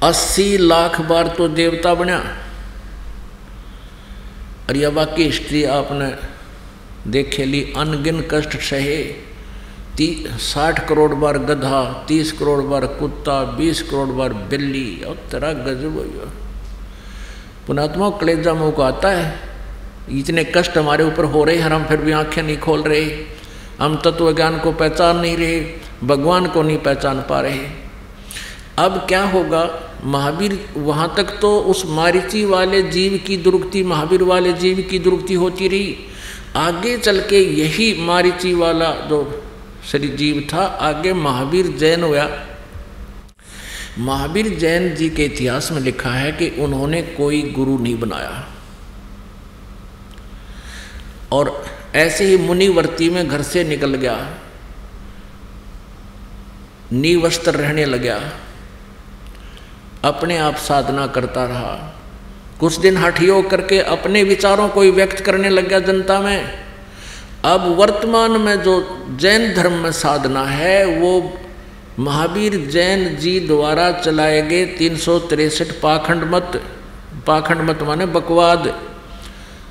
अस्सी 0.03 0.57
लाख 0.59 1.01
बार 1.01 1.29
तो 1.29 1.49
देवता 1.49 1.95
बना। 1.95 2.19
और 4.69 4.77
यह 4.77 4.91
बाकी 4.91 5.25
हिस्ट्री 5.25 5.65
आपने 5.65 6.13
देखे 7.07 7.45
ली 7.45 7.73
अनगिन 7.77 8.25
कष्ट 8.31 8.57
सहे। 8.57 9.03
ती 9.97 10.27
साठ 10.29 10.89
करोड़ 10.89 11.15
बार 11.15 11.39
गधा, 11.39 12.05
तीस 12.09 12.33
करोड़ 12.33 12.63
बार 12.63 12.87
कुत्ता, 12.87 13.45
बीस 13.45 13.83
करोड़ 13.83 14.09
बार 14.09 14.33
बिल्ली 14.33 15.03
और 15.09 15.15
तेरा 15.15 15.53
गजब 15.53 15.97
हो 15.97 16.31
पुणात्मा 17.67 18.11
कलेजा 18.11 18.55
मुँह 18.55 18.71
को 18.71 18.83
आता 18.83 19.09
है। 19.09 19.39
इतने 20.11 20.45
कष्ट 20.45 20.79
हमारे 20.79 21.05
ऊपर 21.05 21.25
हो 21.25 21.45
रहे 21.45 21.57
हैं, 21.57 21.71
हम 21.71 21.85
फिर 21.85 21.97
भी 21.97 22.13
आँखें 22.13 22.43
नहीं 22.43 22.59
खोल 22.59 22.83
रहे। 22.83 23.25
हम 23.81 23.97
तत्व 23.97 24.33
ज्ञान 24.33 24.59
को 24.59 24.73
पहचान 24.73 25.17
नहीं 25.17 25.37
रहे, 25.37 25.61
भगवान 26.05 26.47
को 26.47 26.63
नहीं 26.63 26.79
पहचान 26.79 27.21
पा 27.21 27.41
रहे। 27.41 27.59
अब 28.79 29.07
क्या 29.09 29.25
होगा? 29.25 29.93
महावीर, 30.05 30.69
वहाँ 30.77 31.15
तक 31.17 31.39
तो 31.41 31.59
उस 31.59 31.83
मारिची 31.87 32.45
वाले 32.45 32.83
जीव 32.83 33.21
की 33.27 33.37
दुर्गति 33.37 33.83
महावीर 33.83 34.23
वाले 34.23 34.53
जीव 34.53 34.87
की 34.91 34.99
दुर्गति 34.99 35.35
होती 35.35 35.69
रही। 35.69 35.97
आगे 36.57 36.99
चल 36.99 37.21
के 37.21 37.39
यही 37.61 38.01
मारिची 38.01 38.55
वाला 38.55 38.91
जो 38.91 39.45
श्री 39.91 40.09
जीव 40.09 40.49
था, 40.53 40.65
आगे 40.65 41.13
महावीर 41.13 41.67
जैन 41.67 42.03
हुआ 42.03 42.47
महावीर 43.99 44.49
जैन 44.59 44.95
जी 44.95 45.11
के 45.11 45.25
इतिहास 45.25 45.73
में 45.73 45.81
लिखा 45.81 46.11
है 46.11 46.33
कि 46.33 46.49
उन्होंने 46.49 47.03
कोई 47.03 47.43
गुरु 47.43 47.79
नहीं 47.79 47.99
बनाया। 47.99 48.49
और 51.33 51.67
ऐसे 51.95 52.25
ही 52.25 52.37
मुनिवर्ती 52.37 53.11
में 53.11 53.29
घर 53.29 53.43
से 53.43 53.65
निकल 53.65 53.95
गया। 53.95 54.35
नीवस्त्र 56.93 57.55
रहने 57.55 57.85
लगा 57.85 58.33
अपने 60.05 60.39
आप 60.39 60.57
साधना 60.57 61.07
करता 61.07 61.45
रहा। 61.45 61.94
कुछ 62.65 62.79
दिन 62.81 62.97
हठियो 62.97 63.41
करके 63.43 63.79
अपने 63.93 64.23
विचारों 64.25 64.69
को 64.69 64.83
ही 64.83 64.91
व्यक्त 64.91 65.19
करने 65.21 65.49
लग 65.49 65.67
गया 65.69 65.79
जनता 65.87 66.19
में। 66.21 66.65
अब 67.45 67.65
वर्तमान 67.79 68.41
में 68.41 68.63
जो 68.63 68.75
जैन 69.21 69.43
धर्म 69.55 69.73
में 69.79 69.91
साधना 69.93 70.45
है, 70.45 70.85
वो 70.85 71.33
महावीर 71.99 72.57
जैन 72.71 73.17
जी 73.17 73.39
द्वारा 73.41 73.91
चलाए 73.99 74.41
गए 74.43 74.65
तीन 74.79 74.97
सौ 74.97 75.19
तिरसठ 75.27 75.73
पाखंड 75.83 76.25
मत 76.25 76.61
पाखंड 77.27 77.61
मत 77.61 77.83
माने 77.83 78.07
बकवाद 78.07 78.73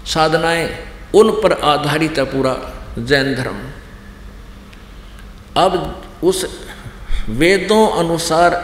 साधनाएँ, 0.06 0.70
उन 1.16 1.32
पर 1.41 1.52
आधारित 1.64 2.20
है 2.20 2.26
पूरा 2.26 2.56
जैन 3.00 3.34
धर्म। 3.36 3.60
अब 5.58 5.74
उस 6.24 6.46
वेदों 7.32 7.88
अनुसार 8.00 8.62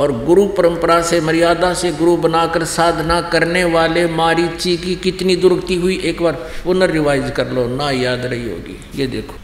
और 0.00 0.12
गुरु 0.24 0.46
परंपरा 0.46 1.00
से, 1.02 1.20
मर्यादा 1.20 1.72
से 1.74 1.92
गुरु 1.92 2.16
बनाकर 2.16 2.64
साधना 2.64 3.20
करने 3.20 3.64
वाले 3.64 4.06
मारीची 4.06 4.76
की 4.76 4.94
कितनी 4.94 5.36
दुर्गति 5.36 5.74
हुई, 5.74 5.98
एक 5.98 6.22
बार 6.22 6.32
पुनर्रिवाइज 6.64 7.30
कर 7.30 7.52
लो, 7.52 7.66
ना 7.68 7.90
याद 7.90 8.26
रही 8.26 8.50
होगी। 8.50 8.78
ये 8.94 9.06
देखो, 9.06 9.34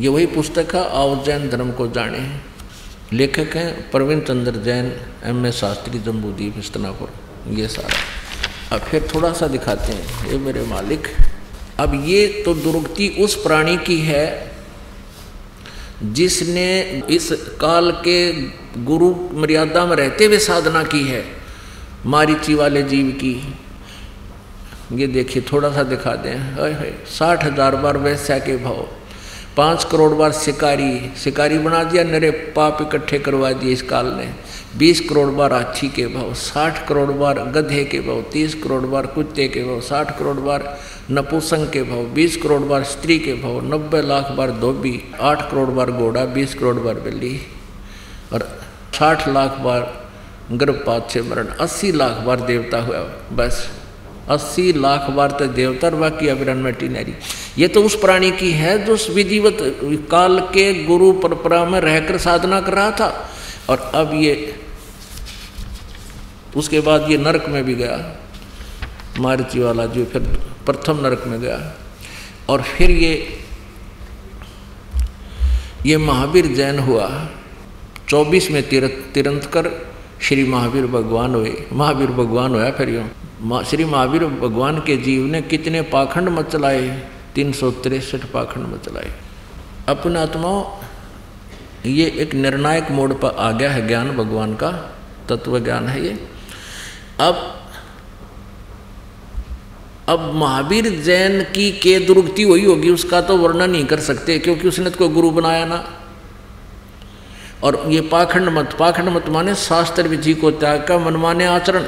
ये 0.00 0.08
वही 0.08 0.26
पुस्तक 0.26 0.74
है, 0.74 0.84
आओ 0.90 1.24
जैन 1.24 1.48
धर्म 1.50 1.70
को 1.70 1.86
जाने। 1.86 2.28
लेखक 3.12 3.56
हैं 3.56 3.90
प्रवीण 3.90 4.20
चंद्र 4.20 4.62
जैन, 4.62 4.92
एम 5.24 5.46
ए 5.46 5.52
शास्त्री, 5.52 5.98
जम्बूदीप 5.98 6.58
इस्तनापुर 6.58 7.10
ये 7.54 7.68
सारा। 7.68 8.76
अब 8.76 8.82
फिर 8.82 9.08
थोड़ा 9.14 9.32
सा 9.32 9.46
दिखाते 9.46 9.92
हैं, 9.92 10.30
ये 10.32 10.38
मेरे 10.38 10.62
मालिक। 10.62 11.08
अब 11.78 12.02
ये 12.06 12.26
तो 12.44 12.54
दुर्गति 12.54 13.08
उस 13.20 13.34
प्राणी 13.42 13.76
की 13.76 13.98
है 14.00 14.55
जिसने 16.02 16.80
इस 17.10 17.30
काल 17.60 17.90
के 17.90 18.32
गुरु 18.84 19.14
मर्यादा 19.32 19.84
में 19.86 19.96
रहते 19.96 20.24
हुए 20.24 20.38
साधना 20.38 20.82
की 20.82 21.02
है, 21.04 21.24
मारिची 22.06 22.54
वाले 22.54 22.82
जीव 22.82 23.10
की। 23.10 23.34
ये 24.92 25.06
देखिए, 25.06 25.42
थोड़ा 25.52 25.70
सा 25.72 25.82
दिखा 25.82 26.14
दें। 26.16 27.04
साठ 27.08 27.44
हज़ार 27.44 27.76
बार 27.76 27.96
वैसा 27.96 28.38
के 28.38 28.56
भाव। 28.56 28.86
पाँच 29.56 29.84
करोड़ 29.84 30.12
बार 30.14 30.32
शिकारी 30.32 31.10
शिकारी 31.16 31.58
बना 31.58 31.82
दिया, 31.84 32.02
नरे 32.04 32.30
पाप 32.56 32.78
इकट्ठे 32.82 33.18
करवा 33.18 33.52
दिए 33.52 33.72
इस 33.72 33.82
काल 33.82 34.06
ने। 34.06 34.28
बीस 34.78 35.00
करोड़ 35.00 35.28
बार 35.28 35.52
हाथी 35.52 35.88
के 35.88 36.06
भाव, 36.06 36.32
साठ 36.34 36.86
करोड़ 36.88 37.10
बार 37.10 37.38
गधे 37.44 37.84
के 37.84 38.00
भाव, 38.00 38.20
तीस 38.22 38.54
करोड़ 38.54 38.82
बार 38.82 39.06
कुत्ते 39.06 39.48
के 39.48 39.62
भाव, 39.64 39.80
साठ 39.80 40.18
करोड़ 40.18 40.36
बार 40.36 40.78
नपुसंग 41.10 41.68
के 41.70 41.82
भाव, 41.82 42.04
बीस 42.04 42.36
करोड़ 42.36 42.60
बार 42.62 42.84
स्त्री 42.84 43.18
के 43.18 43.34
भाव, 43.34 43.60
नब्बे 43.74 44.02
लाख 44.02 44.30
बार 44.32 44.50
धोबी, 44.50 45.02
आठ 45.20 45.50
करोड़ 45.50 45.68
बार 45.70 45.90
घोड़ा, 45.90 46.24
बीस 46.24 46.54
करोड़ 46.54 46.76
बार 46.76 47.00
बिल्ली 47.00 47.40
और 48.32 48.48
साठ 48.94 49.28
लाख 49.28 49.58
बार 49.58 49.92
गर्भपात 50.52 51.10
से 51.10 51.22
मरण, 51.22 51.46
अस्सी 51.60 51.92
लाख 51.92 52.12
बार 52.16 52.40
देवता 52.40 52.80
हुआ, 52.80 52.98
बस। 53.32 53.68
अस्सी 54.28 54.72
लाख 54.72 55.10
बार 55.10 55.30
तो 55.30 55.46
देवता 55.48 55.86
और 55.86 55.94
बाकी 55.94 56.28
अविरन 56.28 56.56
में 56.56 56.72
टीनरी। 56.74 57.14
ये 57.58 57.68
तो 57.68 57.82
उस 57.82 57.94
प्राणी 58.00 58.30
की 58.32 58.50
है 58.52 58.78
जो 58.84 58.96
विधिवत 59.14 59.58
काल 60.10 60.38
के 60.52 60.72
गुरु 60.84 61.12
परंपरा 61.20 61.64
में 61.64 61.80
रहकर 61.80 62.18
साधना 62.18 62.60
कर 62.60 62.74
रहा 62.74 62.90
था। 62.90 63.08
और 63.70 63.78
अब 63.94 64.10
ये, 64.14 64.54
उसके 66.56 66.80
बाद 66.80 67.10
ये 67.10 67.16
नरक 67.18 67.48
में 67.48 67.62
भी 67.64 67.74
गया। 67.74 67.96
मारुति 69.18 69.60
वाला 69.60 69.86
जो 69.86 70.04
फिर 70.04 70.22
प्रथम 70.66 71.00
नरक 71.02 71.24
में 71.26 71.40
गया। 71.40 71.58
और 72.48 72.62
फिर 72.62 72.90
ये 72.92 73.14
ये 75.86 75.96
महावीर 75.98 76.46
जैन 76.54 76.78
हुआ। 76.78 77.08
चौबीस 78.08 78.50
में 78.50 78.62
तिरंत 78.68 79.44
कर 79.52 79.70
श्री 80.22 80.44
महावीर 80.44 80.86
भगवान 80.88 81.34
हुए। 81.34 81.52
महावीर 81.72 82.10
भगवान 82.12 82.54
हुआ 82.54 82.70
फिर 82.70 82.88
यूँ। 82.88 83.04
श्री 83.36 83.84
महावीर 83.84 84.24
भगवान 84.24 84.78
के 84.80 84.96
जीव 84.96 85.24
ने 85.24 85.40
कितने 85.42 85.82
पाखंड 85.82 86.28
मत 86.28 86.48
चलाए? 86.48 87.08
तीन 87.34 87.52
सौ 87.52 87.70
तिरसठ 87.70 88.24
पाखंड 88.24 88.66
मत 88.66 88.84
चलाए। 88.84 89.10
अपने 89.88 90.20
आत्माओं, 90.20 90.64
ये 91.86 92.06
एक 92.18 92.34
निर्णायक 92.34 92.90
मोड 92.90 93.20
पर 93.20 93.28
आ 93.28 93.50
गया 93.50 93.70
है 93.70 93.86
ज्ञान 93.88 94.10
भगवान 94.10 94.54
का, 94.54 94.70
तत्व 95.28 95.58
ज्ञान 95.60 95.88
है 95.88 96.04
ये। 96.04 96.28
अब 97.20 97.52
अब 100.08 100.32
महावीर 100.34 100.88
जैन 101.02 101.42
की 101.42 101.70
के 101.72 101.98
दुर्गति 101.98 102.42
हुई 102.42 102.64
होगी, 102.64 102.90
उसका 102.90 103.20
तो 103.20 103.36
वर्णन 103.36 103.70
नहीं 103.70 103.84
कर 103.84 104.00
सकते, 104.00 104.38
क्योंकि 104.38 104.68
उसने 104.68 104.90
तो 104.90 104.98
कोई 104.98 105.08
गुरु 105.08 105.30
बनाया 105.30 105.64
ना। 105.66 105.84
और 107.64 107.82
ये 107.88 108.00
पाखंड 108.00 108.48
मत 108.48 108.76
पाखंड 108.78 109.08
मत 109.08 109.28
माने 109.28 109.54
शास्त्र 109.54 110.08
विधि 110.08 110.34
को 110.34 110.50
त्याग 110.50 110.84
का 110.86 110.98
मनमाने 110.98 111.44
आचरण। 111.44 111.84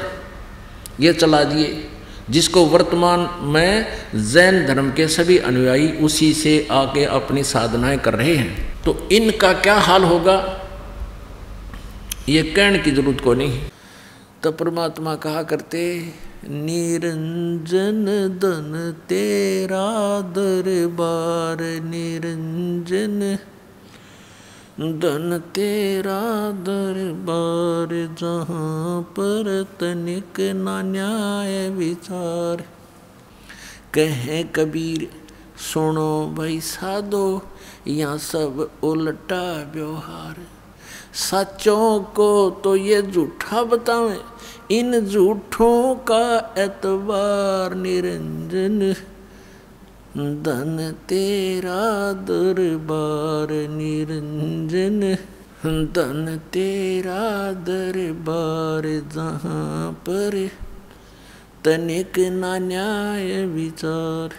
ये 0.99 1.13
चला 1.13 1.43
दिए। 1.43 1.85
जिसको 2.29 2.65
वर्तमान 2.65 3.29
में 3.41 3.85
जैन 4.15 4.65
धर्म 4.65 4.91
के 4.91 5.07
सभी 5.07 5.37
अनुयायी 5.37 5.91
उसी 5.91 6.33
से 6.33 6.67
आके 6.71 7.05
अपनी 7.05 7.43
साधनाएँ 7.43 7.97
कर 7.97 8.13
रहे 8.13 8.35
हैं। 8.35 8.83
तो 8.83 9.09
इनका 9.11 9.53
क्या 9.53 9.75
हाल 9.75 10.03
होगा? 10.03 10.65
ये 12.29 12.43
कहने 12.43 12.79
की 12.79 12.91
ज़रूरत 12.91 13.21
को 13.21 13.33
नहीं। 13.33 13.61
तो 14.43 14.51
परमात्मा 14.51 15.15
कहा 15.15 15.43
करते, 15.43 16.09
निरंजन 16.49 18.05
धन 18.41 18.95
तेरा 19.09 20.21
दरबार, 20.21 21.57
निरंजन 21.83 23.37
धन 24.79 25.37
तेरा 25.55 26.21
दरबार, 26.63 27.89
जहाँ 28.19 29.01
पर 29.01 29.47
तनिक 29.79 30.39
ना 30.55 30.81
न्याय 30.81 31.69
विचार। 31.69 32.63
कहें 33.93 34.47
कबीर, 34.47 35.07
सुनो 35.73 36.35
भाई 36.37 36.59
साधो, 36.59 37.41
यहाँ 37.87 38.17
सब 38.17 38.69
उल्टा 38.83 39.71
व्यवहार। 39.73 40.35
सच्चों 41.13 41.99
को 41.99 42.49
तो 42.63 42.75
ये 42.75 43.01
झूठा 43.01 43.63
बतावें, 43.63 44.19
इन 44.71 44.99
झूठों 45.05 45.95
का 45.95 46.55
एतबार 46.57 47.75
निरंजन। 47.75 48.95
धन 50.17 50.77
तेरा 51.09 51.81
दरबार 52.29 53.51
निरंजन 53.69 54.99
धन 55.93 56.39
तेरा 56.53 57.21
दरबार 57.67 58.87
जहाँ 59.13 59.91
पर 60.07 60.47
तनिक 61.65 62.19
ना 62.19 62.57
न्याय 62.57 63.45
विचार। 63.45 64.29